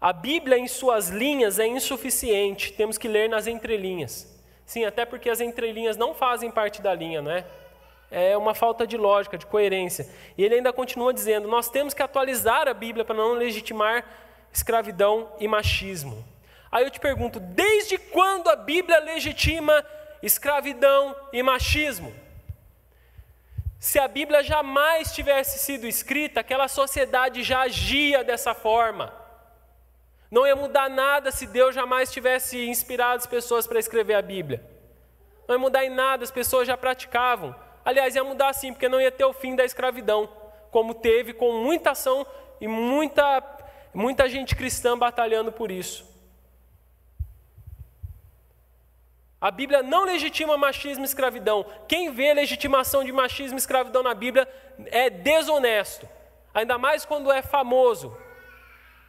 a 0.00 0.12
Bíblia 0.12 0.58
em 0.58 0.68
suas 0.68 1.08
linhas 1.08 1.58
é 1.58 1.66
insuficiente, 1.66 2.72
temos 2.72 2.98
que 2.98 3.08
ler 3.08 3.28
nas 3.28 3.46
entrelinhas. 3.46 4.34
Sim, 4.66 4.84
até 4.84 5.06
porque 5.06 5.30
as 5.30 5.40
entrelinhas 5.40 5.96
não 5.96 6.12
fazem 6.12 6.50
parte 6.50 6.82
da 6.82 6.92
linha, 6.92 7.22
não 7.22 7.30
é? 7.30 7.46
É 8.10 8.36
uma 8.36 8.54
falta 8.54 8.86
de 8.86 8.96
lógica, 8.96 9.38
de 9.38 9.46
coerência. 9.46 10.08
E 10.36 10.44
ele 10.44 10.56
ainda 10.56 10.72
continua 10.72 11.14
dizendo: 11.14 11.48
nós 11.48 11.70
temos 11.70 11.94
que 11.94 12.02
atualizar 12.02 12.68
a 12.68 12.74
Bíblia 12.74 13.04
para 13.04 13.16
não 13.16 13.32
legitimar 13.32 14.04
escravidão 14.52 15.32
e 15.38 15.48
machismo. 15.48 16.24
Aí 16.76 16.84
eu 16.84 16.90
te 16.90 17.00
pergunto: 17.00 17.40
desde 17.40 17.96
quando 17.96 18.50
a 18.50 18.54
Bíblia 18.54 18.98
legitima 18.98 19.82
escravidão 20.22 21.16
e 21.32 21.42
machismo? 21.42 22.14
Se 23.80 23.98
a 23.98 24.06
Bíblia 24.06 24.42
jamais 24.42 25.10
tivesse 25.14 25.58
sido 25.58 25.86
escrita, 25.86 26.40
aquela 26.40 26.68
sociedade 26.68 27.42
já 27.42 27.60
agia 27.60 28.22
dessa 28.22 28.52
forma. 28.52 29.10
Não 30.30 30.46
ia 30.46 30.54
mudar 30.54 30.90
nada 30.90 31.30
se 31.30 31.46
Deus 31.46 31.74
jamais 31.74 32.12
tivesse 32.12 32.68
inspirado 32.68 33.16
as 33.16 33.26
pessoas 33.26 33.66
para 33.66 33.78
escrever 33.78 34.12
a 34.12 34.20
Bíblia. 34.20 34.62
Não 35.48 35.54
ia 35.54 35.58
mudar 35.58 35.82
em 35.82 35.90
nada, 35.90 36.24
as 36.24 36.30
pessoas 36.30 36.68
já 36.68 36.76
praticavam. 36.76 37.56
Aliás, 37.86 38.14
ia 38.14 38.22
mudar 38.22 38.52
sim, 38.52 38.74
porque 38.74 38.86
não 38.86 39.00
ia 39.00 39.10
ter 39.10 39.24
o 39.24 39.32
fim 39.32 39.56
da 39.56 39.64
escravidão, 39.64 40.28
como 40.70 40.92
teve 40.92 41.32
com 41.32 41.52
muita 41.52 41.92
ação 41.92 42.26
e 42.60 42.68
muita, 42.68 43.42
muita 43.94 44.28
gente 44.28 44.54
cristã 44.54 44.98
batalhando 44.98 45.50
por 45.50 45.70
isso. 45.70 46.15
A 49.40 49.50
Bíblia 49.50 49.82
não 49.82 50.04
legitima 50.04 50.56
machismo 50.56 51.04
e 51.04 51.06
escravidão. 51.06 51.64
Quem 51.86 52.10
vê 52.10 52.32
legitimação 52.32 53.04
de 53.04 53.12
machismo 53.12 53.58
e 53.58 53.60
escravidão 53.60 54.02
na 54.02 54.14
Bíblia 54.14 54.48
é 54.86 55.10
desonesto. 55.10 56.08
Ainda 56.54 56.78
mais 56.78 57.04
quando 57.04 57.30
é 57.30 57.42
famoso. 57.42 58.16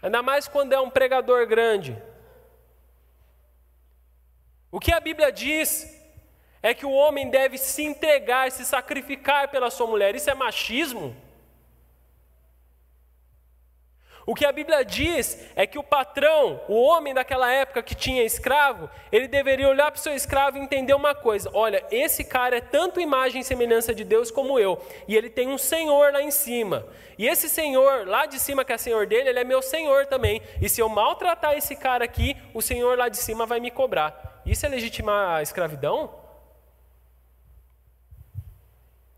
Ainda 0.02 0.22
mais 0.22 0.48
quando 0.48 0.74
é 0.74 0.80
um 0.80 0.90
pregador 0.90 1.48
grande. 1.48 1.98
O 4.70 4.80
que 4.80 4.92
a 4.92 5.00
Bíblia 5.00 5.32
diz 5.32 5.96
é 6.62 6.74
que 6.74 6.86
o 6.86 6.92
homem 6.92 7.30
deve 7.30 7.58
se 7.58 7.84
entregar, 7.84 8.52
se 8.52 8.66
sacrificar 8.66 9.48
pela 9.48 9.70
sua 9.70 9.88
mulher. 9.88 10.14
Isso 10.14 10.30
é 10.30 10.34
machismo? 10.34 11.16
O 14.28 14.36
que 14.36 14.46
a 14.46 14.52
Bíblia 14.52 14.84
diz 14.84 15.40
é 15.56 15.66
que 15.66 15.80
o 15.80 15.84
patrão, 15.84 16.60
o 16.68 16.76
homem 16.76 17.14
daquela 17.14 17.50
época 17.50 17.82
que 17.82 17.96
tinha 17.96 18.26
escravo, 18.26 18.90
ele 19.10 19.26
deveria 19.26 19.70
olhar 19.70 19.90
para 19.90 19.98
o 19.98 20.02
seu 20.02 20.14
escravo 20.14 20.58
e 20.58 20.60
entender 20.60 20.94
uma 20.94 21.16
coisa: 21.16 21.50
olha, 21.54 21.82
esse 21.90 22.26
cara 22.26 22.58
é 22.58 22.60
tanto 22.60 23.00
imagem 23.00 23.40
e 23.40 23.44
semelhança 23.46 23.96
de 23.96 24.04
Deus 24.04 24.30
como 24.30 24.60
eu, 24.60 24.86
e 25.08 25.16
ele 25.16 25.30
tem 25.30 25.48
um 25.48 25.58
senhor 25.58 26.12
lá 26.12 26.22
em 26.22 26.30
cima. 26.30 26.86
E 27.18 27.26
esse 27.26 27.48
senhor 27.48 28.06
lá 28.06 28.26
de 28.26 28.38
cima, 28.38 28.66
que 28.66 28.74
é 28.74 28.78
senhor 28.78 29.08
dele, 29.08 29.30
ele 29.30 29.40
é 29.40 29.46
meu 29.46 29.62
senhor 29.62 30.06
também. 30.08 30.42
E 30.62 30.68
se 30.68 30.82
eu 30.82 30.90
maltratar 30.90 31.54
esse 31.54 31.78
cara 31.78 32.04
aqui, 32.04 32.36
o 32.54 32.62
senhor 32.62 32.98
lá 32.98 33.08
de 33.08 33.16
cima 33.16 33.46
vai 33.46 33.62
me 33.62 33.72
cobrar. 33.72 34.42
Isso 34.46 34.66
é 34.66 34.70
legitimar 34.70 35.38
a 35.38 35.42
escravidão? 35.42 36.14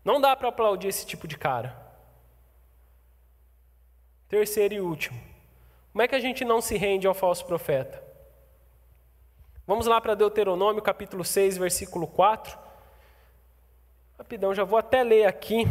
Não 0.04 0.20
dá 0.20 0.36
para 0.36 0.50
aplaudir 0.50 0.86
esse 0.86 1.04
tipo 1.04 1.26
de 1.26 1.36
cara. 1.36 1.89
Terceiro 4.30 4.74
e 4.74 4.80
último. 4.80 5.20
Como 5.90 6.02
é 6.02 6.06
que 6.06 6.14
a 6.14 6.20
gente 6.20 6.44
não 6.44 6.60
se 6.60 6.76
rende 6.76 7.04
ao 7.04 7.12
falso 7.12 7.44
profeta? 7.44 8.00
Vamos 9.66 9.88
lá 9.88 10.00
para 10.00 10.14
Deuteronômio 10.14 10.80
capítulo 10.80 11.24
6, 11.24 11.58
versículo 11.58 12.06
4. 12.06 12.56
Rapidão, 14.16 14.54
já 14.54 14.62
vou 14.62 14.78
até 14.78 15.02
ler 15.02 15.26
aqui. 15.26 15.64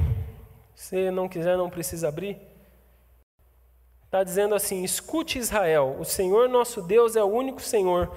Se 0.76 1.10
não 1.10 1.30
quiser, 1.30 1.57
não 1.57 1.70
precisa 1.70 2.10
abrir. 2.10 2.38
Está 4.03 4.26
dizendo 4.26 4.53
assim: 4.53 4.84
Escute 4.84 5.39
Israel, 5.39 5.95
o 5.97 6.03
Senhor 6.03 6.49
nosso 6.49 6.82
Deus 6.82 7.16
é 7.16 7.24
o 7.24 7.28
único 7.28 7.62
Senhor. 7.62 8.14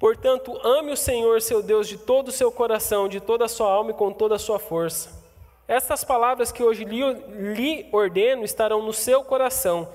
Portanto, 0.00 0.58
ame 0.66 0.90
o 0.90 0.96
Senhor 0.96 1.40
seu 1.40 1.62
Deus 1.62 1.86
de 1.86 1.96
todo 1.96 2.26
o 2.28 2.32
seu 2.32 2.50
coração, 2.50 3.08
de 3.08 3.20
toda 3.20 3.44
a 3.44 3.48
sua 3.48 3.70
alma 3.70 3.92
e 3.92 3.94
com 3.94 4.12
toda 4.12 4.34
a 4.34 4.38
sua 4.38 4.58
força. 4.58 5.23
Estas 5.66 6.04
palavras 6.04 6.52
que 6.52 6.62
hoje 6.62 6.84
lhe, 6.84 7.02
lhe 7.54 7.88
ordeno 7.92 8.44
estarão 8.44 8.82
no 8.82 8.92
seu 8.92 9.24
coração. 9.24 9.88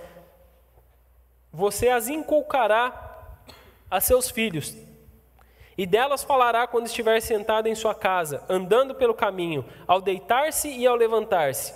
Você 1.52 1.90
as 1.90 2.08
inculcará 2.08 3.38
a 3.90 4.00
seus 4.00 4.30
filhos, 4.30 4.76
e 5.78 5.86
delas 5.86 6.24
falará 6.24 6.68
quando 6.68 6.88
estiver 6.88 7.22
sentado 7.22 7.68
em 7.68 7.74
sua 7.74 7.96
casa, 7.96 8.44
andando 8.50 8.94
pelo 8.94 9.14
caminho, 9.14 9.66
ao 9.88 10.02
deitar-se 10.02 10.68
e 10.68 10.86
ao 10.86 10.96
levantar-se. 10.96 11.74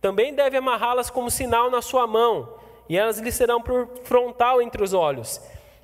Também 0.00 0.34
deve 0.34 0.56
amarrá-las 0.56 1.10
como 1.10 1.30
sinal 1.30 1.70
na 1.70 1.82
sua 1.82 2.06
mão, 2.06 2.58
e 2.88 2.96
elas 2.96 3.18
lhe 3.18 3.30
serão 3.30 3.60
por 3.60 3.88
frontal 4.04 4.62
entre 4.62 4.82
os 4.82 4.92
olhos. 4.92 5.40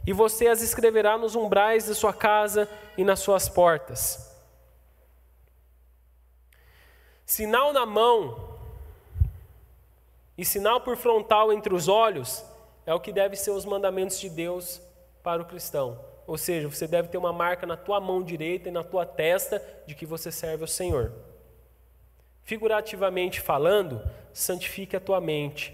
E 0.06 0.12
você 0.12 0.46
as 0.46 0.62
escreverá 0.62 1.18
nos 1.18 1.36
umbrais 1.36 1.84
de 1.84 1.94
sua 1.94 2.12
casa 2.12 2.68
e 2.96 3.04
nas 3.04 3.20
suas 3.20 3.48
portas. 3.48 4.29
Sinal 7.30 7.72
na 7.72 7.86
mão 7.86 8.56
e 10.36 10.44
sinal 10.44 10.80
por 10.80 10.96
frontal 10.96 11.52
entre 11.52 11.72
os 11.72 11.86
olhos 11.86 12.44
é 12.84 12.92
o 12.92 12.98
que 12.98 13.12
deve 13.12 13.36
ser 13.36 13.52
os 13.52 13.64
mandamentos 13.64 14.18
de 14.18 14.28
Deus 14.28 14.82
para 15.22 15.40
o 15.40 15.44
cristão. 15.44 15.96
Ou 16.26 16.36
seja, 16.36 16.68
você 16.68 16.88
deve 16.88 17.06
ter 17.06 17.18
uma 17.18 17.32
marca 17.32 17.64
na 17.68 17.76
tua 17.76 18.00
mão 18.00 18.20
direita 18.20 18.68
e 18.68 18.72
na 18.72 18.82
tua 18.82 19.06
testa 19.06 19.64
de 19.86 19.94
que 19.94 20.04
você 20.04 20.32
serve 20.32 20.64
ao 20.64 20.66
Senhor. 20.66 21.12
Figurativamente 22.42 23.40
falando, 23.40 24.02
santifique 24.32 24.96
a 24.96 25.00
tua 25.00 25.20
mente. 25.20 25.72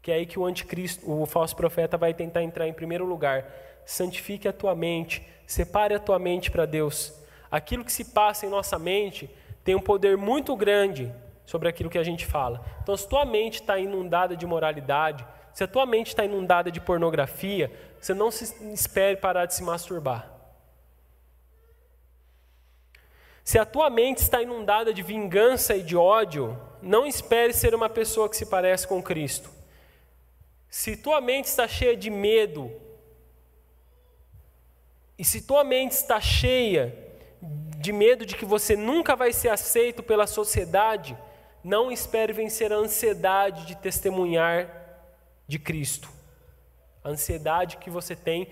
Que 0.00 0.12
é 0.12 0.14
aí 0.14 0.24
que 0.24 0.38
o 0.38 0.46
anticristo, 0.46 1.12
o 1.12 1.26
falso 1.26 1.54
profeta 1.54 1.98
vai 1.98 2.14
tentar 2.14 2.42
entrar 2.42 2.66
em 2.66 2.72
primeiro 2.72 3.04
lugar. 3.04 3.52
Santifique 3.84 4.48
a 4.48 4.52
tua 4.52 4.74
mente, 4.74 5.28
separe 5.46 5.94
a 5.94 6.00
tua 6.00 6.18
mente 6.18 6.50
para 6.50 6.64
Deus. 6.64 7.12
Aquilo 7.50 7.84
que 7.84 7.92
se 7.92 8.06
passa 8.06 8.46
em 8.46 8.48
nossa 8.48 8.78
mente 8.78 9.28
tem 9.64 9.74
um 9.74 9.80
poder 9.80 10.16
muito 10.16 10.54
grande 10.54 11.12
sobre 11.46 11.68
aquilo 11.68 11.90
que 11.90 11.98
a 11.98 12.04
gente 12.04 12.26
fala. 12.26 12.64
Então, 12.82 12.96
se 12.96 13.08
tua 13.08 13.24
mente 13.24 13.54
está 13.54 13.78
inundada 13.78 14.36
de 14.36 14.46
moralidade, 14.46 15.26
se 15.52 15.64
a 15.64 15.68
tua 15.68 15.86
mente 15.86 16.08
está 16.08 16.24
inundada 16.24 16.70
de 16.70 16.80
pornografia, 16.80 17.72
você 18.00 18.12
não 18.12 18.30
se 18.30 18.44
espere 18.72 19.16
parar 19.16 19.46
de 19.46 19.54
se 19.54 19.62
masturbar. 19.62 20.30
Se 23.42 23.58
a 23.58 23.64
tua 23.64 23.90
mente 23.90 24.18
está 24.18 24.40
inundada 24.42 24.92
de 24.92 25.02
vingança 25.02 25.76
e 25.76 25.82
de 25.82 25.96
ódio, 25.96 26.58
não 26.80 27.06
espere 27.06 27.52
ser 27.52 27.74
uma 27.74 27.90
pessoa 27.90 28.28
que 28.28 28.36
se 28.36 28.46
parece 28.46 28.88
com 28.88 29.02
Cristo. 29.02 29.50
Se 30.68 30.96
tua 30.96 31.20
mente 31.20 31.44
está 31.44 31.68
cheia 31.68 31.96
de 31.96 32.10
medo, 32.10 32.72
e 35.18 35.24
se 35.24 35.42
tua 35.42 35.62
mente 35.62 35.92
está 35.92 36.20
cheia 36.20 37.03
de 37.78 37.92
medo 37.92 38.24
de 38.24 38.36
que 38.36 38.44
você 38.44 38.74
nunca 38.76 39.14
vai 39.14 39.32
ser 39.32 39.50
aceito 39.50 40.02
pela 40.02 40.26
sociedade, 40.26 41.16
não 41.62 41.90
espere 41.90 42.32
vencer 42.32 42.72
a 42.72 42.76
ansiedade 42.76 43.66
de 43.66 43.76
testemunhar 43.76 44.68
de 45.46 45.58
Cristo. 45.58 46.08
a 47.02 47.10
ansiedade 47.10 47.76
que 47.76 47.90
você 47.90 48.16
tem, 48.16 48.48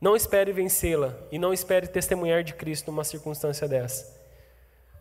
não 0.00 0.16
espere 0.16 0.52
vencê-la 0.52 1.14
e 1.30 1.38
não 1.38 1.52
espere 1.52 1.86
testemunhar 1.86 2.42
de 2.42 2.54
Cristo 2.54 2.90
numa 2.90 3.04
circunstância 3.04 3.68
dessa. 3.68 4.20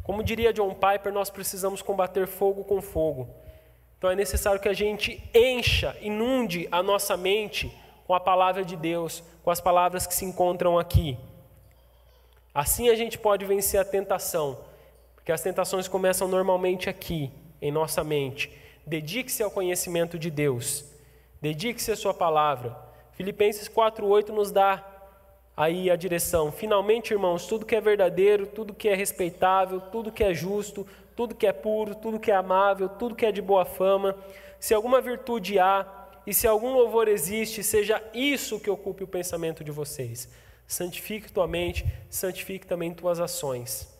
Como 0.03 0.21
diria 0.21 0.51
John 0.51 0.73
Piper, 0.73 1.13
nós 1.13 1.29
precisamos 1.29 1.81
combater 1.81 2.27
fogo 2.27 2.65
com 2.65 2.81
fogo. 2.81 3.29
Então 3.97 4.11
é 4.11 4.15
necessário 4.15 4.59
que 4.59 4.67
a 4.67 4.73
gente 4.73 5.23
encha, 5.33 5.95
inunde 6.01 6.67
a 6.71 6.83
nossa 6.83 7.15
mente 7.15 7.71
com 8.05 8.13
a 8.13 8.19
palavra 8.19 8.65
de 8.65 8.75
Deus, 8.75 9.23
com 9.43 9.49
as 9.49 9.61
palavras 9.61 10.05
que 10.05 10.13
se 10.13 10.25
encontram 10.25 10.77
aqui. 10.77 11.17
Assim 12.53 12.89
a 12.89 12.95
gente 12.95 13.17
pode 13.17 13.45
vencer 13.45 13.79
a 13.79 13.85
tentação, 13.85 14.59
porque 15.15 15.31
as 15.31 15.41
tentações 15.41 15.87
começam 15.87 16.27
normalmente 16.27 16.89
aqui, 16.89 17.31
em 17.61 17.71
nossa 17.71 18.03
mente. 18.03 18.51
Dedique-se 18.85 19.41
ao 19.41 19.51
conhecimento 19.51 20.19
de 20.19 20.29
Deus, 20.29 20.83
dedique-se 21.41 21.91
à 21.91 21.95
Sua 21.95 22.13
palavra. 22.13 22.75
Filipenses 23.13 23.69
4,8 23.69 24.29
nos 24.29 24.51
dá 24.51 24.85
aí 25.55 25.89
a 25.89 25.95
direção. 25.95 26.51
Finalmente, 26.51 27.13
irmãos, 27.13 27.45
tudo 27.45 27.65
que 27.65 27.75
é 27.75 27.81
verdadeiro, 27.81 28.47
tudo 28.47 28.73
que 28.73 28.89
é 28.89 28.95
respeitável, 28.95 29.79
tudo 29.79 30.11
que 30.11 30.23
é 30.23 30.33
justo, 30.33 30.85
tudo 31.15 31.35
que 31.35 31.47
é 31.47 31.53
puro, 31.53 31.95
tudo 31.95 32.19
que 32.19 32.31
é 32.31 32.35
amável, 32.35 32.89
tudo 32.89 33.15
que 33.15 33.25
é 33.25 33.31
de 33.31 33.41
boa 33.41 33.63
fama, 33.63 34.15
se 34.59 34.73
alguma 34.73 34.99
virtude 34.99 35.59
há 35.59 35.85
e 36.25 36.33
se 36.33 36.47
algum 36.47 36.73
louvor 36.73 37.07
existe, 37.07 37.63
seja 37.63 38.01
isso 38.13 38.59
que 38.59 38.69
ocupe 38.69 39.03
o 39.03 39.07
pensamento 39.07 39.63
de 39.63 39.71
vocês. 39.71 40.29
Santifique 40.71 41.29
tua 41.29 41.49
mente, 41.49 41.85
santifique 42.09 42.65
também 42.65 42.93
tuas 42.93 43.19
ações. 43.19 43.93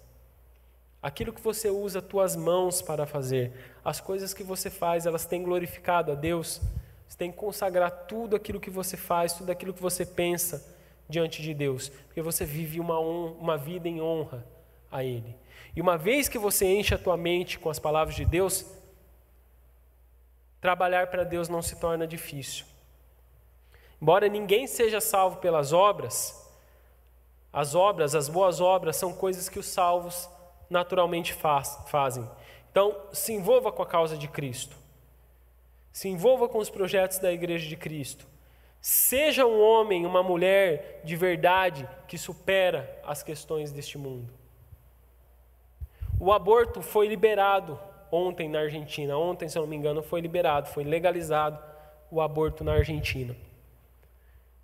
Aquilo 1.03 1.33
que 1.33 1.41
você 1.41 1.69
usa 1.69 2.01
tuas 2.01 2.33
mãos 2.33 2.81
para 2.81 3.05
fazer, 3.05 3.51
as 3.83 3.99
coisas 3.99 4.33
que 4.33 4.41
você 4.41 4.69
faz, 4.69 5.05
elas 5.05 5.25
têm 5.25 5.43
glorificado 5.43 6.13
a 6.13 6.15
Deus. 6.15 6.61
Você 7.05 7.17
tem 7.17 7.29
que 7.29 7.37
consagrar 7.37 7.91
tudo 8.07 8.37
aquilo 8.37 8.57
que 8.57 8.69
você 8.69 8.95
faz, 8.95 9.33
tudo 9.33 9.51
aquilo 9.51 9.73
que 9.73 9.81
você 9.81 10.05
pensa 10.05 10.65
diante 11.09 11.41
de 11.41 11.53
Deus, 11.53 11.89
porque 11.89 12.21
você 12.21 12.45
vive 12.45 12.79
uma, 12.79 12.97
uma 12.99 13.57
vida 13.57 13.89
em 13.89 14.01
honra 14.01 14.47
a 14.89 15.03
Ele. 15.03 15.35
E 15.75 15.81
uma 15.81 15.97
vez 15.97 16.29
que 16.29 16.37
você 16.37 16.65
enche 16.65 16.95
a 16.95 16.97
tua 16.97 17.17
mente 17.17 17.59
com 17.59 17.69
as 17.69 17.79
palavras 17.79 18.15
de 18.15 18.23
Deus, 18.23 18.65
trabalhar 20.61 21.07
para 21.07 21.25
Deus 21.25 21.49
não 21.49 21.61
se 21.61 21.77
torna 21.81 22.07
difícil. 22.07 22.63
Embora 24.01 24.29
ninguém 24.29 24.67
seja 24.67 25.01
salvo 25.01 25.35
pelas 25.39 25.73
obras, 25.73 26.40
as 27.53 27.75
obras, 27.75 28.15
as 28.15 28.29
boas 28.29 28.61
obras, 28.61 28.95
são 28.95 29.13
coisas 29.13 29.49
que 29.49 29.59
os 29.59 29.67
salvos 29.67 30.29
naturalmente 30.69 31.33
faz, 31.33 31.77
fazem. 31.87 32.27
Então, 32.71 32.95
se 33.11 33.33
envolva 33.33 33.71
com 33.71 33.83
a 33.83 33.85
causa 33.85 34.17
de 34.17 34.27
Cristo. 34.27 34.77
Se 35.91 36.07
envolva 36.07 36.47
com 36.47 36.59
os 36.59 36.69
projetos 36.69 37.19
da 37.19 37.31
Igreja 37.31 37.67
de 37.67 37.75
Cristo. 37.75 38.25
Seja 38.79 39.45
um 39.45 39.61
homem, 39.61 40.05
uma 40.05 40.23
mulher 40.23 41.01
de 41.03 41.15
verdade 41.15 41.87
que 42.07 42.17
supera 42.17 42.99
as 43.05 43.21
questões 43.21 43.71
deste 43.71 43.97
mundo. 43.97 44.33
O 46.19 46.31
aborto 46.31 46.81
foi 46.81 47.07
liberado 47.07 47.77
ontem 48.11 48.47
na 48.47 48.59
Argentina. 48.59 49.17
Ontem, 49.17 49.49
se 49.49 49.57
eu 49.57 49.63
não 49.63 49.69
me 49.69 49.75
engano, 49.75 50.01
foi 50.01 50.21
liberado, 50.21 50.69
foi 50.69 50.83
legalizado 50.83 51.59
o 52.09 52.21
aborto 52.21 52.63
na 52.63 52.73
Argentina. 52.73 53.35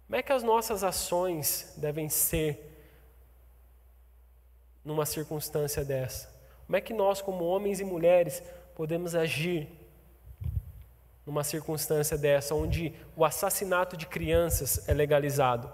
Como 0.06 0.16
é 0.16 0.24
que 0.24 0.32
as 0.32 0.44
nossas 0.44 0.84
ações 0.84 1.74
devem 1.78 2.08
ser 2.08 2.77
numa 4.88 5.06
circunstância 5.06 5.84
dessa? 5.84 6.34
Como 6.66 6.78
é 6.78 6.82
que 6.82 6.94
nós, 6.94 7.22
como 7.22 7.44
homens 7.44 7.82
e 7.82 7.84
mulheres, 7.84 8.42
podemos 8.74 9.14
agir 9.16 9.68
numa 11.26 11.44
circunstância 11.44 12.18
dessa, 12.18 12.56
onde 12.56 12.94
o 13.16 13.26
assassinato 13.26 13.98
de 13.98 14.06
crianças 14.06 14.88
é 14.88 14.94
legalizado? 14.94 15.68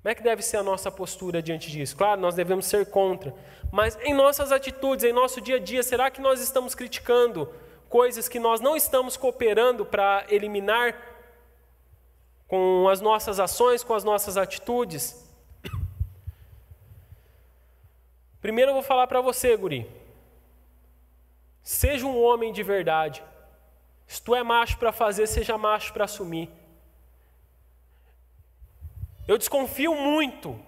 Como 0.00 0.10
é 0.10 0.14
que 0.14 0.22
deve 0.22 0.40
ser 0.40 0.56
a 0.56 0.62
nossa 0.62 0.90
postura 0.90 1.42
diante 1.42 1.70
disso? 1.70 1.94
Claro, 1.94 2.20
nós 2.22 2.34
devemos 2.34 2.64
ser 2.64 2.86
contra, 2.86 3.34
mas 3.70 3.98
em 4.02 4.14
nossas 4.14 4.50
atitudes, 4.50 5.04
em 5.04 5.12
nosso 5.12 5.42
dia 5.42 5.56
a 5.56 5.60
dia, 5.60 5.82
será 5.82 6.10
que 6.10 6.22
nós 6.22 6.40
estamos 6.40 6.74
criticando 6.74 7.52
coisas 7.86 8.28
que 8.28 8.38
nós 8.38 8.62
não 8.62 8.74
estamos 8.74 9.14
cooperando 9.14 9.84
para 9.84 10.24
eliminar 10.30 10.96
com 12.46 12.88
as 12.88 13.02
nossas 13.02 13.38
ações, 13.38 13.84
com 13.84 13.92
as 13.92 14.04
nossas 14.04 14.38
atitudes? 14.38 15.27
Primeiro 18.40 18.70
eu 18.70 18.74
vou 18.74 18.82
falar 18.82 19.06
para 19.06 19.20
você, 19.20 19.56
guri. 19.56 19.86
Seja 21.62 22.06
um 22.06 22.22
homem 22.22 22.52
de 22.52 22.62
verdade. 22.62 23.22
Se 24.06 24.22
tu 24.22 24.34
é 24.34 24.42
macho 24.42 24.78
para 24.78 24.92
fazer, 24.92 25.26
seja 25.26 25.58
macho 25.58 25.92
para 25.92 26.04
assumir. 26.04 26.48
Eu 29.26 29.36
desconfio 29.36 29.94
muito. 29.94 30.58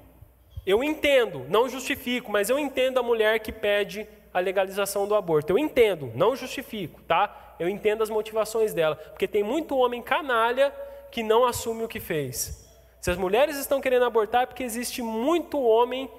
Eu 0.66 0.84
entendo, 0.84 1.46
não 1.48 1.68
justifico, 1.68 2.30
mas 2.30 2.50
eu 2.50 2.58
entendo 2.58 2.98
a 2.98 3.02
mulher 3.02 3.40
que 3.40 3.50
pede 3.50 4.06
a 4.32 4.38
legalização 4.38 5.08
do 5.08 5.14
aborto. 5.14 5.52
Eu 5.52 5.58
entendo, 5.58 6.12
não 6.14 6.36
justifico, 6.36 7.00
tá? 7.02 7.54
Eu 7.58 7.68
entendo 7.68 8.02
as 8.02 8.10
motivações 8.10 8.74
dela, 8.74 8.96
porque 8.96 9.26
tem 9.26 9.42
muito 9.42 9.76
homem 9.76 10.02
canalha 10.02 10.70
que 11.10 11.22
não 11.22 11.46
assume 11.46 11.82
o 11.82 11.88
que 11.88 11.98
fez. 11.98 12.68
Se 13.00 13.10
as 13.10 13.16
mulheres 13.16 13.56
estão 13.56 13.80
querendo 13.80 14.04
abortar, 14.04 14.42
é 14.42 14.46
porque 14.46 14.62
existe 14.62 15.00
muito 15.00 15.60
homem 15.60 16.10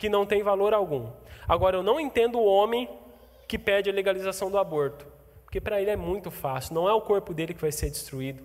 que 0.00 0.08
não 0.08 0.24
tem 0.24 0.42
valor 0.42 0.72
algum. 0.72 1.12
Agora, 1.46 1.76
eu 1.76 1.82
não 1.82 2.00
entendo 2.00 2.38
o 2.38 2.44
homem 2.44 2.88
que 3.46 3.58
pede 3.58 3.90
a 3.90 3.92
legalização 3.92 4.50
do 4.50 4.56
aborto, 4.56 5.06
porque 5.44 5.60
para 5.60 5.78
ele 5.78 5.90
é 5.90 5.96
muito 5.96 6.30
fácil, 6.30 6.74
não 6.74 6.88
é 6.88 6.92
o 6.94 7.02
corpo 7.02 7.34
dele 7.34 7.52
que 7.52 7.60
vai 7.60 7.70
ser 7.70 7.90
destruído. 7.90 8.42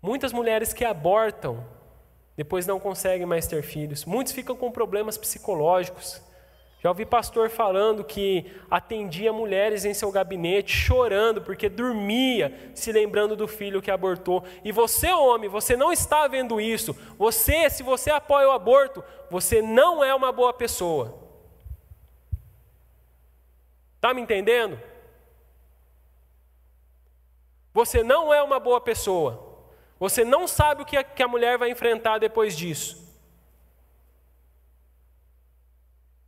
Muitas 0.00 0.32
mulheres 0.32 0.72
que 0.72 0.86
abortam, 0.86 1.62
depois 2.34 2.66
não 2.66 2.80
conseguem 2.80 3.26
mais 3.26 3.46
ter 3.46 3.62
filhos. 3.62 4.06
Muitos 4.06 4.32
ficam 4.32 4.56
com 4.56 4.72
problemas 4.72 5.18
psicológicos. 5.18 6.20
Já 6.84 6.90
ouvi 6.90 7.06
pastor 7.06 7.48
falando 7.48 8.04
que 8.04 8.44
atendia 8.70 9.32
mulheres 9.32 9.86
em 9.86 9.94
seu 9.94 10.12
gabinete 10.12 10.76
chorando 10.76 11.40
porque 11.40 11.66
dormia 11.66 12.72
se 12.74 12.92
lembrando 12.92 13.34
do 13.34 13.48
filho 13.48 13.80
que 13.80 13.90
abortou. 13.90 14.44
E 14.62 14.70
você, 14.70 15.10
homem, 15.10 15.48
você 15.48 15.78
não 15.78 15.90
está 15.90 16.28
vendo 16.28 16.60
isso. 16.60 16.94
Você, 17.16 17.70
se 17.70 17.82
você 17.82 18.10
apoia 18.10 18.48
o 18.48 18.52
aborto, 18.52 19.02
você 19.30 19.62
não 19.62 20.04
é 20.04 20.14
uma 20.14 20.30
boa 20.30 20.52
pessoa. 20.52 21.18
Está 23.96 24.12
me 24.12 24.20
entendendo? 24.20 24.78
Você 27.72 28.02
não 28.02 28.30
é 28.30 28.42
uma 28.42 28.60
boa 28.60 28.78
pessoa. 28.78 29.64
Você 29.98 30.22
não 30.22 30.46
sabe 30.46 30.82
o 30.82 30.84
que 30.84 31.22
a 31.22 31.28
mulher 31.28 31.56
vai 31.56 31.70
enfrentar 31.70 32.18
depois 32.18 32.54
disso. 32.54 33.03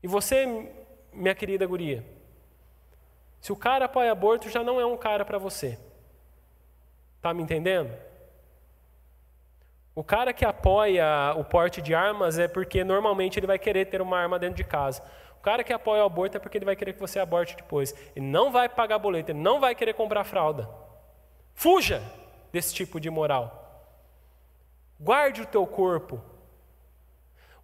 E 0.07 0.09
você, 0.09 0.47
minha 1.13 1.35
querida 1.35 1.67
guria, 1.67 2.07
se 3.41 3.51
o 3.51 3.57
cara 3.57 3.87
apoia 3.87 4.13
aborto, 4.13 4.49
já 4.49 4.63
não 4.63 4.81
é 4.81 4.87
um 4.87 4.97
cara 4.97 5.25
para 5.25 5.37
você. 5.37 5.77
Tá 7.21 7.35
me 7.35 7.43
entendendo? 7.43 7.93
O 9.97 10.05
cara 10.05 10.33
que 10.33 10.45
apoia 10.45 11.35
o 11.37 11.43
porte 11.43 11.83
de 11.83 11.93
armas 11.93 12.39
é 12.39 12.47
porque 12.47 12.85
normalmente 12.85 13.37
ele 13.37 13.49
vai 13.49 13.59
querer 13.59 13.87
ter 13.87 14.01
uma 14.01 14.17
arma 14.17 14.39
dentro 14.39 14.55
de 14.55 14.63
casa. 14.63 15.03
O 15.41 15.43
cara 15.43 15.65
que 15.65 15.73
apoia 15.73 16.05
o 16.05 16.07
aborto 16.07 16.37
é 16.37 16.41
porque 16.41 16.57
ele 16.57 16.65
vai 16.65 16.77
querer 16.77 16.93
que 16.93 17.01
você 17.01 17.19
aborte 17.19 17.57
depois. 17.57 17.93
Ele 18.15 18.27
não 18.27 18.53
vai 18.53 18.69
pagar 18.69 19.01
boleto, 19.01 19.33
ele 19.33 19.41
não 19.41 19.59
vai 19.59 19.75
querer 19.75 19.95
comprar 19.95 20.23
fralda. 20.23 20.71
Fuja 21.53 22.01
desse 22.53 22.73
tipo 22.73 23.01
de 23.01 23.11
moral. 23.11 23.91
Guarde 25.01 25.43
o 25.43 25.47
teu 25.47 25.67
corpo. 25.67 26.23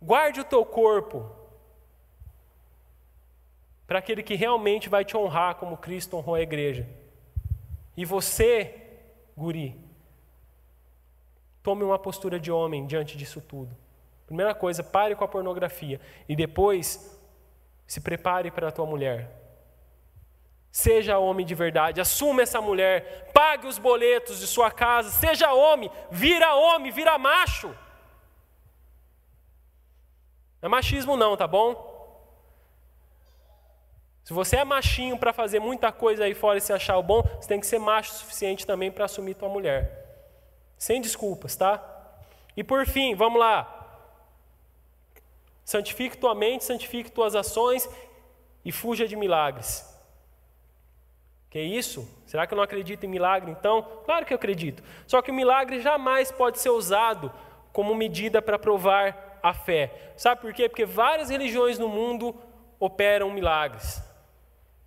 Guarde 0.03 0.41
o 0.41 0.45
teu 0.45 0.65
corpo 0.65 1.41
para 3.93 3.99
aquele 3.99 4.23
que 4.23 4.35
realmente 4.35 4.89
vai 4.89 5.05
te 5.05 5.15
honrar 5.19 5.57
como 5.57 5.77
Cristo 5.77 6.17
honrou 6.17 6.35
a 6.35 6.41
igreja. 6.41 6.89
E 7.95 8.07
você, 8.07 8.75
guri, 9.37 9.79
tome 11.63 11.85
uma 11.85 11.99
postura 11.99 12.41
de 12.41 12.51
homem 12.51 12.87
diante 12.87 13.19
disso 13.19 13.39
tudo. 13.43 13.77
Primeira 14.25 14.55
coisa, 14.55 14.83
pare 14.83 15.15
com 15.15 15.25
a 15.25 15.29
pornografia 15.29 16.01
e 16.27 16.35
depois 16.35 17.21
se 17.87 18.01
prepare 18.01 18.51
para 18.51 18.69
a 18.69 18.73
tua 18.73 18.87
mulher. 18.87 19.31
Seja 20.71 21.19
homem 21.19 21.45
de 21.45 21.55
verdade, 21.55 22.01
assuma 22.01 22.41
essa 22.41 22.63
mulher, 22.63 23.31
pague 23.35 23.67
os 23.67 23.77
boletos 23.77 24.41
de 24.41 24.47
sua 24.47 24.71
casa, 24.71 25.11
seja 25.11 25.53
homem, 25.53 25.91
vira 26.11 26.55
homem, 26.55 26.91
vira 26.91 27.19
macho. 27.19 27.69
Não 30.63 30.67
é 30.67 30.69
machismo 30.69 31.15
não, 31.15 31.37
tá 31.37 31.47
bom? 31.47 31.92
Se 34.25 34.33
você 34.33 34.57
é 34.57 34.65
machinho 34.65 35.19
para 35.19 35.33
fazer 35.33 35.59
muita 35.59 35.91
coisa 35.91 36.25
aí 36.25 36.35
fora 36.35 36.59
e 36.59 36.61
se 36.61 36.73
achar 36.73 36.97
o 36.97 37.03
bom, 37.03 37.23
você 37.23 37.49
tem 37.49 37.59
que 37.59 37.67
ser 37.67 37.79
macho 37.79 38.13
o 38.13 38.15
suficiente 38.15 38.67
também 38.67 38.91
para 38.91 39.05
assumir 39.05 39.35
tua 39.35 39.49
mulher. 39.49 39.99
Sem 40.79 41.01
desculpas, 41.01 41.57
tá? 41.57 41.83
E 42.57 42.63
por 42.63 42.87
fim, 42.87 43.15
vamos 43.15 43.41
lá. 43.41 43.79
Santifique 45.65 46.17
tua 46.17 46.35
mente, 46.35 46.65
santifique 46.65 47.11
tuas 47.11 47.35
ações 47.35 47.89
e 48.65 48.71
fuja 48.71 49.07
de 49.09 49.17
milagres. 49.17 49.89
Que 51.51 51.61
isso? 51.61 52.09
Será 52.27 52.47
que 52.47 52.55
eu 52.55 52.57
não 52.57 52.63
acredito 52.63 53.05
em 53.05 53.09
milagre 53.09 53.51
então? 53.51 53.83
Claro 54.05 54.25
que 54.25 54.33
eu 54.33 54.37
acredito. 54.37 54.83
Só 55.07 55.21
que 55.21 55.31
o 55.31 55.35
milagre 55.35 55.81
jamais 55.81 56.33
pode 56.33 56.59
ser 56.59 56.71
usado 56.71 57.33
como 57.73 57.95
medida 57.95 58.41
para 58.41 58.59
provar 58.59 59.39
a 59.43 59.53
fé. 59.53 60.13
Sabe 60.17 60.41
por 60.41 60.53
quê? 60.53 60.69
Porque 60.69 60.85
várias 60.85 61.29
religiões 61.29 61.79
no 61.79 61.89
mundo 61.89 62.35
operam 62.79 63.31
milagres. 63.31 64.03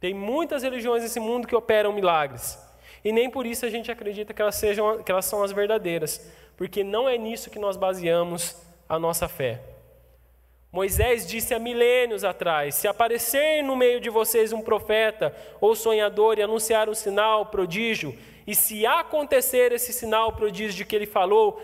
Tem 0.06 0.14
muitas 0.14 0.62
religiões 0.62 1.01
nesse 1.01 1.20
mundo 1.20 1.47
que 1.47 1.56
operam 1.56 1.91
milagres. 1.91 2.60
E 3.03 3.12
nem 3.12 3.28
por 3.28 3.43
isso 3.43 3.66
a 3.66 3.72
gente 3.72 3.91
acredita 3.91 4.36
que 4.36 4.39
elas, 4.39 4.53
sejam, 4.53 5.01
que 5.01 5.12
elas 5.12 5.26
são 5.26 5.41
as 5.41 5.51
verdadeiras. 5.51 6.32
Porque 6.56 6.84
não 6.84 7.10
é 7.10 7.18
nisso 7.18 7.49
que 7.49 7.58
nós 7.58 7.76
baseamos 7.76 8.56
a 8.88 8.99
nossa 8.99 9.28
fé. 9.28 9.64
Moisés 10.72 11.26
disse 11.26 11.56
há 11.56 11.58
milênios 11.58 12.24
atrás: 12.24 12.76
se 12.76 12.88
aparecer 12.88 13.64
no 13.64 13.76
meio 13.76 13.99
de 13.99 14.12
vocês 14.12 14.53
um 14.53 14.62
profeta 14.62 15.36
ou 15.60 15.76
sonhador 15.76 16.38
e 16.38 16.43
anunciar 16.43 16.88
um 16.88 16.93
sinal, 16.93 17.47
prodígio, 17.47 18.16
e 18.45 18.53
se 18.53 18.86
acontecer 18.86 19.72
esse 19.72 19.91
sinal, 19.91 20.34
prodígio 20.34 20.78
de 20.78 20.86
que 20.86 20.95
ele 20.95 21.08
falou, 21.08 21.60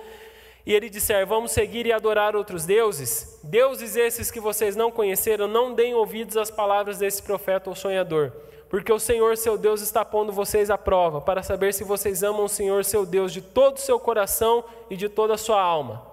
e 0.66 0.74
ele 0.74 0.90
disser: 0.90 1.26
Vamos 1.26 1.52
seguir 1.52 1.86
e 1.86 1.92
adorar 1.92 2.36
outros 2.36 2.66
deuses, 2.66 3.40
deuses 3.44 3.96
esses 3.96 4.30
que 4.30 4.40
vocês 4.40 4.76
não 4.76 4.92
conheceram, 4.92 5.48
não 5.48 5.74
deem 5.74 5.94
ouvidos 5.94 6.38
às 6.38 6.52
palavras 6.52 7.00
desse 7.00 7.22
profeta 7.24 7.70
ou 7.70 7.76
sonhador, 7.76 8.32
porque 8.70 8.92
o 8.92 9.00
Senhor 9.00 9.36
seu 9.38 9.58
Deus 9.58 9.82
está 9.82 10.06
pondo 10.06 10.32
vocês 10.32 10.70
à 10.70 10.78
prova, 10.78 11.22
para 11.22 11.44
saber 11.44 11.74
se 11.74 11.84
vocês 11.84 12.24
amam 12.24 12.46
o 12.46 12.50
Senhor 12.50 12.86
seu 12.86 13.06
Deus 13.06 13.34
de 13.34 13.42
todo 13.42 13.78
o 13.78 13.82
seu 13.82 14.00
coração 14.00 14.64
e 14.90 14.96
de 14.96 15.10
toda 15.10 15.34
a 15.34 15.38
sua 15.38 15.62
alma. 15.62 16.06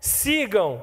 Sigam 0.00 0.82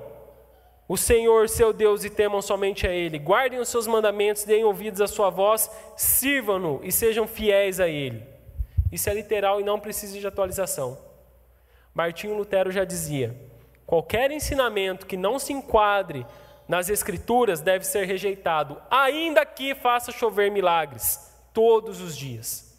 o 0.87 0.97
Senhor 0.97 1.47
seu 1.47 1.71
Deus 1.71 2.03
e 2.03 2.09
temam 2.09 2.41
somente 2.41 2.85
a 2.85 2.91
Ele. 2.91 3.17
Guardem 3.17 3.59
os 3.59 3.69
seus 3.69 3.87
mandamentos, 3.87 4.43
deem 4.43 4.65
ouvidos 4.65 4.99
à 4.99 5.07
sua 5.07 5.29
voz, 5.29 5.71
sirvam-no 5.95 6.81
e 6.83 6.91
sejam 6.91 7.25
fiéis 7.25 7.79
a 7.79 7.87
Ele. 7.87 8.21
Isso 8.91 9.09
é 9.09 9.13
literal 9.13 9.61
e 9.61 9.63
não 9.63 9.79
precisa 9.79 10.19
de 10.19 10.27
atualização. 10.27 11.10
Martinho 11.93 12.35
Lutero 12.35 12.71
já 12.71 12.83
dizia: 12.83 13.35
qualquer 13.85 14.31
ensinamento 14.31 15.05
que 15.05 15.17
não 15.17 15.37
se 15.37 15.53
enquadre 15.53 16.25
nas 16.67 16.89
Escrituras 16.89 17.59
deve 17.59 17.85
ser 17.85 18.05
rejeitado, 18.05 18.81
ainda 18.89 19.45
que 19.45 19.75
faça 19.75 20.11
chover 20.11 20.49
milagres 20.49 21.31
todos 21.53 21.99
os 22.01 22.15
dias. 22.15 22.71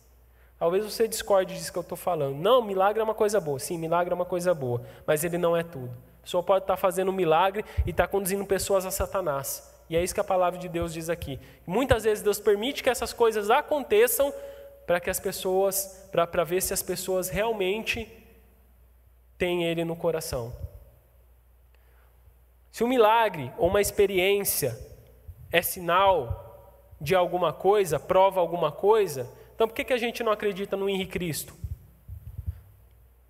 Talvez 0.59 0.85
você 0.85 1.09
discorde 1.09 1.55
disso 1.55 1.73
que 1.73 1.79
eu 1.79 1.83
estou 1.83 1.99
falando. 1.99 2.37
Não, 2.37 2.63
milagre 2.63 3.01
é 3.01 3.05
uma 3.05 3.15
coisa 3.15 3.41
boa. 3.41 3.59
Sim, 3.59 3.77
milagre 3.79 4.13
é 4.13 4.15
uma 4.15 4.25
coisa 4.25 4.55
boa, 4.55 4.81
mas 5.05 5.25
ele 5.25 5.37
não 5.37 5.57
é 5.57 5.63
tudo. 5.63 5.91
Pessoa 6.23 6.43
pode 6.43 6.63
estar 6.65 6.77
fazendo 6.77 7.11
um 7.11 7.15
milagre 7.15 7.65
e 7.85 7.91
estar 7.91 8.07
conduzindo 8.07 8.47
pessoas 8.47 8.87
a 8.87 8.91
Satanás. 8.91 9.75
E 9.91 9.97
é 9.97 10.03
isso 10.03 10.15
que 10.15 10.21
a 10.21 10.25
palavra 10.25 10.59
de 10.59 10.69
Deus 10.69 10.93
diz 10.93 11.11
aqui. 11.11 11.39
Muitas 11.67 12.05
vezes 12.05 12.23
Deus 12.23 12.39
permite 12.39 12.83
que 12.83 12.89
essas 12.89 13.13
coisas 13.13 13.51
aconteçam 13.51 14.33
para 14.87 15.01
que 15.01 15.11
as 15.11 15.19
pessoas, 15.19 16.09
para 16.13 16.45
ver 16.45 16.63
se 16.63 16.73
as 16.73 16.83
pessoas 16.83 17.29
realmente 17.29 18.09
têm 19.43 19.65
Ele 19.65 19.85
no 19.85 19.97
coração. 19.97 20.55
Se 22.71 22.85
um 22.85 22.87
milagre 22.87 23.53
ou 23.59 23.67
uma 23.67 23.81
experiência 23.81 24.79
é 25.51 25.61
sinal 25.61 26.79
de 27.01 27.17
alguma 27.17 27.53
coisa, 27.53 27.99
prova 27.99 28.39
alguma 28.39 28.71
coisa, 28.71 29.29
então 29.53 29.67
por 29.67 29.75
que, 29.75 29.83
que 29.83 29.93
a 29.93 29.99
gente 29.99 30.23
não 30.23 30.31
acredita 30.31 30.77
no 30.77 30.89
Henrique 30.89 31.11
Cristo? 31.11 31.55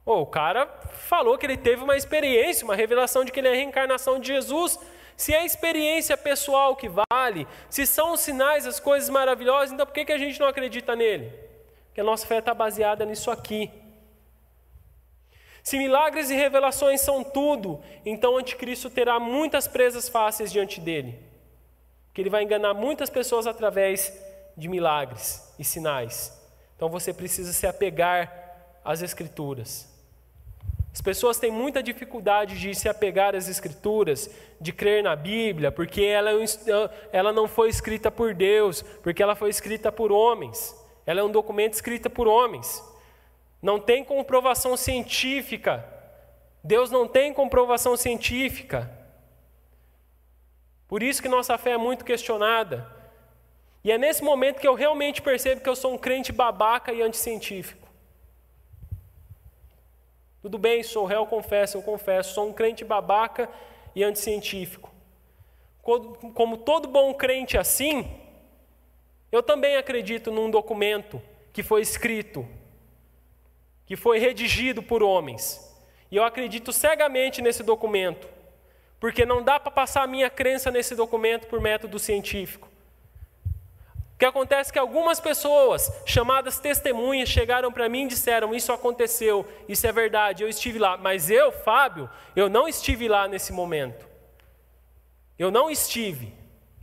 Oh, 0.04 0.20
o 0.20 0.26
cara 0.26 0.66
falou 0.92 1.38
que 1.38 1.46
ele 1.46 1.56
teve 1.56 1.82
uma 1.82 1.96
experiência, 1.96 2.66
uma 2.66 2.76
revelação 2.76 3.24
de 3.24 3.32
que 3.32 3.40
ele 3.40 3.48
é 3.48 3.52
a 3.52 3.54
reencarnação 3.54 4.20
de 4.20 4.26
Jesus. 4.26 4.78
Se 5.16 5.32
é 5.32 5.38
a 5.38 5.46
experiência 5.46 6.14
pessoal 6.14 6.76
que 6.76 6.90
vale, 6.90 7.48
se 7.70 7.86
são 7.86 8.12
os 8.12 8.20
sinais, 8.20 8.66
as 8.66 8.78
coisas 8.78 9.08
maravilhosas, 9.08 9.72
então 9.72 9.86
por 9.86 9.94
que, 9.94 10.04
que 10.04 10.12
a 10.12 10.18
gente 10.18 10.38
não 10.38 10.46
acredita 10.46 10.94
nele? 10.94 11.32
Porque 11.86 12.02
a 12.02 12.04
nossa 12.04 12.26
fé 12.26 12.36
está 12.36 12.52
baseada 12.52 13.06
nisso 13.06 13.30
aqui. 13.30 13.81
Se 15.62 15.78
milagres 15.78 16.28
e 16.30 16.34
revelações 16.34 17.00
são 17.00 17.22
tudo, 17.22 17.80
então 18.04 18.34
o 18.34 18.38
anticristo 18.38 18.90
terá 18.90 19.20
muitas 19.20 19.68
presas 19.68 20.08
fáceis 20.08 20.50
diante 20.50 20.80
dele. 20.80 21.18
Que 22.12 22.20
ele 22.20 22.30
vai 22.30 22.42
enganar 22.42 22.74
muitas 22.74 23.08
pessoas 23.08 23.46
através 23.46 24.12
de 24.56 24.68
milagres 24.68 25.54
e 25.58 25.64
sinais. 25.64 26.38
Então 26.76 26.88
você 26.88 27.12
precisa 27.12 27.52
se 27.52 27.66
apegar 27.66 28.80
às 28.84 29.02
escrituras. 29.02 29.92
As 30.92 31.00
pessoas 31.00 31.38
têm 31.38 31.50
muita 31.50 31.82
dificuldade 31.82 32.60
de 32.60 32.74
se 32.74 32.86
apegar 32.86 33.34
às 33.34 33.48
Escrituras, 33.48 34.28
de 34.60 34.72
crer 34.72 35.02
na 35.02 35.16
Bíblia, 35.16 35.72
porque 35.72 36.02
ela, 36.02 36.30
é 36.30 36.44
ela 37.12 37.32
não 37.32 37.48
foi 37.48 37.70
escrita 37.70 38.10
por 38.10 38.34
Deus, 38.34 38.82
porque 39.02 39.22
ela 39.22 39.34
foi 39.34 39.48
escrita 39.48 39.90
por 39.90 40.12
homens. 40.12 40.76
Ela 41.06 41.20
é 41.20 41.24
um 41.24 41.30
documento 41.30 41.72
escrito 41.72 42.10
por 42.10 42.28
homens. 42.28 42.84
Não 43.62 43.78
tem 43.78 44.04
comprovação 44.04 44.76
científica. 44.76 45.88
Deus 46.62 46.90
não 46.90 47.06
tem 47.06 47.32
comprovação 47.32 47.96
científica. 47.96 48.90
Por 50.88 51.02
isso 51.02 51.22
que 51.22 51.28
nossa 51.28 51.56
fé 51.56 51.70
é 51.70 51.78
muito 51.78 52.04
questionada. 52.04 52.86
E 53.84 53.90
é 53.90 53.96
nesse 53.96 54.22
momento 54.22 54.60
que 54.60 54.68
eu 54.68 54.74
realmente 54.74 55.22
percebo 55.22 55.60
que 55.60 55.68
eu 55.68 55.76
sou 55.76 55.94
um 55.94 55.98
crente 55.98 56.32
babaca 56.32 56.92
e 56.92 57.00
anticientífico. 57.00 57.88
Tudo 60.42 60.58
bem, 60.58 60.82
sou 60.82 61.04
réu, 61.04 61.24
confesso, 61.24 61.76
eu 61.76 61.82
confesso, 61.82 62.34
sou 62.34 62.48
um 62.48 62.52
crente 62.52 62.84
babaca 62.84 63.48
e 63.94 64.02
anticientífico. 64.02 64.92
Como 65.82 66.58
todo 66.58 66.88
bom 66.88 67.14
crente 67.14 67.56
assim, 67.56 68.08
eu 69.30 69.42
também 69.42 69.76
acredito 69.76 70.30
num 70.30 70.50
documento 70.50 71.22
que 71.52 71.62
foi 71.62 71.80
escrito, 71.80 72.46
que 73.86 73.96
foi 73.96 74.18
redigido 74.18 74.82
por 74.82 75.02
homens. 75.02 75.60
E 76.10 76.16
eu 76.16 76.24
acredito 76.24 76.72
cegamente 76.72 77.40
nesse 77.40 77.62
documento, 77.62 78.28
porque 79.00 79.24
não 79.24 79.42
dá 79.42 79.58
para 79.58 79.70
passar 79.70 80.02
a 80.02 80.06
minha 80.06 80.30
crença 80.30 80.70
nesse 80.70 80.94
documento 80.94 81.46
por 81.46 81.60
método 81.60 81.98
científico 81.98 82.72
que 84.22 84.26
acontece 84.26 84.70
é 84.70 84.72
que 84.74 84.78
algumas 84.78 85.18
pessoas, 85.18 85.90
chamadas 86.06 86.60
testemunhas, 86.60 87.28
chegaram 87.28 87.72
para 87.72 87.88
mim 87.88 88.04
e 88.04 88.08
disseram: 88.08 88.54
Isso 88.54 88.72
aconteceu, 88.72 89.44
isso 89.68 89.84
é 89.84 89.90
verdade, 89.90 90.44
eu 90.44 90.48
estive 90.48 90.78
lá. 90.78 90.96
Mas 90.96 91.28
eu, 91.28 91.50
Fábio, 91.50 92.08
eu 92.36 92.48
não 92.48 92.68
estive 92.68 93.08
lá 93.08 93.26
nesse 93.26 93.52
momento. 93.52 94.06
Eu 95.36 95.50
não 95.50 95.68
estive. 95.68 96.32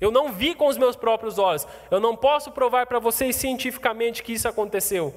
Eu 0.02 0.12
não 0.12 0.34
vi 0.34 0.54
com 0.54 0.68
os 0.68 0.78
meus 0.78 0.98
próprios 0.98 1.40
olhos. 1.40 1.66
Eu 1.90 2.02
não 2.02 2.14
posso 2.14 2.52
provar 2.52 2.88
para 2.88 3.00
vocês 3.00 3.38
cientificamente 3.38 4.22
que 4.22 4.34
isso 4.34 4.50
aconteceu. 4.50 5.16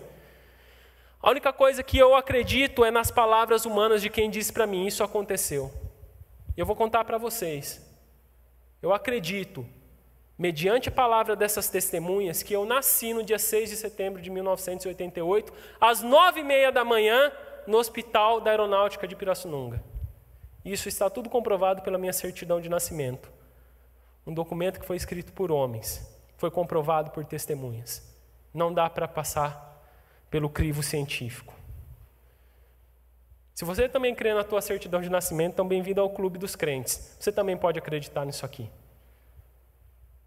A 1.22 1.30
única 1.30 1.52
coisa 1.52 1.84
que 1.84 1.96
eu 1.96 2.16
acredito 2.16 2.84
é 2.84 2.90
nas 2.90 3.10
palavras 3.10 3.64
humanas 3.64 4.02
de 4.02 4.10
quem 4.10 4.28
disse 4.28 4.52
para 4.52 4.66
mim: 4.66 4.86
Isso 4.86 5.04
aconteceu. 5.04 5.72
Eu 6.56 6.66
vou 6.66 6.74
contar 6.74 7.04
para 7.04 7.16
vocês. 7.16 7.80
Eu 8.82 8.92
acredito 8.92 9.64
mediante 10.36 10.88
a 10.88 10.92
palavra 10.92 11.36
dessas 11.36 11.68
testemunhas, 11.68 12.42
que 12.42 12.52
eu 12.52 12.64
nasci 12.64 13.14
no 13.14 13.22
dia 13.22 13.38
6 13.38 13.70
de 13.70 13.76
setembro 13.76 14.20
de 14.20 14.28
1988, 14.28 15.52
às 15.80 16.02
nove 16.02 16.40
e 16.40 16.44
meia 16.44 16.72
da 16.72 16.84
manhã, 16.84 17.30
no 17.64 17.78
Hospital 17.78 18.40
da 18.40 18.50
Aeronáutica 18.50 19.06
de 19.06 19.14
Pirassununga. 19.14 19.80
Isso 20.64 20.88
está 20.88 21.08
tudo 21.08 21.30
comprovado 21.30 21.82
pela 21.82 21.98
minha 21.98 22.12
certidão 22.12 22.60
de 22.60 22.68
nascimento. 22.68 23.30
Um 24.26 24.34
documento 24.34 24.80
que 24.80 24.86
foi 24.86 24.96
escrito 24.96 25.32
por 25.32 25.52
homens, 25.52 26.04
foi 26.36 26.50
comprovado 26.50 27.12
por 27.12 27.24
testemunhas. 27.24 28.02
Não 28.52 28.74
dá 28.74 28.90
para 28.90 29.06
passar 29.06 29.71
pelo 30.32 30.48
crivo 30.48 30.82
científico. 30.82 31.54
Se 33.54 33.66
você 33.66 33.86
também 33.86 34.14
crê 34.14 34.32
na 34.32 34.42
tua 34.42 34.62
certidão 34.62 35.02
de 35.02 35.10
nascimento, 35.10 35.52
então 35.52 35.68
bem-vindo 35.68 36.00
ao 36.00 36.08
clube 36.08 36.38
dos 36.38 36.56
crentes. 36.56 37.14
Você 37.20 37.30
também 37.30 37.54
pode 37.54 37.78
acreditar 37.78 38.24
nisso 38.24 38.46
aqui. 38.46 38.68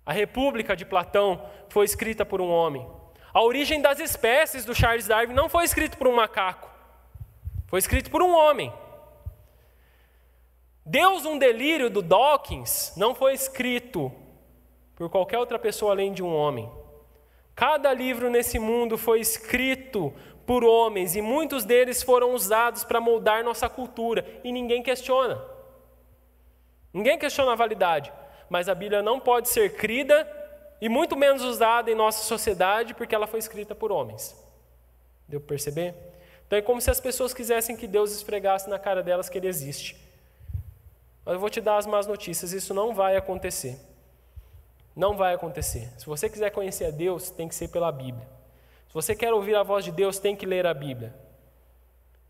A 0.06 0.14
República 0.14 0.76
de 0.76 0.86
Platão 0.86 1.44
foi 1.70 1.86
escrita 1.86 2.24
por 2.24 2.40
um 2.40 2.52
homem. 2.52 2.88
A 3.34 3.42
origem 3.42 3.82
das 3.82 4.00
espécies 4.00 4.64
do 4.64 4.76
Charles 4.76 5.08
Darwin 5.08 5.34
não 5.34 5.50
foi 5.50 5.66
escrito 5.66 5.98
por 5.98 6.08
um 6.08 6.16
macaco. 6.16 6.70
Foi 7.66 7.80
escrito 7.80 8.12
por 8.12 8.22
um 8.22 8.36
homem. 8.36 8.72
Deus 10.86 11.26
um 11.26 11.40
delírio 11.40 11.90
do 11.90 12.04
Dawkins 12.04 12.94
não 12.96 13.16
foi 13.16 13.34
escrito 13.34 14.12
por 14.96 15.10
qualquer 15.10 15.40
outra 15.40 15.58
pessoa 15.58 15.94
além 15.94 16.14
de 16.14 16.22
um 16.22 16.32
homem. 16.32 16.72
Cada 17.56 17.94
livro 17.94 18.30
nesse 18.30 18.60
mundo 18.60 18.98
foi 18.98 19.20
escrito 19.20 20.14
por 20.46 20.64
homens 20.64 21.16
e 21.16 21.22
muitos 21.22 21.64
deles 21.64 22.04
foram 22.04 22.34
usados 22.34 22.84
para 22.84 23.00
moldar 23.00 23.44
nossa 23.44 23.70
cultura 23.70 24.26
e 24.44 24.52
ninguém 24.52 24.84
questiona. 24.84 25.42
Ninguém 26.94 27.18
questiona 27.18 27.54
a 27.54 27.56
validade 27.56 28.12
mas 28.50 28.70
a 28.70 28.76
Bíblia 28.76 29.02
não 29.02 29.20
pode 29.20 29.50
ser 29.50 29.76
crida 29.76 30.28
e 30.80 30.90
muito 30.90 31.16
menos 31.16 31.44
usada 31.44 31.90
em 31.90 31.96
nossa 31.96 32.24
sociedade 32.24 32.94
porque 32.94 33.16
ela 33.16 33.28
foi 33.28 33.40
escrita 33.40 33.74
por 33.74 33.92
homens. 33.92 34.36
Deu 35.28 35.40
para 35.40 35.50
perceber? 35.50 35.96
Então 36.46 36.60
é 36.60 36.62
como 36.62 36.80
se 36.80 36.92
as 36.92 37.00
pessoas 37.00 37.34
quisessem 37.34 37.76
que 37.76 37.88
Deus 37.88 38.12
esfregasse 38.12 38.70
na 38.70 38.78
cara 38.78 39.02
delas 39.02 39.30
que 39.30 39.38
Ele 39.38 39.48
existe. 39.48 39.98
Mas 41.26 41.34
eu 41.34 41.40
vou 41.40 41.50
te 41.50 41.60
dar 41.60 41.78
as 41.78 41.88
más 41.88 42.06
notícias: 42.06 42.54
isso 42.54 42.74
não 42.74 42.94
vai 42.94 43.16
acontecer. 43.16 43.80
Não 44.96 45.18
vai 45.18 45.34
acontecer. 45.34 45.92
Se 45.98 46.06
você 46.06 46.30
quiser 46.30 46.52
conhecer 46.52 46.86
a 46.86 46.92
Deus, 46.92 47.30
tem 47.30 47.48
que 47.48 47.56
ser 47.56 47.68
pela 47.68 47.92
Bíblia. 47.92 48.28
Se 48.88 48.94
você 48.94 49.16
quer 49.16 49.34
ouvir 49.34 49.56
a 49.56 49.64
voz 49.64 49.84
de 49.84 49.92
Deus, 49.92 50.20
tem 50.20 50.36
que 50.36 50.46
ler 50.46 50.66
a 50.66 50.74
Bíblia. 50.74 51.14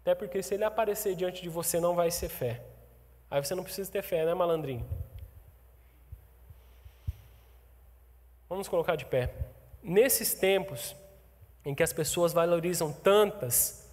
Até 0.01 0.15
porque 0.15 0.41
se 0.41 0.55
ele 0.55 0.63
aparecer 0.63 1.15
diante 1.15 1.41
de 1.41 1.49
você, 1.49 1.79
não 1.79 1.95
vai 1.95 2.09
ser 2.09 2.29
fé. 2.29 2.61
Aí 3.29 3.43
você 3.43 3.53
não 3.53 3.63
precisa 3.63 3.91
ter 3.91 4.01
fé, 4.01 4.25
né, 4.25 4.33
malandrinho? 4.33 4.85
Vamos 8.49 8.67
colocar 8.67 8.95
de 8.95 9.05
pé. 9.05 9.33
Nesses 9.81 10.33
tempos 10.33 10.95
em 11.63 11.73
que 11.73 11.83
as 11.83 11.91
pessoas 11.91 12.33
valorizam 12.33 12.91
tantas, 12.91 13.89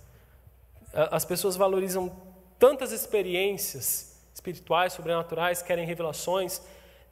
as 0.92 1.24
pessoas 1.24 1.56
valorizam 1.56 2.14
tantas 2.58 2.92
experiências 2.92 4.22
espirituais, 4.34 4.92
sobrenaturais, 4.92 5.62
querem 5.62 5.86
revelações, 5.86 6.62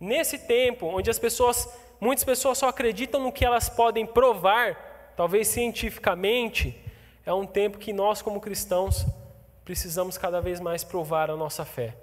nesse 0.00 0.38
tempo 0.38 0.86
onde 0.86 1.10
as 1.10 1.18
pessoas, 1.18 1.68
muitas 2.00 2.24
pessoas 2.24 2.58
só 2.58 2.68
acreditam 2.68 3.22
no 3.22 3.30
que 3.30 3.44
elas 3.44 3.68
podem 3.68 4.06
provar, 4.06 5.12
talvez 5.16 5.46
cientificamente, 5.48 6.76
é 7.24 7.32
um 7.32 7.46
tempo 7.46 7.78
que 7.78 7.92
nós 7.92 8.22
como 8.22 8.40
cristãos 8.40 9.04
precisamos 9.64 10.18
cada 10.18 10.40
vez 10.40 10.58
mais 10.58 10.82
provar 10.82 11.30
a 11.30 11.36
nossa 11.36 11.64
fé. 11.64 11.94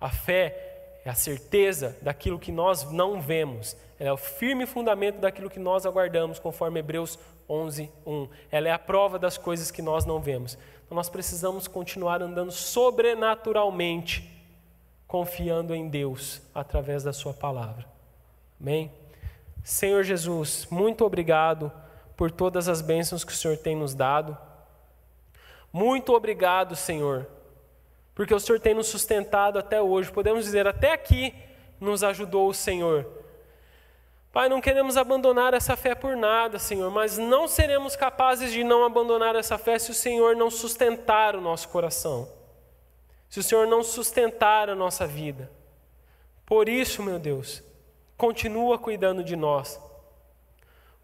A 0.00 0.08
fé 0.08 1.00
é 1.04 1.10
a 1.10 1.14
certeza 1.14 1.96
daquilo 2.00 2.38
que 2.38 2.50
nós 2.50 2.90
não 2.90 3.20
vemos, 3.20 3.76
ela 4.02 4.10
é 4.10 4.12
o 4.12 4.16
firme 4.16 4.66
fundamento 4.66 5.20
daquilo 5.20 5.48
que 5.48 5.60
nós 5.60 5.86
aguardamos, 5.86 6.40
conforme 6.40 6.80
Hebreus 6.80 7.16
11, 7.48 7.88
1. 8.04 8.28
Ela 8.50 8.68
é 8.68 8.72
a 8.72 8.78
prova 8.78 9.16
das 9.16 9.38
coisas 9.38 9.70
que 9.70 9.80
nós 9.80 10.04
não 10.04 10.20
vemos. 10.20 10.58
Então 10.84 10.96
nós 10.96 11.08
precisamos 11.08 11.68
continuar 11.68 12.20
andando 12.20 12.50
sobrenaturalmente, 12.50 14.28
confiando 15.12 15.74
em 15.74 15.90
Deus 15.90 16.40
através 16.54 17.02
da 17.02 17.12
Sua 17.12 17.34
palavra. 17.34 17.84
Amém? 18.58 18.90
Senhor 19.62 20.02
Jesus, 20.04 20.66
muito 20.70 21.04
obrigado 21.04 21.70
por 22.16 22.30
todas 22.30 22.66
as 22.66 22.80
bênçãos 22.80 23.22
que 23.22 23.30
o 23.30 23.36
Senhor 23.36 23.58
tem 23.58 23.76
nos 23.76 23.94
dado. 23.94 24.38
Muito 25.70 26.14
obrigado, 26.14 26.74
Senhor, 26.74 27.26
porque 28.14 28.32
o 28.32 28.40
Senhor 28.40 28.58
tem 28.58 28.72
nos 28.72 28.86
sustentado 28.86 29.58
até 29.58 29.82
hoje. 29.82 30.10
Podemos 30.10 30.46
dizer, 30.46 30.66
até 30.66 30.94
aqui 30.94 31.34
nos 31.78 32.02
ajudou 32.02 32.48
o 32.48 32.54
Senhor. 32.54 33.06
Pai, 34.32 34.48
não 34.48 34.62
queremos 34.62 34.96
abandonar 34.96 35.52
essa 35.52 35.76
fé 35.76 35.94
por 35.94 36.16
nada, 36.16 36.58
Senhor, 36.58 36.90
mas 36.90 37.18
não 37.18 37.46
seremos 37.46 37.94
capazes 37.94 38.50
de 38.50 38.64
não 38.64 38.82
abandonar 38.82 39.36
essa 39.36 39.58
fé 39.58 39.78
se 39.78 39.90
o 39.90 39.94
Senhor 39.94 40.34
não 40.34 40.50
sustentar 40.50 41.36
o 41.36 41.40
nosso 41.42 41.68
coração, 41.68 42.26
se 43.32 43.40
o 43.40 43.42
Senhor 43.42 43.66
não 43.66 43.82
sustentar 43.82 44.68
a 44.68 44.74
nossa 44.74 45.06
vida. 45.06 45.50
Por 46.44 46.68
isso, 46.68 47.02
meu 47.02 47.18
Deus, 47.18 47.62
continua 48.16 48.78
cuidando 48.78 49.24
de 49.24 49.34
nós, 49.34 49.80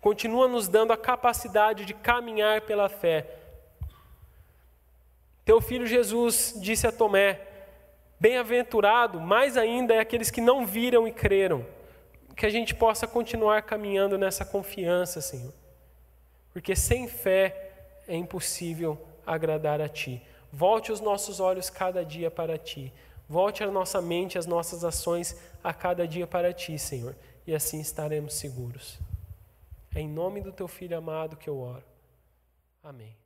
continua 0.01 0.47
nos 0.47 0.68
dando 0.68 0.93
a 0.93 0.97
capacidade 0.97 1.87
de 1.87 1.95
caminhar 1.95 2.61
pela 2.61 2.89
fé 2.89 3.39
teu 5.49 5.62
filho 5.62 5.87
Jesus 5.87 6.53
disse 6.61 6.87
a 6.87 6.93
Tomé: 6.93 7.41
Bem-aventurado, 8.20 9.18
mais 9.18 9.57
ainda 9.57 9.95
é 9.95 9.99
aqueles 9.99 10.31
que 10.31 10.43
não 10.43 10.66
viram 10.66 11.09
e 11.09 11.11
creram. 11.11 11.64
Que 12.37 12.45
a 12.45 12.51
gente 12.51 12.74
possa 12.74 13.07
continuar 13.07 13.62
caminhando 13.62 14.18
nessa 14.18 14.45
confiança, 14.45 15.22
Senhor. 15.22 15.55
Porque 16.53 16.76
sem 16.76 17.09
fé 17.09 17.72
é 18.07 18.14
impossível 18.14 19.01
agradar 19.26 19.81
a 19.81 19.89
Ti. 19.89 20.20
Volte 20.53 20.92
os 20.92 21.01
nossos 21.01 21.40
olhos 21.40 21.68
cada 21.68 22.05
dia 22.05 22.30
para 22.30 22.57
Ti. 22.57 22.92
Volte 23.28 23.62
a 23.62 23.70
nossa 23.70 24.01
mente, 24.01 24.38
as 24.38 24.46
nossas 24.46 24.84
ações 24.84 25.36
a 25.62 25.74
cada 25.74 26.09
dia 26.09 26.26
para 26.26 26.53
Ti, 26.53 26.78
Senhor. 26.78 27.14
E 27.46 27.55
assim 27.55 27.80
estaremos 27.80 28.34
seguros. 28.34 28.99
É 29.94 30.01
em 30.01 30.09
nome 30.09 30.40
do 30.40 30.53
Teu 30.53 30.68
Filho 30.68 30.96
amado 30.96 31.36
que 31.36 31.49
eu 31.49 31.59
oro. 31.59 31.84
Amém. 32.82 33.18